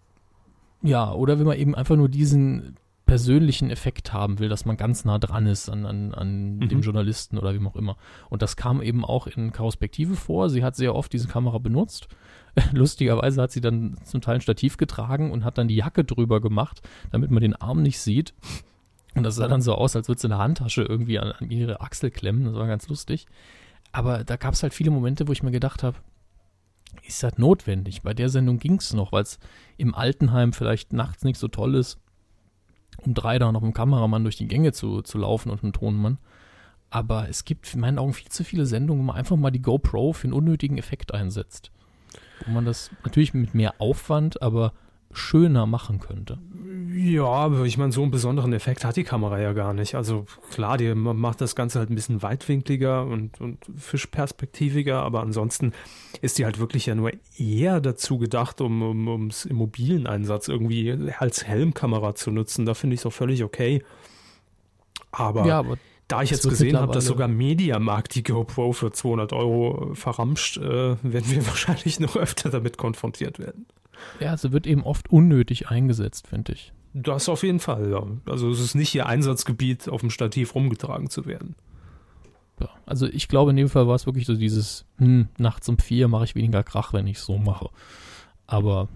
[0.82, 2.76] Ja, oder wenn man eben einfach nur diesen
[3.06, 6.70] persönlichen Effekt haben will, dass man ganz nah dran ist an, an, an Mhm.
[6.70, 7.98] dem Journalisten oder wem auch immer.
[8.30, 10.50] Und das kam eben auch in Chaospektive vor.
[10.50, 12.08] Sie hat sehr oft diese Kamera benutzt.
[12.74, 16.42] Lustigerweise hat sie dann zum Teil ein Stativ getragen und hat dann die Jacke drüber
[16.42, 18.34] gemacht, damit man den Arm nicht sieht.
[19.14, 21.82] Und das sah dann so aus, als würde sie eine Handtasche irgendwie an, an ihre
[21.82, 22.46] Achsel klemmen.
[22.46, 23.28] Das war ganz lustig.
[23.92, 25.98] Aber da gab es halt viele Momente, wo ich mir gedacht habe,
[27.08, 28.02] ist das notwendig?
[28.02, 29.38] Bei der Sendung ging es noch, weil es
[29.78, 31.98] im Altenheim vielleicht nachts nicht so toll ist,
[33.04, 35.74] um drei da noch mit dem Kameramann durch die Gänge zu, zu laufen und einem
[35.74, 36.18] Tonmann.
[36.90, 39.62] Aber es gibt in meinen Augen viel zu viele Sendungen, wo man einfach mal die
[39.62, 41.72] GoPro für einen unnötigen Effekt einsetzt.
[42.46, 44.74] Wo man das natürlich mit mehr Aufwand, aber
[45.12, 46.38] schöner machen könnte.
[46.94, 49.96] Ja, aber ich meine, so einen besonderen Effekt hat die Kamera ja gar nicht.
[49.96, 55.22] Also klar, die ma- macht das Ganze halt ein bisschen weitwinkliger und, und fischperspektiviger, aber
[55.22, 55.74] ansonsten
[56.22, 60.48] ist die halt wirklich ja nur eher dazu gedacht, um, um ums im mobilen Einsatz
[60.48, 62.66] irgendwie als Helmkamera zu nutzen.
[62.66, 63.84] Da finde ich es auch völlig okay.
[65.12, 65.78] Aber ja, aber
[66.08, 70.62] da ich jetzt gesehen habe, dass sogar Mediamarkt die GoPro für 200 Euro verramscht, äh,
[71.02, 73.66] werden wir wahrscheinlich noch öfter damit konfrontiert werden.
[74.20, 76.74] Ja, sie wird eben oft unnötig eingesetzt, finde ich.
[76.94, 78.04] Das auf jeden Fall, ja.
[78.26, 81.56] Also es ist nicht ihr Einsatzgebiet, auf dem Stativ rumgetragen zu werden.
[82.60, 85.78] Ja, also ich glaube, in dem Fall war es wirklich so dieses, hm, nachts um
[85.78, 87.70] vier mache ich weniger Krach, wenn ich es so mache.
[88.48, 88.88] Aber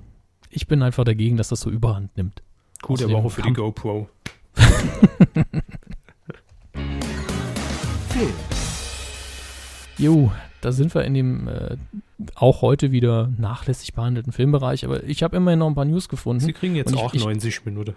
[0.50, 2.42] ich bin einfach dagegen, dass das so überhand nimmt.
[2.82, 4.08] Gute Woche für die GoPro.
[8.10, 8.34] Film.
[9.98, 10.32] Jo,
[10.62, 11.78] da sind wir in dem äh,
[12.36, 16.42] auch heute wieder nachlässig behandelten Filmbereich, aber ich habe immerhin noch ein paar News gefunden.
[16.42, 17.96] Sie kriegen jetzt ich- auch ich- 90 Minuten.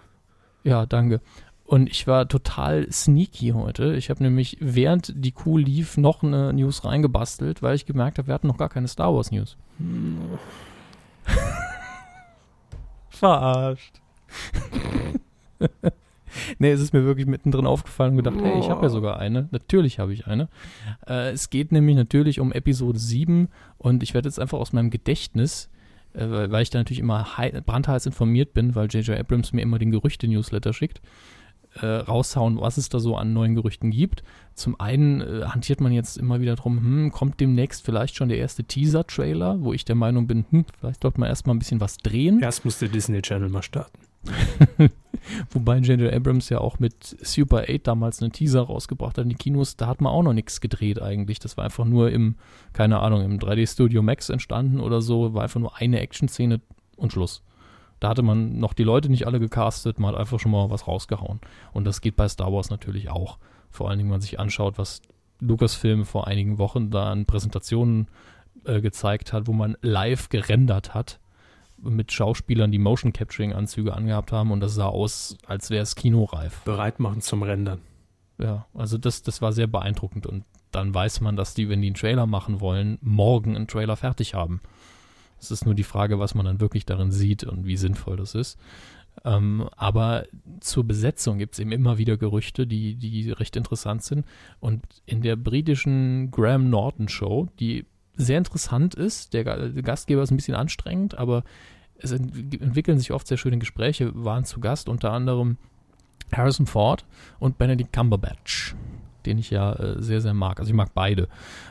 [0.63, 1.19] Ja, danke.
[1.65, 3.95] Und ich war total sneaky heute.
[3.95, 8.27] Ich habe nämlich, während die Kuh lief, noch eine News reingebastelt, weil ich gemerkt habe,
[8.27, 9.57] wir hatten noch gar keine Star Wars News.
[13.09, 14.01] Verarscht.
[16.59, 19.47] nee, es ist mir wirklich mittendrin aufgefallen und gedacht, hey, ich habe ja sogar eine.
[19.51, 20.49] Natürlich habe ich eine.
[21.07, 24.89] Äh, es geht nämlich natürlich um Episode 7 und ich werde jetzt einfach aus meinem
[24.89, 25.69] Gedächtnis,
[26.13, 27.25] äh, weil ich da natürlich immer
[27.65, 29.17] brandheiß informiert bin, weil J.J.
[29.17, 31.01] Abrams mir immer den Gerüchte-Newsletter schickt,
[31.81, 34.23] äh, raushauen, was es da so an neuen Gerüchten gibt.
[34.53, 38.37] Zum einen äh, hantiert man jetzt immer wieder drum, hm, kommt demnächst vielleicht schon der
[38.37, 41.97] erste Teaser-Trailer, wo ich der Meinung bin, hm, vielleicht sollte man erstmal ein bisschen was
[41.97, 42.41] drehen.
[42.41, 43.97] Erst muss der Disney Channel mal starten.
[45.51, 46.13] Wobei J.J.
[46.13, 49.87] Abrams ja auch mit Super 8 damals einen Teaser rausgebracht hat in die Kinos, da
[49.87, 51.39] hat man auch noch nichts gedreht eigentlich.
[51.39, 52.35] Das war einfach nur im,
[52.73, 56.61] keine Ahnung, im 3D Studio Max entstanden oder so, war einfach nur eine Action-Szene
[56.97, 57.43] und Schluss.
[57.99, 60.87] Da hatte man noch die Leute nicht alle gecastet, man hat einfach schon mal was
[60.87, 61.39] rausgehauen.
[61.71, 63.37] Und das geht bei Star Wars natürlich auch.
[63.69, 65.01] Vor allen Dingen, wenn man sich anschaut, was
[65.39, 68.07] Lucasfilm vor einigen Wochen da an Präsentationen
[68.65, 71.19] äh, gezeigt hat, wo man live gerendert hat
[71.83, 75.95] mit Schauspielern, die Motion Capturing Anzüge angehabt haben und das sah aus, als wäre es
[75.95, 76.61] kinoreif.
[76.61, 77.81] Bereit machen zum Rendern.
[78.37, 81.87] Ja, also das, das war sehr beeindruckend und dann weiß man, dass die, wenn die
[81.87, 84.61] einen Trailer machen wollen, morgen einen Trailer fertig haben.
[85.39, 88.33] Es ist nur die Frage, was man dann wirklich darin sieht und wie sinnvoll das
[88.33, 88.57] ist.
[89.25, 90.25] Ähm, aber
[90.59, 94.25] zur Besetzung gibt es eben immer wieder Gerüchte, die, die recht interessant sind.
[94.59, 97.85] Und in der britischen Graham Norton Show, die
[98.15, 101.43] sehr interessant ist, der, der Gastgeber ist ein bisschen anstrengend, aber
[102.03, 105.57] es ent entwickeln sich oft sehr schöne Gespräche, waren zu Gast unter anderem
[106.31, 107.05] Harrison Ford
[107.39, 108.75] und Benedict Cumberbatch,
[109.25, 110.59] den ich ja äh, sehr, sehr mag.
[110.59, 111.27] Also ich mag beide.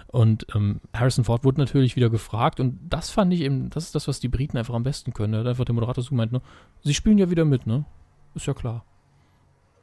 [0.08, 3.94] Und ähm, Harrison Ford wurde natürlich wieder gefragt und das fand ich eben, das ist
[3.94, 5.32] das, was die Briten einfach am besten können.
[5.32, 6.40] Da hat einfach der Moderator so gemeint, ne,
[6.82, 7.84] sie spielen ja wieder mit, ne?
[8.34, 8.84] Ist ja klar.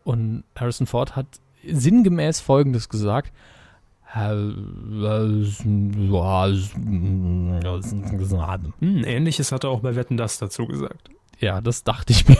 [0.03, 3.33] Und Harrison Ford hat sinngemäß Folgendes gesagt,
[9.03, 11.09] ähnliches hat er auch bei Wetten das dazu gesagt.
[11.39, 12.37] Ja, das dachte ich mir.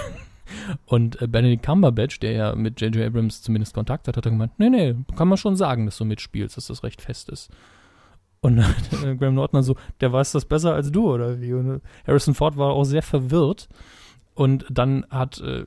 [0.86, 3.06] Und äh, Benedict Cumberbatch, der ja mit J.J.
[3.06, 6.06] Abrams zumindest Kontakt hat, hat er gemeint, nee, nee, kann man schon sagen, dass du
[6.06, 7.50] mitspielst, dass das recht fest ist.
[8.41, 11.54] Und äh, Graham Norton dann so, der weiß das besser als du, oder wie?
[11.54, 13.70] Und äh, Harrison Ford war auch sehr verwirrt
[14.40, 15.66] und dann hat äh,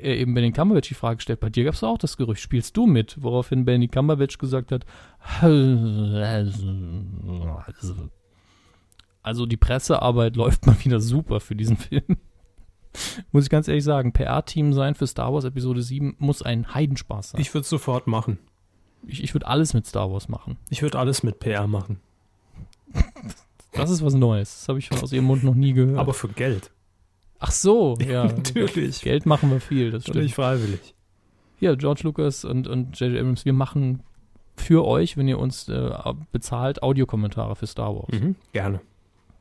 [0.00, 2.74] er eben Benny Cumberbatch die Frage gestellt, bei dir gab es auch das Gerücht, spielst
[2.74, 3.22] du mit?
[3.22, 4.86] Woraufhin Benny Cumberbatch gesagt hat,
[9.22, 12.16] also die Pressearbeit läuft mal wieder super für diesen Film.
[13.30, 17.32] muss ich ganz ehrlich sagen, PR-Team sein für Star Wars Episode 7 muss ein Heidenspaß
[17.32, 17.42] sein.
[17.42, 18.38] Ich würde sofort machen.
[19.06, 20.56] Ich, ich würde alles mit Star Wars machen.
[20.70, 22.00] Ich würde alles mit PR machen.
[23.76, 24.60] Das ist was Neues.
[24.60, 25.98] Das habe ich schon aus ihrem Mund noch nie gehört.
[25.98, 26.70] Aber für Geld.
[27.38, 28.24] Ach so, ja.
[28.24, 29.02] Natürlich.
[29.02, 30.22] Geld machen wir viel, das stimmt.
[30.22, 30.94] Nicht freiwillig.
[31.60, 33.20] Ja, George Lucas und, und J.J.
[33.20, 34.02] Abrams, wir machen
[34.56, 35.90] für euch, wenn ihr uns äh,
[36.32, 38.12] bezahlt, Audiokommentare für Star Wars.
[38.12, 38.80] Mhm, gerne.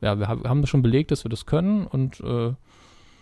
[0.01, 2.53] Ja, wir haben das schon belegt, dass wir das können und äh,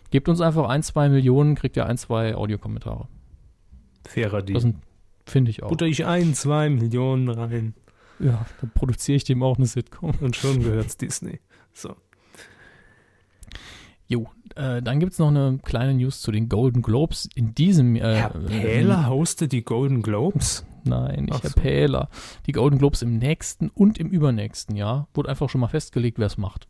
[0.10, 3.08] gebt uns einfach ein, zwei Millionen, kriegt ihr ein, zwei Audiokommentare.
[4.08, 4.74] Fairer Deal.
[5.26, 5.70] Finde ich auch.
[5.70, 7.76] Butter ich ein, zwei Millionen rein.
[8.20, 10.14] Ja, dann produziere ich dem auch eine Sitcom.
[10.22, 11.40] Und schon gehört's Disney.
[11.74, 11.96] So.
[14.12, 17.30] Jo, äh, dann gibt es noch eine kleine News zu den Golden Globes.
[17.34, 20.66] In diesem äh, Herr Pähler hostet die Golden Globes?
[20.84, 21.62] Nein, nicht Ach Herr so.
[21.62, 22.10] Pähler.
[22.46, 26.26] Die Golden Globes im nächsten und im übernächsten Jahr wurde einfach schon mal festgelegt, wer
[26.26, 26.68] es macht.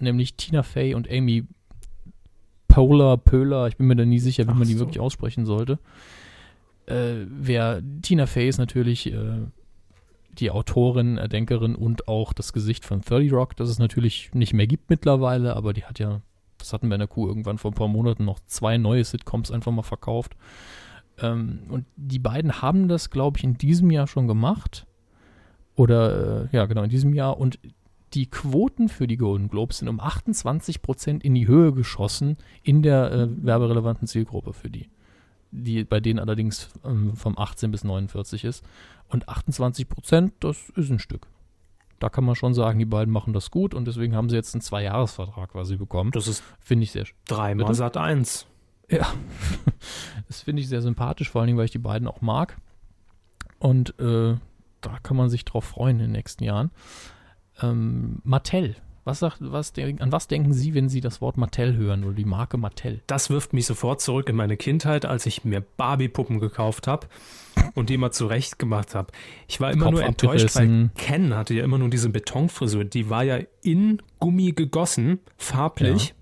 [0.00, 1.44] Nämlich Tina Fey und Amy
[2.68, 4.80] Poehler, Pöhler, ich bin mir da nie sicher, wie Ach man die so.
[4.80, 5.78] wirklich aussprechen sollte.
[6.86, 9.42] Äh, wer Tina Fey ist natürlich äh,
[10.38, 14.66] die Autorin, Erdenkerin und auch das Gesicht von 30 Rock, das es natürlich nicht mehr
[14.66, 16.22] gibt mittlerweile, aber die hat ja
[16.62, 19.50] das hatten wir in der Kuh irgendwann vor ein paar Monaten noch zwei neue Sitcoms
[19.50, 20.36] einfach mal verkauft.
[21.18, 24.86] Ähm, und die beiden haben das, glaube ich, in diesem Jahr schon gemacht.
[25.74, 27.38] Oder, äh, ja, genau, in diesem Jahr.
[27.38, 27.58] Und
[28.14, 32.82] die Quoten für die Golden Globes sind um 28 Prozent in die Höhe geschossen in
[32.82, 34.88] der äh, werberelevanten Zielgruppe für die.
[35.50, 38.64] Die bei denen allerdings ähm, vom 18 bis 49 ist.
[39.08, 41.26] Und 28 Prozent, das ist ein Stück
[42.02, 44.54] da kann man schon sagen, die beiden machen das gut und deswegen haben sie jetzt
[44.54, 46.10] einen Zwei-Jahres-Vertrag quasi bekommen.
[46.10, 48.46] Das ist, finde ich, sehr dreimal Sat 1.
[48.90, 49.06] Ja,
[50.26, 52.56] das finde ich sehr sympathisch, vor allen Dingen, weil ich die beiden auch mag.
[53.60, 54.34] Und äh,
[54.80, 56.72] da kann man sich drauf freuen in den nächsten Jahren.
[57.60, 58.74] Ähm, Mattel
[59.04, 62.24] was sagt, was, an was denken Sie, wenn Sie das Wort Mattel hören oder die
[62.24, 63.00] Marke Mattel?
[63.08, 67.08] Das wirft mich sofort zurück in meine Kindheit, als ich mir Barbie-Puppen gekauft habe
[67.74, 69.12] und die immer zurecht gemacht habe.
[69.48, 72.84] Ich war immer Kopf nur enttäuscht, weil Ken hatte ja immer nur diese Betonfrisur.
[72.84, 76.08] Die war ja in Gummi gegossen, farblich.
[76.08, 76.14] Ja.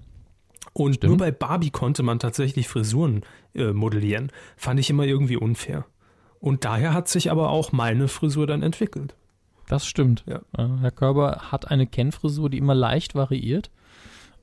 [0.72, 1.10] Und Stimmt.
[1.10, 3.22] nur bei Barbie konnte man tatsächlich Frisuren
[3.54, 4.32] äh, modellieren.
[4.56, 5.84] Fand ich immer irgendwie unfair.
[6.38, 9.14] Und daher hat sich aber auch meine Frisur dann entwickelt.
[9.70, 10.24] Das stimmt.
[10.26, 10.40] Ja.
[10.80, 13.70] Herr Körber hat eine Kennfrisur, die immer leicht variiert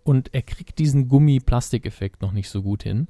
[0.04, 3.08] und er kriegt diesen Gummi-Plastikeffekt noch nicht so gut hin.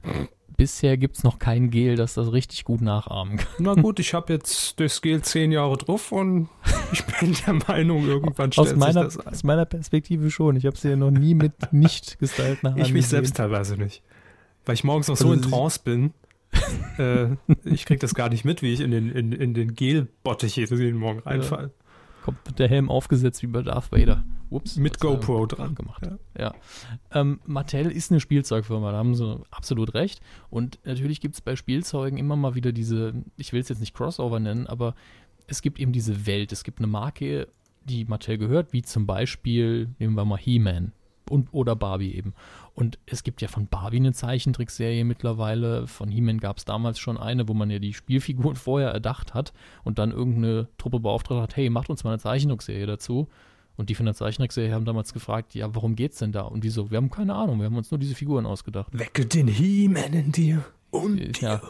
[0.57, 3.47] bisher gibt es noch kein Gel, das das richtig gut nachahmen kann.
[3.59, 6.49] Na gut, ich habe jetzt das Gel zehn Jahre drauf und
[6.91, 9.33] ich bin der Meinung, irgendwann stellt Aus meiner, sich das ein.
[9.33, 10.55] aus meiner Perspektive schon.
[10.55, 13.09] Ich habe es ja noch nie mit nicht gestylten Haaren Ich mich gesehen.
[13.17, 14.01] selbst teilweise nicht.
[14.65, 16.13] Weil ich morgens noch so Also in sie- Trance bin.
[16.97, 17.27] äh,
[17.65, 20.97] ich krieg das gar nicht mit, wie ich in den, in, in den Gelbottich jeden
[20.97, 21.71] Morgen reinfalle.
[22.27, 24.25] Kommt der Helm aufgesetzt wie bei Darth Vader.
[24.49, 24.75] Ups.
[24.75, 25.75] Mit GoPro dran.
[25.75, 26.03] Gemacht.
[26.05, 26.17] Ja.
[26.37, 26.55] Ja.
[27.13, 30.19] Ähm, Mattel ist eine Spielzeugfirma, da haben sie absolut recht.
[30.49, 33.93] Und natürlich gibt es bei Spielzeugen immer mal wieder diese, ich will es jetzt nicht
[33.93, 34.93] Crossover nennen, aber
[35.47, 36.51] es gibt eben diese Welt.
[36.51, 37.47] Es gibt eine Marke,
[37.85, 40.91] die Mattel gehört, wie zum Beispiel, nehmen wir mal He-Man
[41.29, 42.33] und oder Barbie eben.
[42.73, 45.87] Und es gibt ja von Barbie eine Zeichentrickserie mittlerweile.
[45.87, 49.53] Von He-Man gab es damals schon eine, wo man ja die Spielfiguren vorher erdacht hat
[49.83, 53.27] und dann irgendeine Truppe beauftragt hat, hey, macht uns mal eine Zeichentrickserie dazu.
[53.77, 56.41] Und die von der Zeichentrickserie haben damals gefragt, ja, warum geht's denn da?
[56.41, 58.87] Und die so, wir haben keine Ahnung, wir haben uns nur diese Figuren ausgedacht.
[58.97, 60.65] Weckelt den He-Man in dir.
[60.89, 61.61] Und Ja,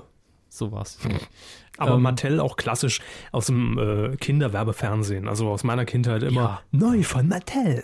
[0.50, 0.98] so war's.
[1.78, 3.02] Aber Ähm, Mattel auch klassisch
[3.34, 5.28] aus dem äh, Kinderwerbefernsehen.
[5.28, 6.62] Also aus meiner Kindheit immer Ja.
[6.72, 7.84] neu von Mattel.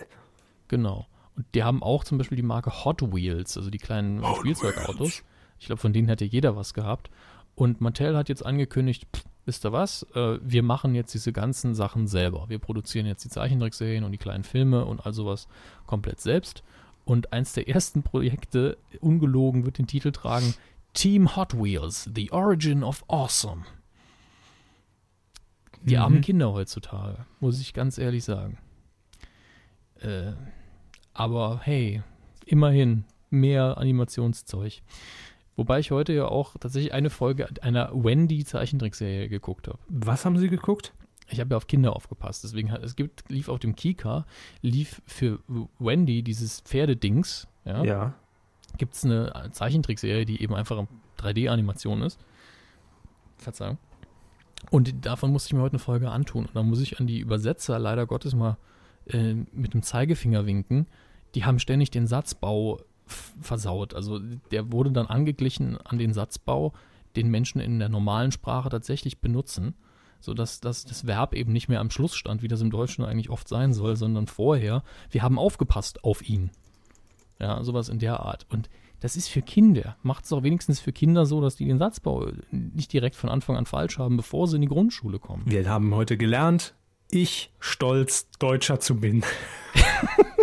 [0.68, 1.06] Genau.
[1.36, 4.98] Und die haben auch zum Beispiel die Marke Hot Wheels, also die kleinen Hot Spielzeugautos.
[5.00, 5.24] Wheels.
[5.58, 7.10] Ich glaube, von denen hätte jeder was gehabt.
[7.54, 11.74] Und Mattel hat jetzt angekündigt, pff, wisst ihr was, äh, wir machen jetzt diese ganzen
[11.74, 12.48] Sachen selber.
[12.48, 15.46] Wir produzieren jetzt die Zeichentrickserien und die kleinen Filme und all sowas
[15.86, 16.62] komplett selbst.
[17.04, 20.54] Und eins der ersten Projekte, ungelogen, wird den Titel tragen,
[20.94, 23.64] Team Hot Wheels, The Origin of Awesome.
[25.82, 26.00] Die Mhm.
[26.02, 28.58] armen Kinder heutzutage, muss ich ganz ehrlich sagen.
[30.00, 30.32] Äh,
[31.14, 32.02] aber hey,
[32.44, 34.82] immerhin mehr Animationszeug.
[35.56, 39.78] Wobei ich heute ja auch tatsächlich eine Folge einer Wendy-Zeichentrickserie geguckt habe.
[39.88, 40.92] Was haben Sie geguckt?
[41.30, 44.26] Ich habe ja auf Kinder aufgepasst, deswegen hat, es gibt, lief auf dem Kika,
[44.60, 45.38] lief für
[45.78, 48.14] Wendy dieses Pferdedings, ja, Ja.
[48.76, 50.84] gibt es eine Zeichentrickserie, die eben einfach
[51.18, 52.18] 3D-Animation ist.
[53.38, 53.78] Verzeihung.
[54.70, 56.46] Und davon musste ich mir heute eine Folge antun.
[56.46, 58.56] Und da muss ich an die Übersetzer leider Gottes mal
[59.06, 60.86] äh, mit dem Zeigefinger winken.
[61.34, 63.94] Die haben ständig den Satzbau versaut.
[63.94, 64.18] Also
[64.50, 66.72] der wurde dann angeglichen an den Satzbau,
[67.16, 69.74] den Menschen in der normalen Sprache tatsächlich benutzen.
[70.20, 73.28] Sodass dass das Verb eben nicht mehr am Schluss stand, wie das im Deutschen eigentlich
[73.28, 74.82] oft sein soll, sondern vorher.
[75.10, 76.50] Wir haben aufgepasst auf ihn.
[77.38, 78.46] Ja, sowas in der Art.
[78.48, 78.70] Und
[79.00, 79.98] das ist für Kinder.
[80.02, 83.54] Macht es doch wenigstens für Kinder so, dass die den Satzbau nicht direkt von Anfang
[83.58, 85.42] an falsch haben, bevor sie in die Grundschule kommen.
[85.44, 86.74] Wir haben heute gelernt,
[87.10, 89.22] ich stolz Deutscher zu bin.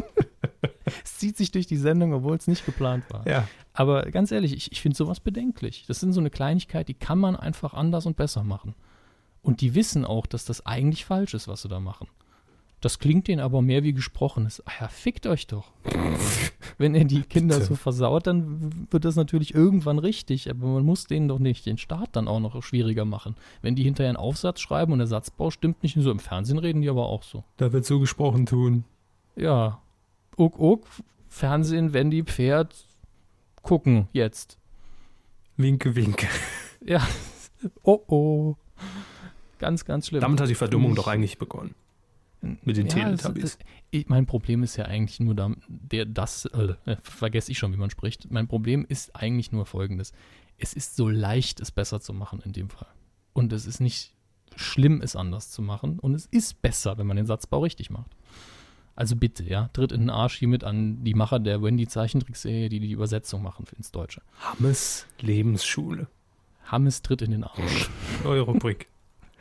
[1.04, 3.28] Es zieht sich durch die Sendung, obwohl es nicht geplant war.
[3.28, 3.48] Ja.
[3.74, 5.86] Aber ganz ehrlich, ich, ich finde sowas bedenklich.
[5.88, 8.76] Das sind so eine Kleinigkeit, die kann man einfach anders und besser machen.
[9.42, 12.08] Und die wissen auch, dass das eigentlich falsch ist, was sie da machen.
[12.82, 14.66] Das klingt denen aber mehr wie gesprochenes.
[14.66, 15.72] Ah ja, fickt euch doch.
[16.80, 17.68] Wenn ihr die Kinder Bitte.
[17.68, 21.78] so versaut, dann wird das natürlich irgendwann richtig, aber man muss denen doch nicht den
[21.78, 23.36] Start dann auch noch schwieriger machen.
[23.62, 26.82] Wenn die hinterher einen Aufsatz schreiben und der Satzbau stimmt nicht, so im Fernsehen reden
[26.82, 27.44] die aber auch so.
[27.58, 28.84] Da wird so gesprochen tun.
[29.36, 29.81] Ja.
[30.38, 30.86] Uck, uck,
[31.30, 32.88] Fernsehen, Wendy, Pferd,
[33.62, 34.58] gucken jetzt.
[35.58, 36.28] Winke, winke.
[36.84, 37.08] Ja.
[37.84, 38.56] Oh oh.
[39.60, 40.22] Ganz, ganz schlimm.
[40.22, 41.76] Damit hat die Verdummung Ich- doch eigentlich begonnen.
[42.64, 43.44] Mit den Ja, Teletubbies.
[43.44, 43.58] es-
[43.92, 47.72] Ich, mein Problem ist ja eigentlich nur da, der, das, äh, äh, vergesse ich schon,
[47.72, 48.32] wie man spricht.
[48.32, 50.12] Mein Problem ist eigentlich nur folgendes.
[50.58, 52.88] Es ist so leicht, es besser zu machen in dem Fall.
[53.34, 54.16] Und es ist nicht
[54.56, 56.00] schlimm, es anders zu machen.
[56.00, 58.10] Und es ist besser, wenn man den Satzbau richtig macht.
[58.96, 62.80] Also bitte, ja, tritt in den Arsch hiermit an die Macher der Wendy Zeichentrickserie, die
[62.80, 64.22] die Übersetzung machen ins Deutsche.
[64.40, 66.08] Hammes Lebensschule.
[66.66, 67.90] Hammes tritt in den Arsch.
[68.24, 68.88] Neue Rubrik.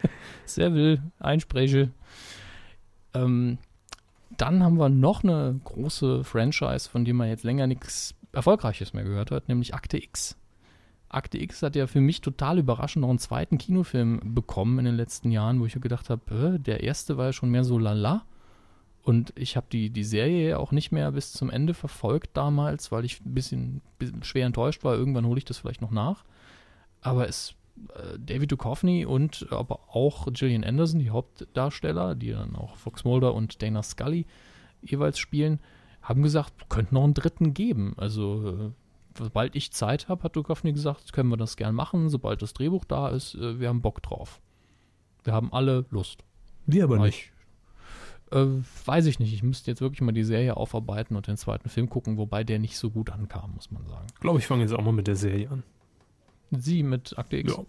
[0.46, 1.90] Sehr will, einspreche.
[3.14, 3.58] Ähm,
[4.36, 9.04] dann haben wir noch eine große Franchise, von der man jetzt länger nichts Erfolgreiches mehr
[9.04, 10.36] gehört hat, nämlich Akte X.
[11.08, 14.94] Akte X hat ja für mich total überraschend noch einen zweiten Kinofilm bekommen in den
[14.94, 18.24] letzten Jahren, wo ich mir gedacht habe, der erste war ja schon mehr so lala.
[19.02, 23.04] Und ich habe die, die Serie auch nicht mehr bis zum Ende verfolgt damals, weil
[23.04, 24.94] ich ein bisschen, bisschen schwer enttäuscht war.
[24.94, 26.24] Irgendwann hole ich das vielleicht noch nach.
[27.00, 27.54] Aber es
[27.94, 33.34] äh, David Duchovny und aber auch Gillian Anderson, die Hauptdarsteller, die dann auch Fox Mulder
[33.34, 34.26] und Dana Scully
[34.82, 35.60] jeweils spielen,
[36.02, 37.94] haben gesagt, könnte noch einen dritten geben.
[37.96, 38.70] Also äh,
[39.16, 42.84] sobald ich Zeit habe, hat Duchovny gesagt, können wir das gern machen, sobald das Drehbuch
[42.84, 44.40] da ist, äh, wir haben Bock drauf.
[45.24, 46.24] Wir haben alle Lust.
[46.66, 47.32] Wir aber Aber nicht.
[48.30, 48.46] Äh,
[48.84, 49.32] weiß ich nicht.
[49.32, 52.58] Ich müsste jetzt wirklich mal die Serie aufarbeiten und den zweiten Film gucken, wobei der
[52.58, 54.06] nicht so gut ankam, muss man sagen.
[54.14, 55.62] Ich glaube, ich fange jetzt auch mal mit der Serie an.
[56.50, 57.56] Sie mit Akte X.
[57.56, 57.64] Ja.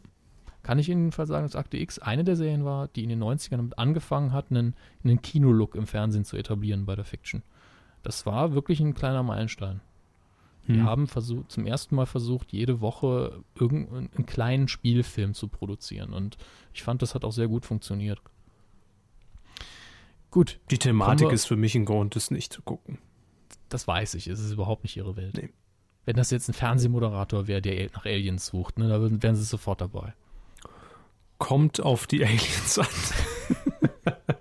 [0.64, 3.24] Kann ich Ihnen jedenfalls sagen, dass Akte X eine der Serien war, die in den
[3.24, 7.42] 90ern damit angefangen hat, einen, einen Kinolook im Fernsehen zu etablieren bei der Fiction.
[8.04, 9.82] Das war wirklich ein kleiner Meilenstein.
[10.68, 10.86] Die Hm.
[10.86, 16.14] haben versucht, zum ersten Mal versucht, jede Woche irgendeinen kleinen Spielfilm zu produzieren.
[16.14, 16.38] Und
[16.74, 18.22] ich fand, das hat auch sehr gut funktioniert.
[20.32, 22.98] Gut, Die Thematik ist für mich ein Grund, es nicht zu gucken.
[23.70, 24.28] das weiß ich.
[24.28, 25.36] Es ist überhaupt nicht ihre Welt.
[25.36, 25.50] Nee.
[26.06, 29.82] Wenn das jetzt ein Fernsehmoderator wäre, der nach Aliens sucht, ne, da wären sie sofort
[29.82, 30.14] dabei.
[31.38, 32.88] Kommt auf die Aliens an.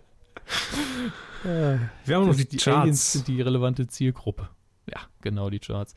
[1.43, 3.13] Wir haben noch die, die Aliens Charts.
[3.13, 4.49] sind die relevante Zielgruppe.
[4.87, 5.95] Ja, genau, die Charts.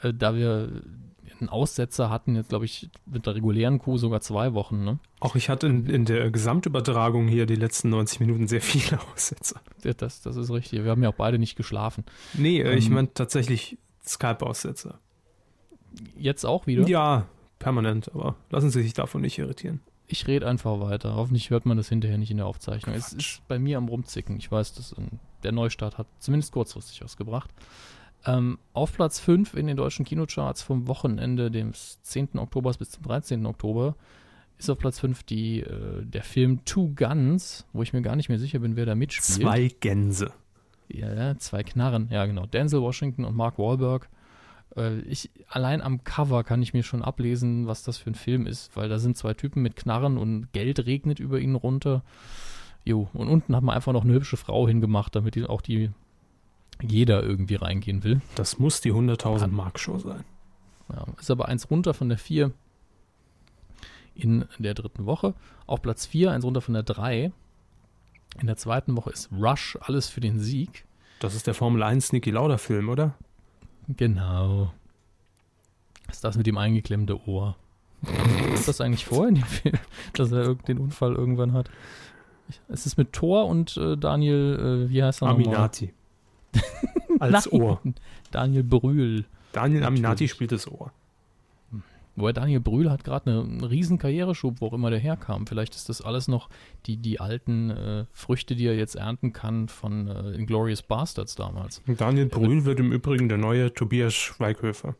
[0.00, 0.82] Äh, da wir
[1.40, 4.98] einen Aussetzer hatten, jetzt glaube ich mit der regulären Kuh sogar zwei Wochen, ne?
[5.20, 9.60] Auch ich hatte in, in der Gesamtübertragung hier die letzten 90 Minuten sehr viele Aussetzer.
[9.84, 10.84] Ja, Das, das ist richtig.
[10.84, 12.04] Wir haben ja auch beide nicht geschlafen.
[12.34, 14.98] Nee, äh, ich Ähm, meine tatsächlich Skype-Aussetzer.
[16.16, 16.86] Jetzt auch wieder.
[16.86, 17.26] Ja,
[17.58, 19.80] permanent, aber lassen Sie sich davon nicht irritieren.
[20.08, 21.16] Ich rede einfach weiter.
[21.16, 22.94] Hoffentlich hört man das hinterher nicht in der Aufzeichnung.
[22.94, 24.36] Es ist bei mir am Rumzicken.
[24.36, 27.50] Ich weiß, dass ähm, der Neustart hat zumindest kurzfristig was gebracht.
[28.26, 32.38] Ähm, auf Platz 5 in den deutschen Kinocharts vom Wochenende, dem 10.
[32.38, 33.46] Oktober bis zum 13.
[33.46, 33.94] Oktober,
[34.58, 38.28] ist auf Platz 5 die, äh, der Film Two Guns, wo ich mir gar nicht
[38.28, 39.40] mehr sicher bin, wer da mitspielt.
[39.40, 40.32] Zwei Gänse.
[40.88, 42.46] Ja, zwei Knarren, ja genau.
[42.46, 44.08] Denzel Washington und Mark Wahlberg.
[44.76, 48.46] Äh, ich, allein am Cover kann ich mir schon ablesen, was das für ein Film
[48.46, 52.02] ist, weil da sind zwei Typen mit Knarren und Geld regnet über ihnen runter.
[52.84, 55.90] Jo, und unten hat man einfach noch eine hübsche Frau hingemacht, damit die, auch die
[56.82, 58.20] jeder irgendwie reingehen will.
[58.34, 60.24] Das muss die 100.000 Mark Show sein.
[60.92, 62.52] Ja, ist aber eins runter von der 4
[64.14, 65.34] in der dritten Woche.
[65.66, 67.32] Auf Platz 4, eins runter von der 3.
[68.40, 70.84] In der zweiten Woche ist Rush, alles für den Sieg.
[71.20, 73.14] Das ist der Formel 1 Niki Lauda Film, oder?
[73.88, 74.72] Genau.
[76.10, 77.56] Ist das mit dem eingeklemmte Ohr?
[78.52, 79.78] ist das eigentlich vor in dem Film,
[80.12, 81.70] dass er den Unfall irgendwann hat?
[82.68, 85.46] Es ist mit Thor und äh, Daniel, äh, wie heißt er nochmal?
[85.46, 85.92] Aminati.
[87.18, 87.80] Als Nein, Ohr.
[88.30, 89.24] Daniel Brühl.
[89.52, 90.92] Daniel Aminati spielt das Ohr.
[92.16, 95.46] Wobei Daniel Brühl hat gerade eine, einen riesen Karriereschub, wo auch immer der herkam.
[95.46, 96.48] Vielleicht ist das alles noch
[96.86, 101.82] die, die alten äh, Früchte, die er jetzt ernten kann von äh, Inglourious Bastards damals.
[101.86, 104.96] Daniel Brühl wird im Übrigen der neue Tobias Schweighöfer.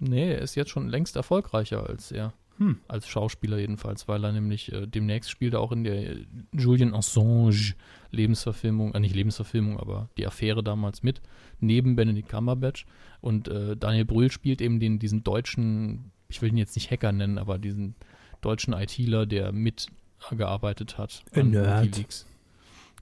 [0.00, 2.32] Nee, er ist jetzt schon längst erfolgreicher als er.
[2.58, 2.78] Hm.
[2.88, 6.94] Als Schauspieler jedenfalls, weil er nämlich äh, demnächst spielt er auch in der äh, Julian
[6.94, 7.74] Assange
[8.10, 11.20] Lebensverfilmung, äh, nicht Lebensverfilmung, aber die Affäre damals mit,
[11.60, 12.86] neben Benedict Cumberbatch.
[13.20, 17.12] Und äh, Daniel Brühl spielt eben den, diesen deutschen, ich will ihn jetzt nicht Hacker
[17.12, 17.94] nennen, aber diesen
[18.42, 21.22] deutschen ITler, der mitgearbeitet hat.
[21.32, 21.84] Ein Nerd.
[21.86, 22.26] WikiLeaks.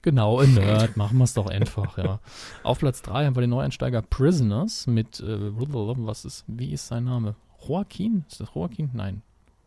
[0.03, 2.19] Genau, ein Nerd, machen wir es doch einfach, ja.
[2.63, 7.03] Auf Platz 3 haben wir den Neueinsteiger Prisoners mit, äh, was ist, wie ist sein
[7.03, 7.35] Name?
[7.67, 8.25] Joaquin?
[8.27, 8.89] Ist das Joaquin?
[8.93, 9.21] Nein.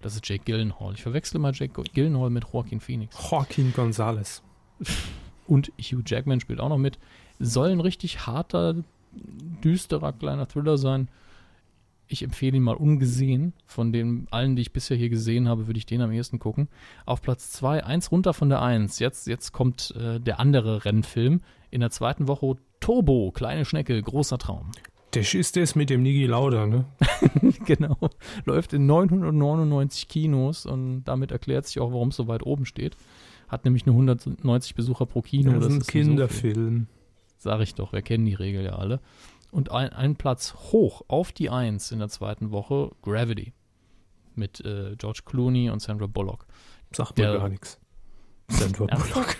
[0.05, 0.93] Das ist Jake Gyllenhaal.
[0.93, 3.17] Ich verwechsel mal Jake Gyllenhaal mit Joaquin Phoenix.
[3.31, 4.43] Joaquin Gonzalez.
[5.47, 6.99] Und Hugh Jackman spielt auch noch mit.
[7.39, 8.77] Soll ein richtig harter,
[9.65, 11.09] düsterer kleiner Thriller sein.
[12.07, 13.55] Ich empfehle ihn mal ungesehen.
[13.65, 16.69] Von den allen, die ich bisher hier gesehen habe, würde ich den am ehesten gucken.
[17.07, 18.99] Auf Platz 2, eins runter von der 1.
[18.99, 21.41] Jetzt, jetzt kommt äh, der andere Rennfilm.
[21.71, 24.71] In der zweiten Woche Turbo, kleine Schnecke, großer Traum.
[25.15, 26.85] Der ist das mit dem Niki Lauda, ne?
[27.67, 27.97] genau.
[28.45, 32.97] Läuft in 999 Kinos und damit erklärt sich auch, warum es so weit oben steht.
[33.49, 35.53] Hat nämlich nur 190 Besucher pro Kino.
[35.53, 35.93] das ist ein nicht so.
[35.93, 36.87] Kinderfilm.
[37.39, 39.01] Sag ich doch, wir kennen die Regel ja alle.
[39.51, 43.53] Und ein, ein Platz hoch auf die Eins in der zweiten Woche, Gravity.
[44.35, 46.47] Mit äh, George Clooney und Sandra Bullock.
[46.93, 47.79] Sagt mir Der- gar nichts.
[48.49, 48.87] Sandra?
[48.87, 49.37] Bullock.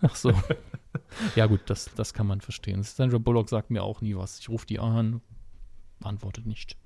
[0.00, 0.32] Ach so.
[1.36, 2.82] ja, gut, das, das kann man verstehen.
[2.82, 4.38] Sandra Bullock sagt mir auch nie was.
[4.38, 5.20] Ich rufe die an,
[6.02, 6.76] antwortet nicht.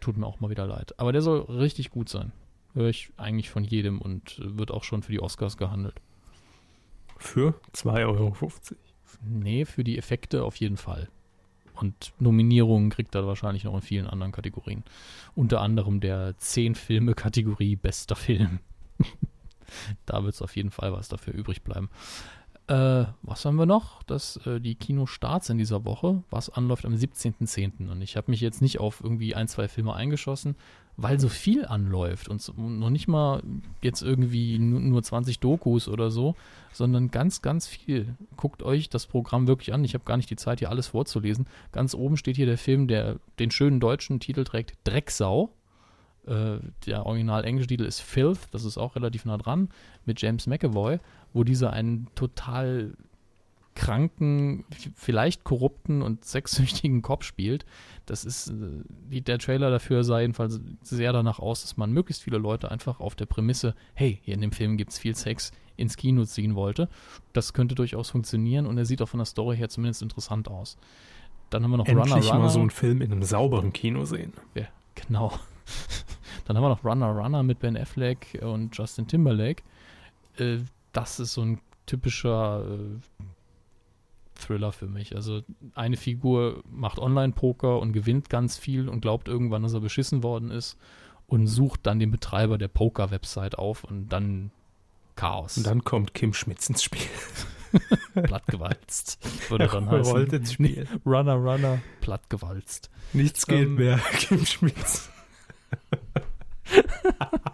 [0.00, 0.98] Tut mir auch mal wieder leid.
[0.98, 2.32] Aber der soll richtig gut sein.
[2.74, 6.00] Höre ich eigentlich von jedem und wird auch schon für die Oscars gehandelt.
[7.16, 8.36] Für 2,50 Euro.
[9.22, 11.08] Nee, für die Effekte auf jeden Fall.
[11.74, 14.84] Und Nominierungen kriegt er wahrscheinlich noch in vielen anderen Kategorien.
[15.34, 18.60] Unter anderem der 10-Filme-Kategorie Bester Film.
[20.06, 21.88] Da wird es auf jeden Fall was dafür übrig bleiben.
[22.66, 24.02] Äh, was haben wir noch?
[24.02, 27.88] Das, äh, die Kinostarts in dieser Woche, was anläuft am 17.10.
[27.90, 30.54] Und ich habe mich jetzt nicht auf irgendwie ein, zwei Filme eingeschossen,
[30.98, 33.42] weil so viel anläuft und so, noch nicht mal
[33.80, 36.34] jetzt irgendwie nu- nur 20 Dokus oder so,
[36.72, 38.16] sondern ganz, ganz viel.
[38.36, 39.82] Guckt euch das Programm wirklich an.
[39.84, 41.46] Ich habe gar nicht die Zeit, hier alles vorzulesen.
[41.72, 45.48] Ganz oben steht hier der Film, der den schönen deutschen Titel trägt, Drecksau.
[46.28, 49.70] Äh, der original englische Titel ist Filth, das ist auch relativ nah dran,
[50.04, 50.98] mit James McAvoy,
[51.32, 52.92] wo dieser einen total
[53.74, 54.64] kranken,
[54.94, 57.64] vielleicht korrupten und sexsüchtigen Kopf spielt.
[58.06, 62.38] Das ist, äh, der Trailer dafür sah jedenfalls sehr danach aus, dass man möglichst viele
[62.38, 65.96] Leute einfach auf der Prämisse, hey, hier in dem Film gibt es viel Sex, ins
[65.96, 66.88] Kino ziehen wollte.
[67.32, 70.76] Das könnte durchaus funktionieren und er sieht auch von der Story her zumindest interessant aus.
[71.50, 72.38] Dann haben wir noch Endlich Runner Runner.
[72.40, 74.32] mal so einen Film in einem sauberen Kino sehen.
[74.54, 75.32] Ja, genau.
[76.48, 79.62] Dann haben wir noch Runner Runner mit Ben Affleck und Justin Timberlake.
[80.38, 80.58] Äh,
[80.92, 83.24] das ist so ein typischer äh,
[84.34, 85.14] Thriller für mich.
[85.14, 85.42] Also
[85.74, 90.50] eine Figur macht Online-Poker und gewinnt ganz viel und glaubt irgendwann, dass er beschissen worden
[90.50, 90.78] ist
[91.26, 94.50] und sucht dann den Betreiber der Poker-Website auf und dann
[95.16, 95.58] Chaos.
[95.58, 97.02] Und dann kommt Kim Schmitz ins Spiel.
[98.22, 99.18] plattgewalzt.
[99.50, 100.38] Würde dann Rollt heißen.
[100.38, 100.88] ins Spiel.
[101.04, 102.88] Runner, Runner, plattgewalzt.
[103.12, 105.10] Nichts geht Ähm, mehr, Kim Schmitz.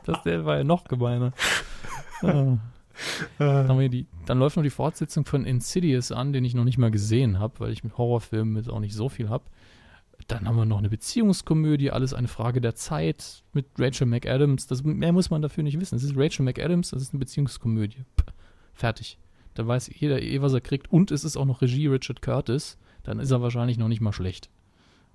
[0.04, 1.32] Das der war ja noch gemeiner.
[2.22, 2.58] Ah.
[3.38, 6.64] Dann, haben wir die, dann läuft noch die Fortsetzung von Insidious an, den ich noch
[6.64, 9.44] nicht mal gesehen habe, weil ich mit Horrorfilmen jetzt auch nicht so viel habe.
[10.28, 14.66] Dann haben wir noch eine Beziehungskomödie, alles eine Frage der Zeit mit Rachel McAdams.
[14.66, 15.96] Das, mehr muss man dafür nicht wissen.
[15.96, 18.04] Es ist Rachel McAdams, das ist eine Beziehungskomödie.
[18.18, 18.32] Pff,
[18.72, 19.18] fertig.
[19.54, 20.90] Da weiß jeder eh, was er kriegt.
[20.90, 22.78] Und es ist auch noch Regie Richard Curtis.
[23.02, 24.50] Dann ist er wahrscheinlich noch nicht mal schlecht.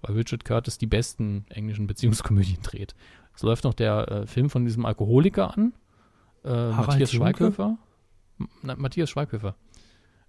[0.02, 2.96] Weil Richard Curtis die besten englischen Beziehungskomödien dreht.
[3.40, 5.72] Es läuft noch der äh, Film von diesem Alkoholiker an.
[6.44, 7.38] Äh, Matthias Junke?
[7.38, 7.78] Schweighöfer.
[8.64, 9.56] Na, Matthias Schweighöfer.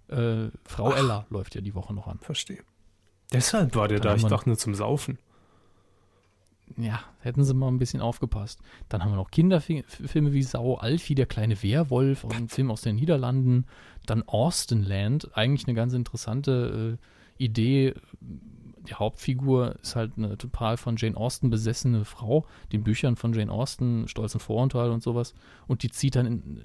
[0.07, 0.97] Äh, Frau Ach.
[0.97, 2.19] Ella läuft ja die Woche noch an.
[2.19, 2.59] Verstehe.
[3.33, 4.15] Deshalb war der Dann da.
[4.15, 5.17] Ich dachte nur zum Saufen.
[6.77, 8.61] Ja, hätten sie mal ein bisschen aufgepasst.
[8.87, 12.79] Dann haben wir noch Kinderfilme wie Sau, Alfie, der kleine Werwolf, auch ein Film aus
[12.79, 13.65] den Niederlanden.
[14.05, 17.93] Dann Austin Land, eigentlich eine ganz interessante äh, Idee.
[18.87, 23.51] Die Hauptfigur ist halt eine total von Jane Austen besessene Frau, den Büchern von Jane
[23.51, 25.33] Austen, Stolz und Vorurteil und sowas.
[25.67, 26.61] Und die zieht dann in,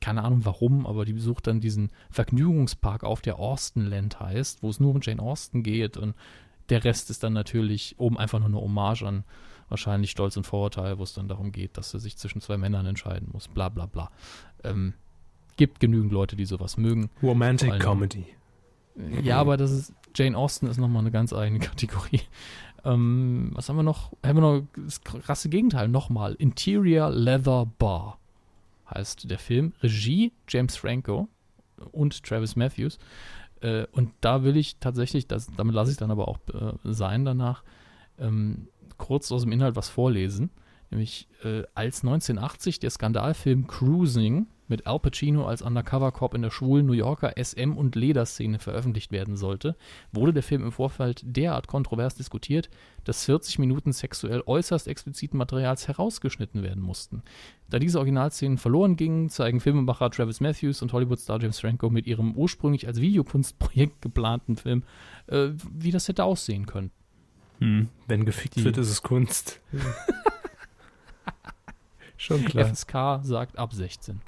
[0.00, 4.80] keine Ahnung warum, aber die besucht dann diesen Vergnügungspark auf, der Austenland heißt, wo es
[4.80, 6.14] nur um Jane Austen geht und
[6.70, 9.24] der Rest ist dann natürlich oben einfach nur eine Hommage an
[9.68, 12.86] wahrscheinlich Stolz und Vorurteil, wo es dann darum geht, dass er sich zwischen zwei Männern
[12.86, 14.10] entscheiden muss, bla bla bla.
[14.62, 14.94] Ähm,
[15.56, 17.10] gibt genügend Leute, die sowas mögen.
[17.22, 18.26] Romantic Comedy.
[19.22, 22.22] Ja, aber das ist, Jane Austen ist nochmal eine ganz eigene Kategorie.
[22.84, 24.12] Ähm, was haben wir noch?
[24.24, 26.34] Haben wir noch das krasse Gegenteil nochmal.
[26.34, 28.18] Interior Leather Bar
[28.92, 29.72] heißt der Film.
[29.82, 31.28] Regie James Franco
[31.92, 32.98] und Travis Matthews.
[33.60, 37.24] Äh, und da will ich tatsächlich, das, damit lasse ich dann aber auch äh, sein
[37.24, 37.64] danach,
[38.18, 38.68] ähm,
[38.98, 40.50] kurz aus dem Inhalt was vorlesen.
[40.90, 46.86] Nämlich äh, als 1980 der Skandalfilm Cruising mit Al Pacino als Undercover-Cop in der schwulen
[46.86, 49.76] New Yorker SM- und Lederszene veröffentlicht werden sollte,
[50.12, 52.70] wurde der Film im Vorfeld derart kontrovers diskutiert,
[53.04, 57.22] dass 40 Minuten sexuell äußerst expliziten Materials herausgeschnitten werden mussten.
[57.68, 62.34] Da diese Originalszenen verloren gingen, zeigen Filmemacher Travis Matthews und Hollywood-Star James Franco mit ihrem
[62.34, 64.82] ursprünglich als Videokunstprojekt geplanten Film,
[65.26, 66.90] äh, wie das hätte aussehen können.
[67.60, 67.88] Hm.
[68.08, 69.60] Wenn gefickt Die- wird, ist es Kunst.
[72.16, 72.66] Schon klar.
[72.74, 74.20] FSK sagt ab 16.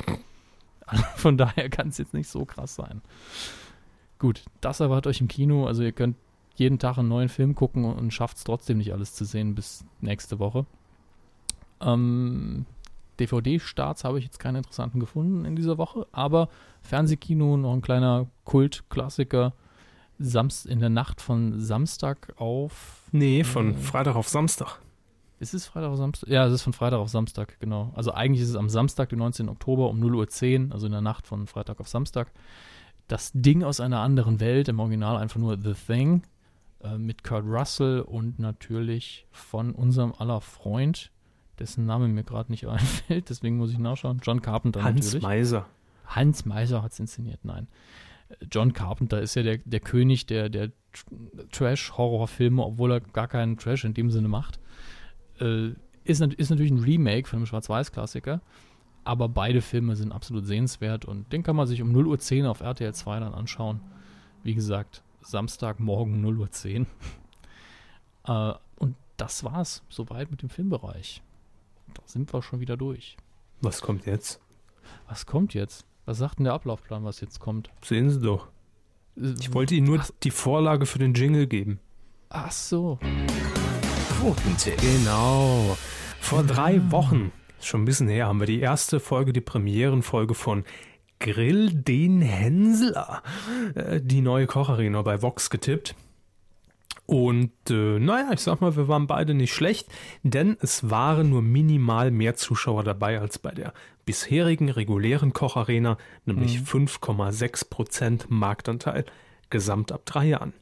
[1.16, 3.02] Von daher kann es jetzt nicht so krass sein.
[4.18, 5.66] Gut, das erwartet euch im Kino.
[5.66, 6.16] Also ihr könnt
[6.54, 9.54] jeden Tag einen neuen Film gucken und, und schafft es trotzdem nicht alles zu sehen
[9.54, 10.64] bis nächste Woche.
[11.80, 12.64] Ähm,
[13.20, 16.48] DVD-Starts habe ich jetzt keine interessanten gefunden in dieser Woche, aber
[16.82, 19.52] Fernsehkino noch ein kleiner Kultklassiker.
[20.18, 23.76] Samst in der Nacht von Samstag auf Nee, von Äh.
[23.76, 24.78] Freitag auf Samstag.
[25.38, 26.28] Ist es Freitag auf Samstag?
[26.30, 27.92] Ja, es ist von Freitag auf Samstag, genau.
[27.94, 29.48] Also eigentlich ist es am Samstag, den 19.
[29.48, 32.32] Oktober um 0.10 Uhr, also in der Nacht von Freitag auf Samstag.
[33.08, 36.22] Das Ding aus einer anderen Welt, im Original einfach nur The Thing,
[36.82, 41.12] äh, mit Kurt Russell und natürlich von unserem aller Freund,
[41.58, 44.20] dessen Name mir gerade nicht einfällt, deswegen muss ich nachschauen.
[44.22, 45.22] John Carpenter Hans natürlich.
[45.22, 45.66] Meiser.
[46.06, 47.68] Hans Meiser hat es inszeniert, nein.
[48.50, 53.56] John Carpenter ist ja der, der König der, der Tr- Trash-Horrorfilme, obwohl er gar keinen
[53.56, 54.58] Trash in dem Sinne macht.
[55.40, 58.40] Äh, ist, ist natürlich ein Remake von einem Schwarz-Weiß-Klassiker,
[59.04, 62.60] aber beide Filme sind absolut sehenswert und den kann man sich um 0.10 Uhr auf
[62.60, 63.80] RTL 2 dann anschauen.
[64.42, 66.86] Wie gesagt, Samstagmorgen 0.10
[68.24, 68.52] Uhr.
[68.54, 71.22] äh, und das war's soweit mit dem Filmbereich.
[71.94, 73.16] Da sind wir schon wieder durch.
[73.62, 74.40] Was kommt jetzt?
[75.08, 75.84] Was kommt jetzt?
[76.04, 77.70] Was sagt denn der Ablaufplan, was jetzt kommt?
[77.82, 78.48] Sehen Sie doch.
[79.16, 81.80] Äh, Ich wollte Ihnen nur die Vorlage für den Jingle geben.
[82.28, 82.98] Ach so.
[84.26, 84.80] Quotentipp.
[84.80, 85.78] Genau.
[86.18, 87.30] Vor drei Wochen,
[87.60, 90.64] schon ein bisschen her, haben wir die erste Folge, die Premierenfolge von
[91.20, 93.22] Grill den Hensler,
[93.76, 95.94] äh, die neue Kocharena bei Vox getippt.
[97.06, 99.86] Und äh, naja, ich sag mal, wir waren beide nicht schlecht,
[100.24, 103.72] denn es waren nur minimal mehr Zuschauer dabei als bei der
[104.06, 109.04] bisherigen regulären Kocharena, nämlich 5,6% Marktanteil
[109.50, 110.52] gesamt ab drei Jahren.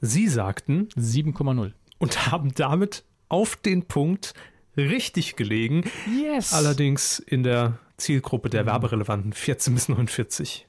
[0.00, 1.74] Sie sagten, 7,0.
[1.98, 4.34] Und haben damit auf den Punkt
[4.76, 5.84] richtig gelegen.
[6.20, 6.52] Yes!
[6.52, 10.66] Allerdings in der Zielgruppe der werberelevanten 14 bis 49.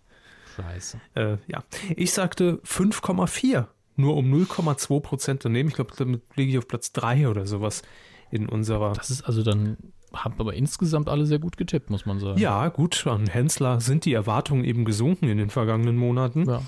[0.56, 1.00] Scheiße.
[1.16, 1.64] Äh, ja,
[1.96, 3.66] ich sagte 5,4.
[3.96, 5.70] nur um 0,2 Prozent daneben.
[5.70, 7.84] Ich glaube, damit liege ich auf Platz 3 oder sowas
[8.32, 8.94] in unserer.
[8.94, 9.78] Das ist also dann,
[10.14, 12.40] haben aber insgesamt alle sehr gut getippt, muss man sagen.
[12.40, 16.50] Ja, gut, an Hensler sind die Erwartungen eben gesunken in den vergangenen Monaten.
[16.50, 16.62] Ja.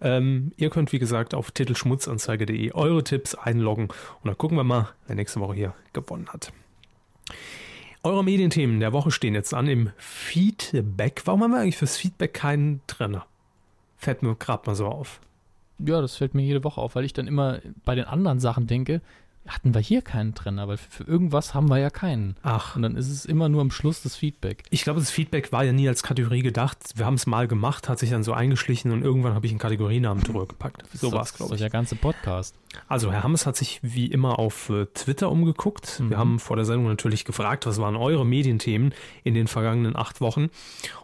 [0.00, 4.90] Ähm, ihr könnt, wie gesagt, auf titelschmutzanzeige.de eure Tipps einloggen und dann gucken wir mal,
[5.06, 6.52] wer nächste Woche hier gewonnen hat.
[8.02, 11.22] Eure Medienthemen der Woche stehen jetzt an im Feedback.
[11.24, 13.26] Warum haben wir eigentlich fürs Feedback keinen Trenner?
[14.04, 15.18] Fällt mir gerade mal so auf.
[15.78, 18.66] Ja, das fällt mir jede Woche auf, weil ich dann immer bei den anderen Sachen
[18.66, 19.00] denke,
[19.46, 22.36] hatten wir hier keinen Trenner, weil für, irgendwas haben wir ja keinen.
[22.42, 22.76] Ach.
[22.76, 24.62] Und dann ist es immer nur am Schluss das Feedback.
[24.68, 26.78] Ich glaube, das Feedback war ja nie als Kategorie gedacht.
[26.96, 29.58] Wir haben es mal gemacht, hat sich dann so eingeschlichen und irgendwann habe ich einen
[29.58, 30.84] Kategorienamen drüber gepackt.
[30.94, 31.60] So war es, glaube ich.
[31.60, 32.54] Das ist der ganze Podcast.
[32.88, 36.00] Also, Herr Hammes hat sich wie immer auf äh, Twitter umgeguckt.
[36.00, 36.10] Mhm.
[36.10, 38.92] Wir haben vor der Sendung natürlich gefragt, was waren eure Medienthemen
[39.24, 40.50] in den vergangenen acht Wochen.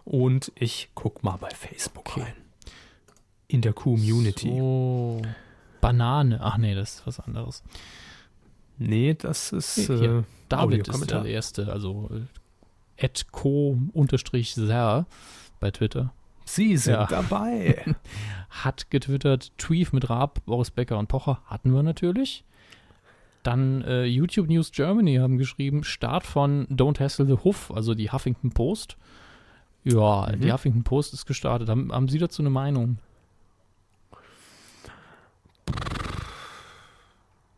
[0.04, 2.22] Und ich gucke mal bei Facebook okay.
[2.22, 2.49] rein
[3.50, 4.48] in der Community.
[4.48, 5.22] So.
[5.80, 6.40] Banane.
[6.40, 7.62] Ach nee, das ist was anderes.
[8.78, 9.88] Nee, das ist.
[9.90, 12.10] Äh, David ist der erste, also
[12.96, 15.06] äh, co-ser
[15.60, 16.12] bei Twitter.
[16.44, 17.06] Sie sind ja.
[17.06, 17.84] dabei.
[18.50, 22.44] Hat getwittert, Tweef mit Raab, Boris Becker und Pocher hatten wir natürlich.
[23.42, 28.10] Dann äh, YouTube News Germany haben geschrieben, Start von Don't Hassle the Huff, also die
[28.10, 28.96] Huffington Post.
[29.84, 30.40] Ja, mhm.
[30.40, 31.68] die Huffington Post ist gestartet.
[31.68, 32.98] Haben, haben Sie dazu eine Meinung?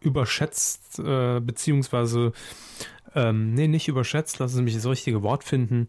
[0.03, 2.33] Überschätzt, äh, beziehungsweise,
[3.15, 5.89] ähm, nee, nicht überschätzt, lassen Sie mich das richtige Wort finden,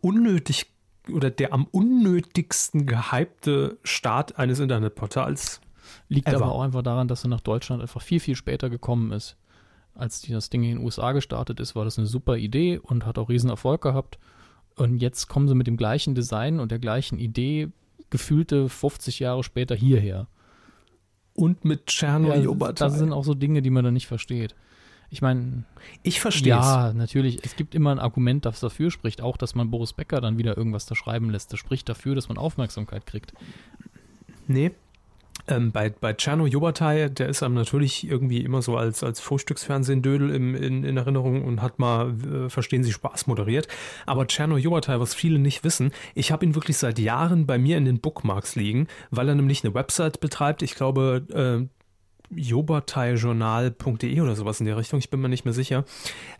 [0.00, 0.66] unnötig
[1.12, 5.60] oder der am unnötigsten gehypte Start eines Internetportals.
[6.08, 6.38] Liegt ever.
[6.38, 9.36] aber auch einfach daran, dass er nach Deutschland einfach viel, viel später gekommen ist.
[9.94, 13.18] Als das Ding in den USA gestartet ist, war das eine super Idee und hat
[13.18, 14.18] auch riesen Erfolg gehabt.
[14.74, 17.68] Und jetzt kommen sie mit dem gleichen Design und der gleichen Idee
[18.10, 20.26] gefühlte 50 Jahre später hierher
[21.36, 22.44] und mit Tschernobyl.
[22.44, 24.54] Ja, das sind auch so Dinge, die man dann nicht versteht.
[25.08, 25.64] Ich meine,
[26.02, 27.38] ich verstehe Ja, natürlich.
[27.44, 30.56] Es gibt immer ein Argument, das dafür spricht, auch, dass man Boris Becker dann wieder
[30.56, 31.52] irgendwas da schreiben lässt.
[31.52, 33.32] Das spricht dafür, dass man Aufmerksamkeit kriegt.
[34.48, 34.72] Nee,
[35.48, 40.30] ähm, bei, bei Czerno Jobatai, der ist einem natürlich irgendwie immer so als, als Frühstücksfernsehen-Dödel
[40.30, 43.68] in, in Erinnerung und hat mal, äh, verstehen Sie, Spaß moderiert.
[44.06, 47.76] Aber Czerno Jobatai, was viele nicht wissen, ich habe ihn wirklich seit Jahren bei mir
[47.78, 50.62] in den Bookmarks liegen, weil er nämlich eine Website betreibt.
[50.62, 51.68] Ich glaube, äh,
[52.30, 55.84] joberteijournal.de oder sowas in der Richtung, ich bin mir nicht mehr sicher.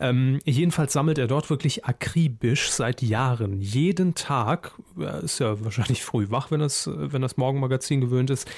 [0.00, 4.72] Ähm, jedenfalls sammelt er dort wirklich akribisch seit Jahren, jeden Tag,
[5.22, 8.48] ist ja wahrscheinlich früh wach, wenn das, wenn das Morgenmagazin gewöhnt ist,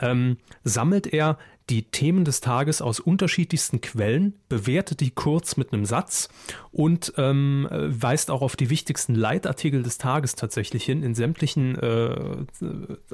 [0.00, 1.38] ähm, sammelt er
[1.70, 6.28] die Themen des Tages aus unterschiedlichsten Quellen, bewertet die kurz mit einem Satz
[6.72, 12.46] und ähm, weist auch auf die wichtigsten Leitartikel des Tages tatsächlich hin in sämtlichen äh,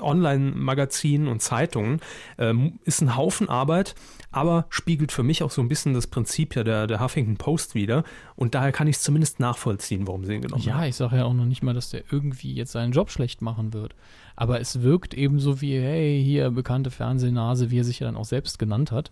[0.01, 2.01] Online-Magazinen und Zeitungen.
[2.39, 3.95] Ähm, ist ein Haufen Arbeit,
[4.31, 7.75] aber spiegelt für mich auch so ein bisschen das Prinzip ja der, der Huffington Post
[7.75, 8.05] wieder
[8.37, 10.83] und daher kann ich es zumindest nachvollziehen, warum sie ihn genommen ja, haben.
[10.83, 13.43] Ja, ich sage ja auch noch nicht mal, dass der irgendwie jetzt seinen Job schlecht
[13.43, 13.95] machen wird
[14.37, 18.17] aber es wirkt eben so wie, hey, hier bekannte Fernsehnase, wie er sich ja dann
[18.17, 19.11] auch selbst genannt hat.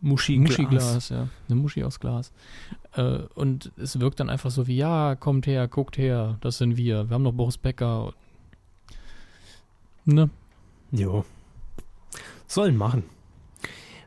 [0.00, 0.58] Muschi-Glas.
[0.58, 1.28] Muschi-Glas, ja.
[1.48, 2.32] Eine Muschi aus Glas.
[2.92, 6.76] Äh, und es wirkt dann einfach so wie, ja, kommt her, guckt her, das sind
[6.76, 7.08] wir.
[7.08, 8.12] Wir haben noch Boris Becker.
[10.04, 10.28] Ne?
[10.92, 11.24] Jo.
[12.46, 13.04] Sollen machen.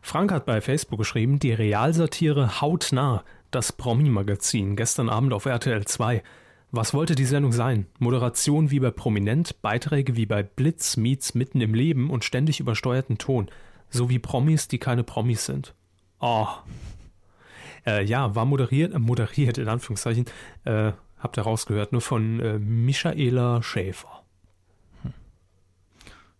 [0.01, 6.23] Frank hat bei Facebook geschrieben, die Realsatire hautnah, das Promi-Magazin, gestern Abend auf RTL 2.
[6.71, 7.87] Was wollte die Sendung sein?
[7.99, 13.17] Moderation wie bei Prominent, Beiträge wie bei Blitz meets mitten im Leben und ständig übersteuerten
[13.17, 13.47] Ton.
[13.89, 15.73] So wie Promis, die keine Promis sind.
[16.19, 16.47] Oh.
[17.85, 20.25] Äh, ja, war moderiert, äh, moderiert in Anführungszeichen,
[20.65, 24.23] äh, habt ihr rausgehört, nur von äh, Michaela Schäfer.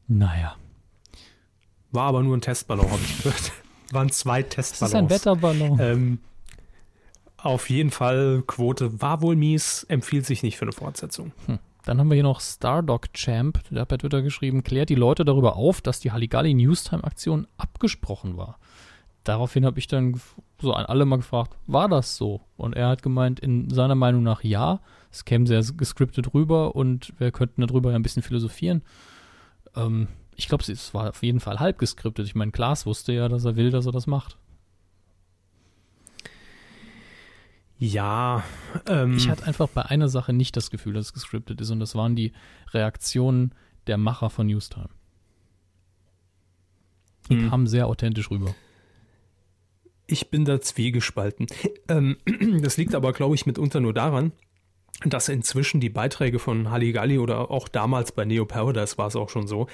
[0.08, 0.56] Naja.
[1.92, 3.52] War aber nur ein Testballon, habe ich gehört.
[3.92, 4.94] Waren zwei Das Testballons.
[4.94, 5.80] ist ein Wetterballon.
[5.80, 6.20] Ähm,
[7.38, 11.32] auf jeden Fall, Quote war wohl mies, empfiehlt sich nicht für eine Fortsetzung.
[11.86, 15.24] Dann haben wir hier noch Stardog Champ, der hat bei Twitter geschrieben, klärt die Leute
[15.24, 18.60] darüber auf, dass die Halligalli Newstime-Aktion abgesprochen war.
[19.24, 20.20] Daraufhin habe ich dann
[20.60, 22.42] so an alle mal gefragt, war das so?
[22.58, 24.82] Und er hat gemeint, in seiner Meinung nach ja,
[25.12, 28.82] es käme sehr gescriptet rüber und wir könnten darüber ja ein bisschen philosophieren.
[29.76, 32.26] Ähm, ich glaube, es war auf jeden Fall halb geskriptet.
[32.26, 34.38] Ich meine, Klaas wusste ja, dass er will, dass er das macht.
[37.80, 38.44] Ja,
[38.88, 41.80] ähm, Ich hatte einfach bei einer Sache nicht das Gefühl, dass es gescriptet ist und
[41.80, 42.32] das waren die
[42.72, 43.54] Reaktionen
[43.86, 44.90] der Macher von Newstime.
[47.30, 47.50] Die Hm.
[47.50, 48.56] kamen sehr authentisch rüber.
[50.10, 51.48] ich bin da zwiegespalten.
[51.90, 52.16] Ähm,
[52.62, 54.32] das liegt aber, glaube ich, mitunter nur daran,
[55.04, 59.30] dass inzwischen die Beiträge von Halligalli oder auch damals bei Neo Paradise war es auch
[59.30, 59.68] schon so,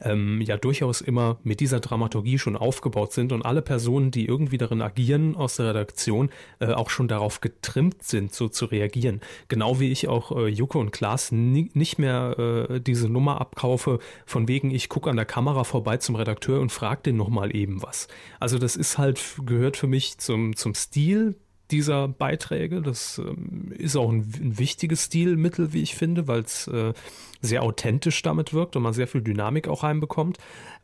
[0.00, 4.58] ähm, ja durchaus immer mit dieser Dramaturgie schon aufgebaut sind und alle Personen, die irgendwie
[4.58, 9.20] darin agieren aus der Redaktion, äh, auch schon darauf getrimmt sind, so zu reagieren.
[9.48, 13.98] Genau wie ich auch äh, Joko und Klaas ni nicht mehr äh, diese Nummer abkaufe,
[14.26, 17.82] von wegen ich gucke an der Kamera vorbei zum Redakteur und frage den nochmal eben
[17.82, 18.08] was.
[18.38, 21.36] Also das ist halt, gehört für mich zum, zum Stil
[21.70, 22.82] dieser Beiträge.
[22.82, 26.92] Das ähm, ist auch ein, ein wichtiges Stilmittel, wie ich finde, weil es äh,
[27.40, 30.38] sehr authentisch damit wirkt und man sehr viel Dynamik auch reinbekommt.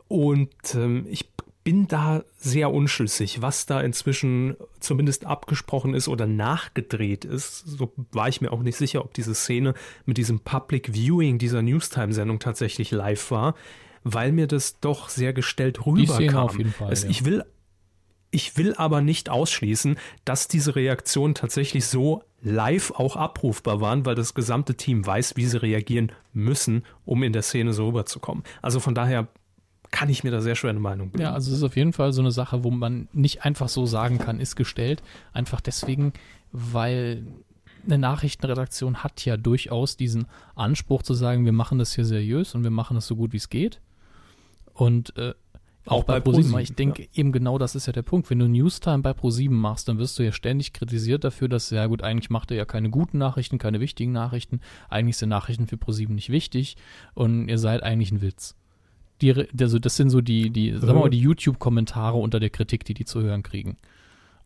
[0.09, 1.29] Und ähm, ich
[1.67, 7.67] bin da sehr unschlüssig, was da inzwischen zumindest abgesprochen ist oder nachgedreht ist.
[7.67, 11.63] So war ich mir auch nicht sicher, ob diese Szene mit diesem Public Viewing dieser
[11.63, 13.57] Newstime-Sendung tatsächlich live war,
[14.05, 16.15] weil mir das doch sehr gestellt rüberkam.
[16.15, 17.11] Szene auf jeden Fall, Es, ja.
[17.11, 17.45] Ich will
[18.37, 19.97] ich will aber nicht ausschließen,
[20.27, 25.47] dass diese Reaktionen tatsächlich so live auch abrufbar waren, weil das gesamte Team weiß, wie
[25.47, 28.45] sie reagieren müssen, um in der Szene so rüberzukommen.
[28.61, 29.29] Also von daher
[29.91, 31.23] kann ich mir da sehr schwer eine Meinung bilden.
[31.23, 33.87] Ja, also es ist auf jeden Fall so eine Sache, wo man nicht einfach so
[33.87, 35.03] sagen kann, ist gestellt.
[35.33, 36.13] Einfach deswegen,
[36.53, 37.25] weil
[37.87, 40.27] eine Nachrichtenredaktion hat ja durchaus diesen
[40.57, 43.39] Anspruch zu sagen, wir machen das hier seriös und wir machen das so gut wie
[43.39, 43.81] es geht.
[44.75, 45.33] Und äh,
[45.87, 48.29] auch, Auch bei bei ProSieben, ich denke eben genau das ist ja der Punkt.
[48.29, 51.87] Wenn du Newstime bei ProSieben machst, dann wirst du ja ständig kritisiert dafür, dass, ja
[51.87, 54.61] gut, eigentlich macht er ja keine guten Nachrichten, keine wichtigen Nachrichten.
[54.89, 56.77] Eigentlich sind Nachrichten für ProSieben nicht wichtig
[57.15, 58.57] und ihr seid eigentlich ein Witz.
[59.23, 62.85] Die, also das sind so die, die, sagen wir mal, die YouTube-Kommentare unter der Kritik,
[62.85, 63.77] die die zu hören kriegen.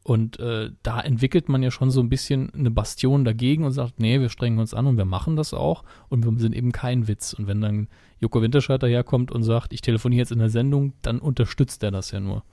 [0.02, 4.00] Und äh, da entwickelt man ja schon so ein bisschen eine Bastion dagegen und sagt,
[4.00, 7.06] nee, wir strengen uns an und wir machen das auch und wir sind eben kein
[7.06, 7.34] Witz.
[7.34, 11.18] Und wenn dann Joko Winterscheid daherkommt und sagt, ich telefoniere jetzt in der Sendung, dann
[11.18, 12.44] unterstützt er das ja nur.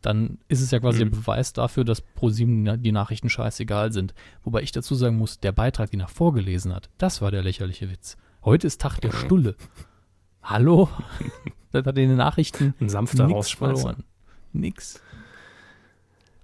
[0.00, 1.10] Dann ist es ja quasi Mhm.
[1.10, 4.14] der Beweis dafür, dass ProSieben die Nachrichten scheißegal sind.
[4.42, 7.90] Wobei ich dazu sagen muss, der Beitrag, den er vorgelesen hat, das war der lächerliche
[7.90, 8.16] Witz.
[8.42, 9.54] Heute ist Tag der Stulle.
[10.42, 10.88] Hallo?
[11.72, 14.04] das hat in den Nachrichten Ein sanfter nix verloren.
[14.54, 15.02] Nix.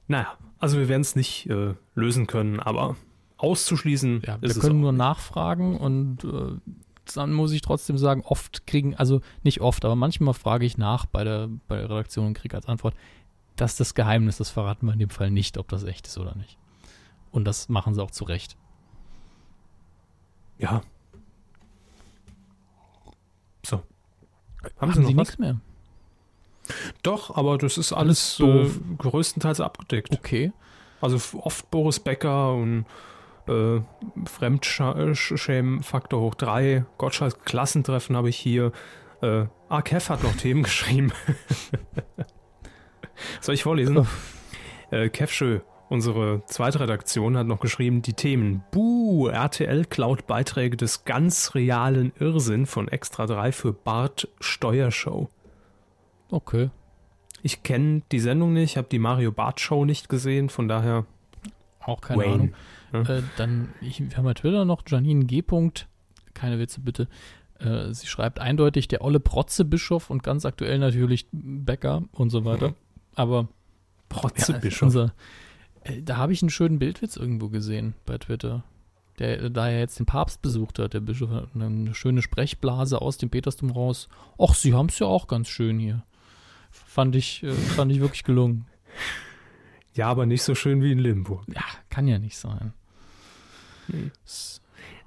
[0.09, 2.97] Naja, also wir werden es nicht äh, lösen können, aber
[3.39, 6.75] auszuschließen Ja, wir können nur nachfragen und äh,
[7.15, 11.07] dann muss ich trotzdem sagen, oft kriegen, also nicht oft, aber manchmal frage ich nach
[11.07, 12.95] bei der, bei der Redaktion und kriege als Antwort,
[13.55, 16.19] das ist das Geheimnis, das verraten wir in dem Fall nicht, ob das echt ist
[16.19, 16.59] oder nicht.
[17.31, 18.57] Und das machen sie auch zu Recht.
[20.59, 20.83] Ja.
[23.65, 23.77] So.
[23.77, 25.61] Haben, Haben Sie noch Sie nichts mehr?
[27.03, 30.13] Doch, aber das ist alles Alles äh, größtenteils abgedeckt.
[30.13, 30.53] Okay.
[31.01, 32.87] Also oft Boris Becker und
[33.49, 33.81] äh,
[34.25, 38.73] Fremdschämen-Faktor hoch 3, Gottschalks Klassentreffen habe ich hier.
[39.23, 41.13] Äh, ah, Kev hat noch Themen geschrieben.
[43.41, 44.07] Soll ich vorlesen?
[44.91, 50.77] äh, Kev Schö, unsere zweite Redaktion, hat noch geschrieben, die Themen Buh, RTL klaut Beiträge
[50.77, 55.29] des ganz realen Irrsinn von Extra 3 für Bart Steuershow.
[56.31, 56.71] Okay.
[57.43, 61.07] Ich kenne die Sendung nicht, habe die Mario Bart Show nicht gesehen, von daher
[61.81, 62.33] Auch keine Wayne.
[62.33, 62.55] Ahnung.
[62.93, 63.01] Ja.
[63.03, 65.43] Äh, dann, ich, wir haben bei Twitter noch Janine G.
[65.43, 65.89] Punkt,
[66.35, 67.09] keine Witze bitte.
[67.59, 72.75] Äh, sie schreibt eindeutig der olle Protzebischof und ganz aktuell natürlich Becker und so weiter.
[73.15, 73.49] Aber
[74.09, 74.83] Protzebischof.
[74.83, 75.15] unser,
[75.85, 78.65] äh, da habe ich einen schönen Bildwitz irgendwo gesehen bei Twitter.
[79.19, 83.17] Der, da er jetzt den Papst besucht hat, der Bischof hat eine schöne Sprechblase aus
[83.17, 84.09] dem Petersdom raus.
[84.39, 86.05] Och, sie haben es ja auch ganz schön hier.
[86.87, 88.67] Fand ich, äh, fand ich wirklich gelungen.
[89.95, 91.45] ja, aber nicht so schön wie in Limburg.
[91.55, 92.73] Ja, kann ja nicht sein.
[93.89, 94.11] Nee.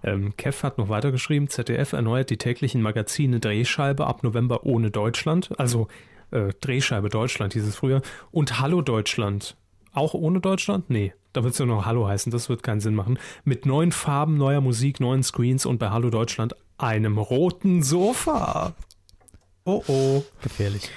[0.04, 5.50] Ähm, Kev hat noch weitergeschrieben, ZDF erneuert die täglichen Magazine Drehscheibe ab November ohne Deutschland,
[5.60, 5.88] also
[6.32, 8.02] äh, Drehscheibe Deutschland hieß es früher,
[8.32, 9.58] und Hallo Deutschland.
[9.92, 10.90] Auch ohne Deutschland?
[10.90, 13.20] Nee, da wird es ja noch Hallo heißen, das wird keinen Sinn machen.
[13.44, 18.74] Mit neuen Farben, neuer Musik, neuen Screens und bei Hallo Deutschland einem roten Sofa.
[19.66, 20.24] Oh oh.
[20.42, 20.90] Gefährlich.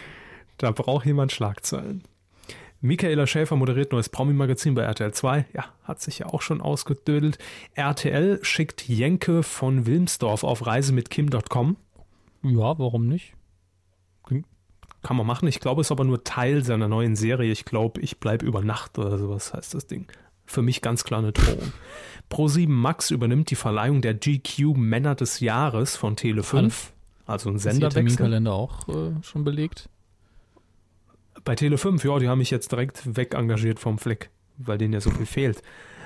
[0.63, 2.05] Da braucht jemand Schlagzeilen.
[2.81, 5.47] Michaela Schäfer moderiert neues Promi-Magazin bei RTL 2.
[5.55, 7.39] Ja, hat sich ja auch schon ausgedödelt.
[7.75, 11.77] RTL schickt Jenke von Wilmsdorf auf Reise mit Kim.com.
[12.45, 13.35] Ja, warum nicht?
[15.03, 15.49] Kann man machen.
[15.49, 17.51] Ich glaube, es ist aber nur Teil seiner neuen Serie.
[17.51, 20.07] Ich glaube, ich bleibe über Nacht oder sowas heißt das Ding.
[20.47, 21.73] Für mich ganz klar eine Drohung.
[22.31, 26.93] Pro7 Max übernimmt die Verleihung der GQ Männer des Jahres von Tele5.
[27.27, 28.03] Also ein Ist Senderwechsel.
[28.03, 29.89] Terminkalender auch äh, schon belegt?
[31.45, 35.01] Bei Tele5, ja, die haben mich jetzt direkt weg engagiert vom Fleck, weil denen ja
[35.01, 35.63] so viel fehlt.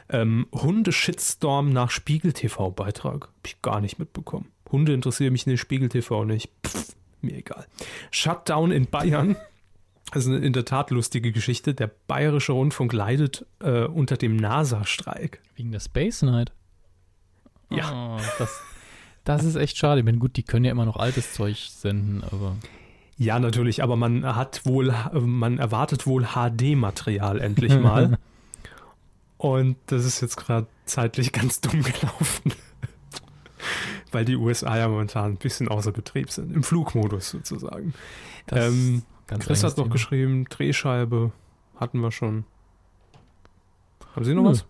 [0.09, 3.25] Ähm, Hunde-Shitstorm nach Spiegel-TV-Beitrag.
[3.25, 4.51] Hab ich gar nicht mitbekommen.
[4.71, 6.51] Hunde interessieren mich nicht, Spiegel-TV nicht.
[6.65, 7.67] Pff, mir egal.
[8.11, 9.37] Shutdown in Bayern.
[10.13, 11.75] Das ist eine in der Tat lustige Geschichte.
[11.75, 15.43] Der Bayerische Rundfunk leidet äh, unter dem NASA-Streik.
[15.57, 16.53] Wegen der Space Night?
[17.71, 18.17] Ja.
[18.17, 18.61] Oh, das,
[19.25, 20.01] das ist echt schade.
[20.01, 22.57] Ich meine, gut, die können ja immer noch altes Zeug senden, aber.
[23.19, 28.19] Ja, natürlich, aber man hat wohl, man erwartet wohl HD-Material endlich mal.
[29.39, 32.53] Und das ist jetzt gerade zeitlich ganz dumm gelaufen.
[34.13, 36.53] Weil die USA ja momentan ein bisschen außer Betrieb sind.
[36.55, 37.95] Im Flugmodus sozusagen.
[38.47, 39.93] Das Ähm, ganz Chris hat noch Thema.
[39.95, 41.33] geschrieben, Drehscheibe
[41.77, 42.45] hatten wir schon.
[44.15, 44.51] Haben Sie noch Nö.
[44.51, 44.65] was?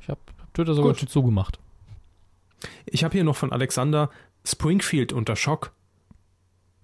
[0.00, 1.00] Ich habe hab Twitter sogar Gut.
[1.00, 1.58] schon zugemacht.
[2.86, 4.10] Ich habe hier noch von Alexander
[4.44, 5.72] Springfield unter Schock.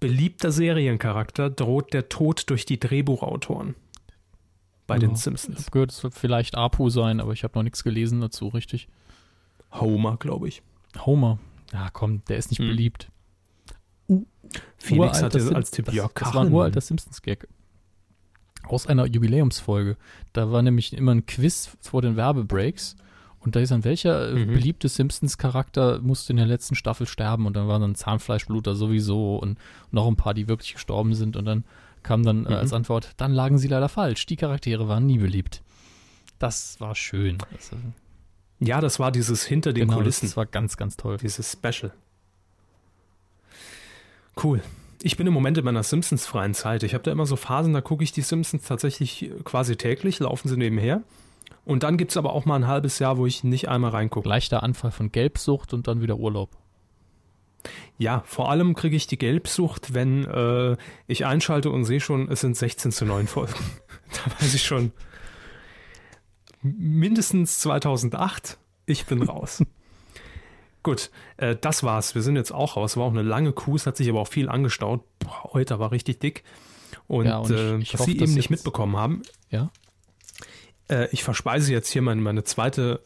[0.07, 3.73] Beliebter Seriencharakter droht der Tod durch die Drehbuchautoren.
[4.85, 5.15] Bei den Ja.
[5.15, 5.57] Ich Simpsons.
[5.61, 8.87] habe gehört, es wird vielleicht Apu sein, aber ich habe noch nichts gelesen dazu, richtig.
[9.73, 10.61] Homer, glaube ich.
[11.05, 11.39] Homer.
[11.73, 12.67] Ja, komm, der ist nicht Hm.
[12.67, 13.09] beliebt.
[14.77, 17.47] Felix Uralter hatte Sim- als Tipp das, Jörg Das war ein uralter Simpsons-Gag.
[18.67, 19.97] Aus einer Jubiläumsfolge.
[20.33, 22.95] Da war nämlich immer ein Quiz vor den Werbebreaks.
[23.45, 24.47] Und da ist dann, welcher äh, Mhm.
[24.53, 27.45] beliebte Simpsons-Charakter musste in der letzten Staffel sterben?
[27.45, 29.57] Und dann waren dann Zahnfleischbluter sowieso und
[29.91, 31.37] noch ein paar, die wirklich gestorben sind.
[31.37, 31.63] Und dann
[32.01, 32.55] kam dann äh, Mhm.
[32.55, 34.25] als Antwort, dann lagen sie leider falsch.
[34.25, 35.61] Die Charaktere waren nie beliebt.
[36.39, 37.37] Das war schön.
[37.53, 37.75] Das, äh,
[38.59, 40.25] Ja, das war dieses hinter den genau, Kulissen.
[40.27, 41.17] das war ganz, ganz toll.
[41.17, 41.91] Dieses Special.
[44.41, 44.61] Cool.
[45.01, 46.83] Ich bin im Moment in meiner Simpsons-freien Zeit.
[46.83, 50.47] Ich habe da immer so Phasen, da gucke ich die Simpsons tatsächlich quasi täglich, laufen
[50.49, 51.03] sie nebenher.
[51.65, 54.27] Und dann gibt es aber auch mal ein halbes Jahr, wo ich nicht einmal reingucke.
[54.29, 56.51] Leichter Anfall von Gelbsucht und dann wieder Urlaub.
[57.97, 60.77] Ja, vor allem kriege ich die Gelbsucht, wenn äh,
[61.07, 63.53] ich einschalte und sehe schon, es sind 16 zu 9 Folgen.
[64.11, 64.91] da weiß ich schon,
[66.61, 69.63] mindestens 2008, ich bin raus.
[70.83, 72.13] Gut, äh, das war's.
[72.13, 72.95] Wir sind jetzt auch raus.
[72.97, 75.01] War auch eine lange Kuh, es hat sich aber auch viel angestaut.
[75.19, 76.43] Boah, heute war richtig dick.
[77.07, 79.71] Und, Ja, und ich- äh, ich was hoffe, Sie eben nicht mitbekommen haben, Ja?
[80.89, 83.01] Äh, ich verspeise jetzt hier meine, meine zweite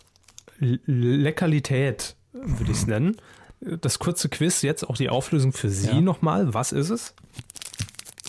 [0.60, 3.18] Lekalität, würde ich es nennen.
[3.61, 6.01] Das kurze Quiz, jetzt auch die Auflösung für Sie Ja.
[6.01, 6.53] nochmal.
[6.53, 7.14] Was ist es?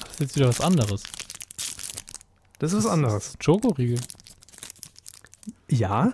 [0.00, 1.02] Das ist jetzt wieder was anderes.
[2.58, 3.36] Das ist was anderes.
[3.40, 4.00] Schokoriegel.
[5.68, 6.12] Ja.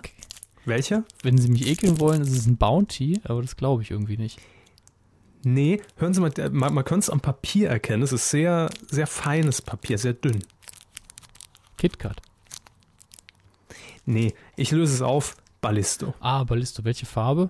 [0.65, 1.03] Welcher?
[1.23, 4.39] Wenn sie mich ekeln wollen, ist es ein Bounty, aber das glaube ich irgendwie nicht.
[5.43, 8.03] Nee, hören Sie mal, man, man könnte es am Papier erkennen.
[8.03, 10.43] Es ist sehr, sehr feines Papier, sehr dünn.
[11.77, 12.21] KitKat.
[14.07, 15.35] Nee, ich löse es auf.
[15.61, 16.13] Ballisto.
[16.19, 16.83] Ah, Ballisto.
[16.85, 17.49] Welche Farbe?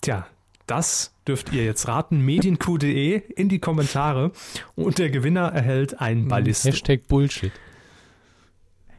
[0.00, 0.26] Tja,
[0.66, 2.24] das dürft ihr jetzt raten.
[2.24, 4.30] Medienq.de in die Kommentare.
[4.76, 6.68] Und der Gewinner erhält ein Ballisto.
[6.68, 7.52] Hashtag Bullshit.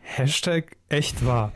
[0.01, 1.53] Hashtag echt wahr.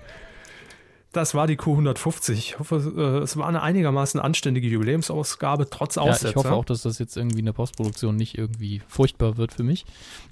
[1.11, 2.31] Das war die Q150.
[2.33, 6.29] Ich hoffe, äh, es war eine einigermaßen anständige Jubiläumsausgabe, trotz Ja, Aussetzer.
[6.29, 9.63] ich hoffe auch, dass das jetzt irgendwie in der Postproduktion nicht irgendwie furchtbar wird für
[9.63, 9.85] mich.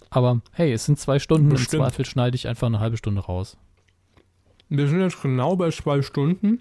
[0.10, 1.50] Aber hey, es sind zwei Stunden.
[1.50, 1.74] Bestimmt.
[1.74, 3.58] Im Zweifel schneide ich einfach eine halbe Stunde raus.
[4.74, 6.60] Wir sind jetzt genau bei zwei Stunden.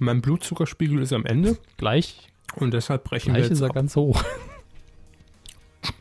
[0.00, 3.74] Mein Blutzuckerspiegel ist am Ende Gleich, und deshalb brechen gleich wir ist jetzt er ab.
[3.74, 4.22] ganz hoch.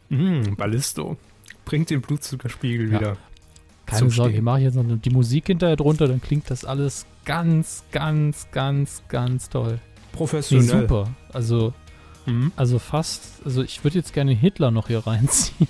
[0.09, 1.17] Mm, Ballisto.
[1.65, 2.99] Bringt den Blutzuckerspiegel Ja.
[2.99, 3.17] wieder.
[3.85, 7.83] Keine Sorge, ich mache jetzt noch die Musik hinterher drunter, dann klingt das alles ganz,
[7.93, 9.73] ganz, ganz, ganz toll.
[9.79, 9.79] Nee,
[10.11, 10.81] Professionell.
[10.81, 11.09] super.
[11.31, 11.73] Also,
[12.25, 12.51] Mhm.
[12.57, 15.69] also fast, also ich würde jetzt gerne Hitler noch hier reinziehen.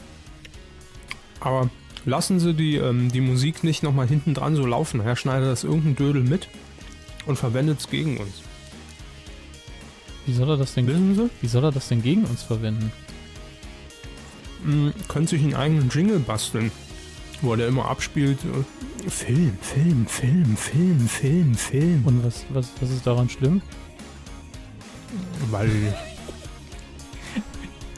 [1.40, 1.70] Aber
[2.08, 4.98] lassen Sie die, ähm, die Musik nicht nochmal hinten dran so laufen.
[4.98, 6.48] Nachher schneidet das irgendein Dödel mit
[7.28, 8.42] und verwendet es gegen uns.
[10.26, 11.30] Wie soll er das denn, Wissen Sie?
[11.42, 12.92] wie soll er das denn gegen uns verwenden?
[14.64, 16.72] Mm, Könnte sich einen eigenen Jingle basteln,
[17.42, 18.40] wo der immer abspielt.
[18.44, 22.02] äh, Film, Film, Film, Film, Film, Film.
[22.06, 23.62] Und was, was, was ist daran schlimm?
[25.52, 25.70] Weil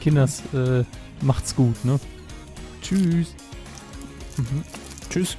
[0.00, 0.84] Kinders, äh,
[1.22, 1.98] macht's gut, ne?
[2.82, 3.34] Tschüss.
[5.10, 5.36] Tschüss.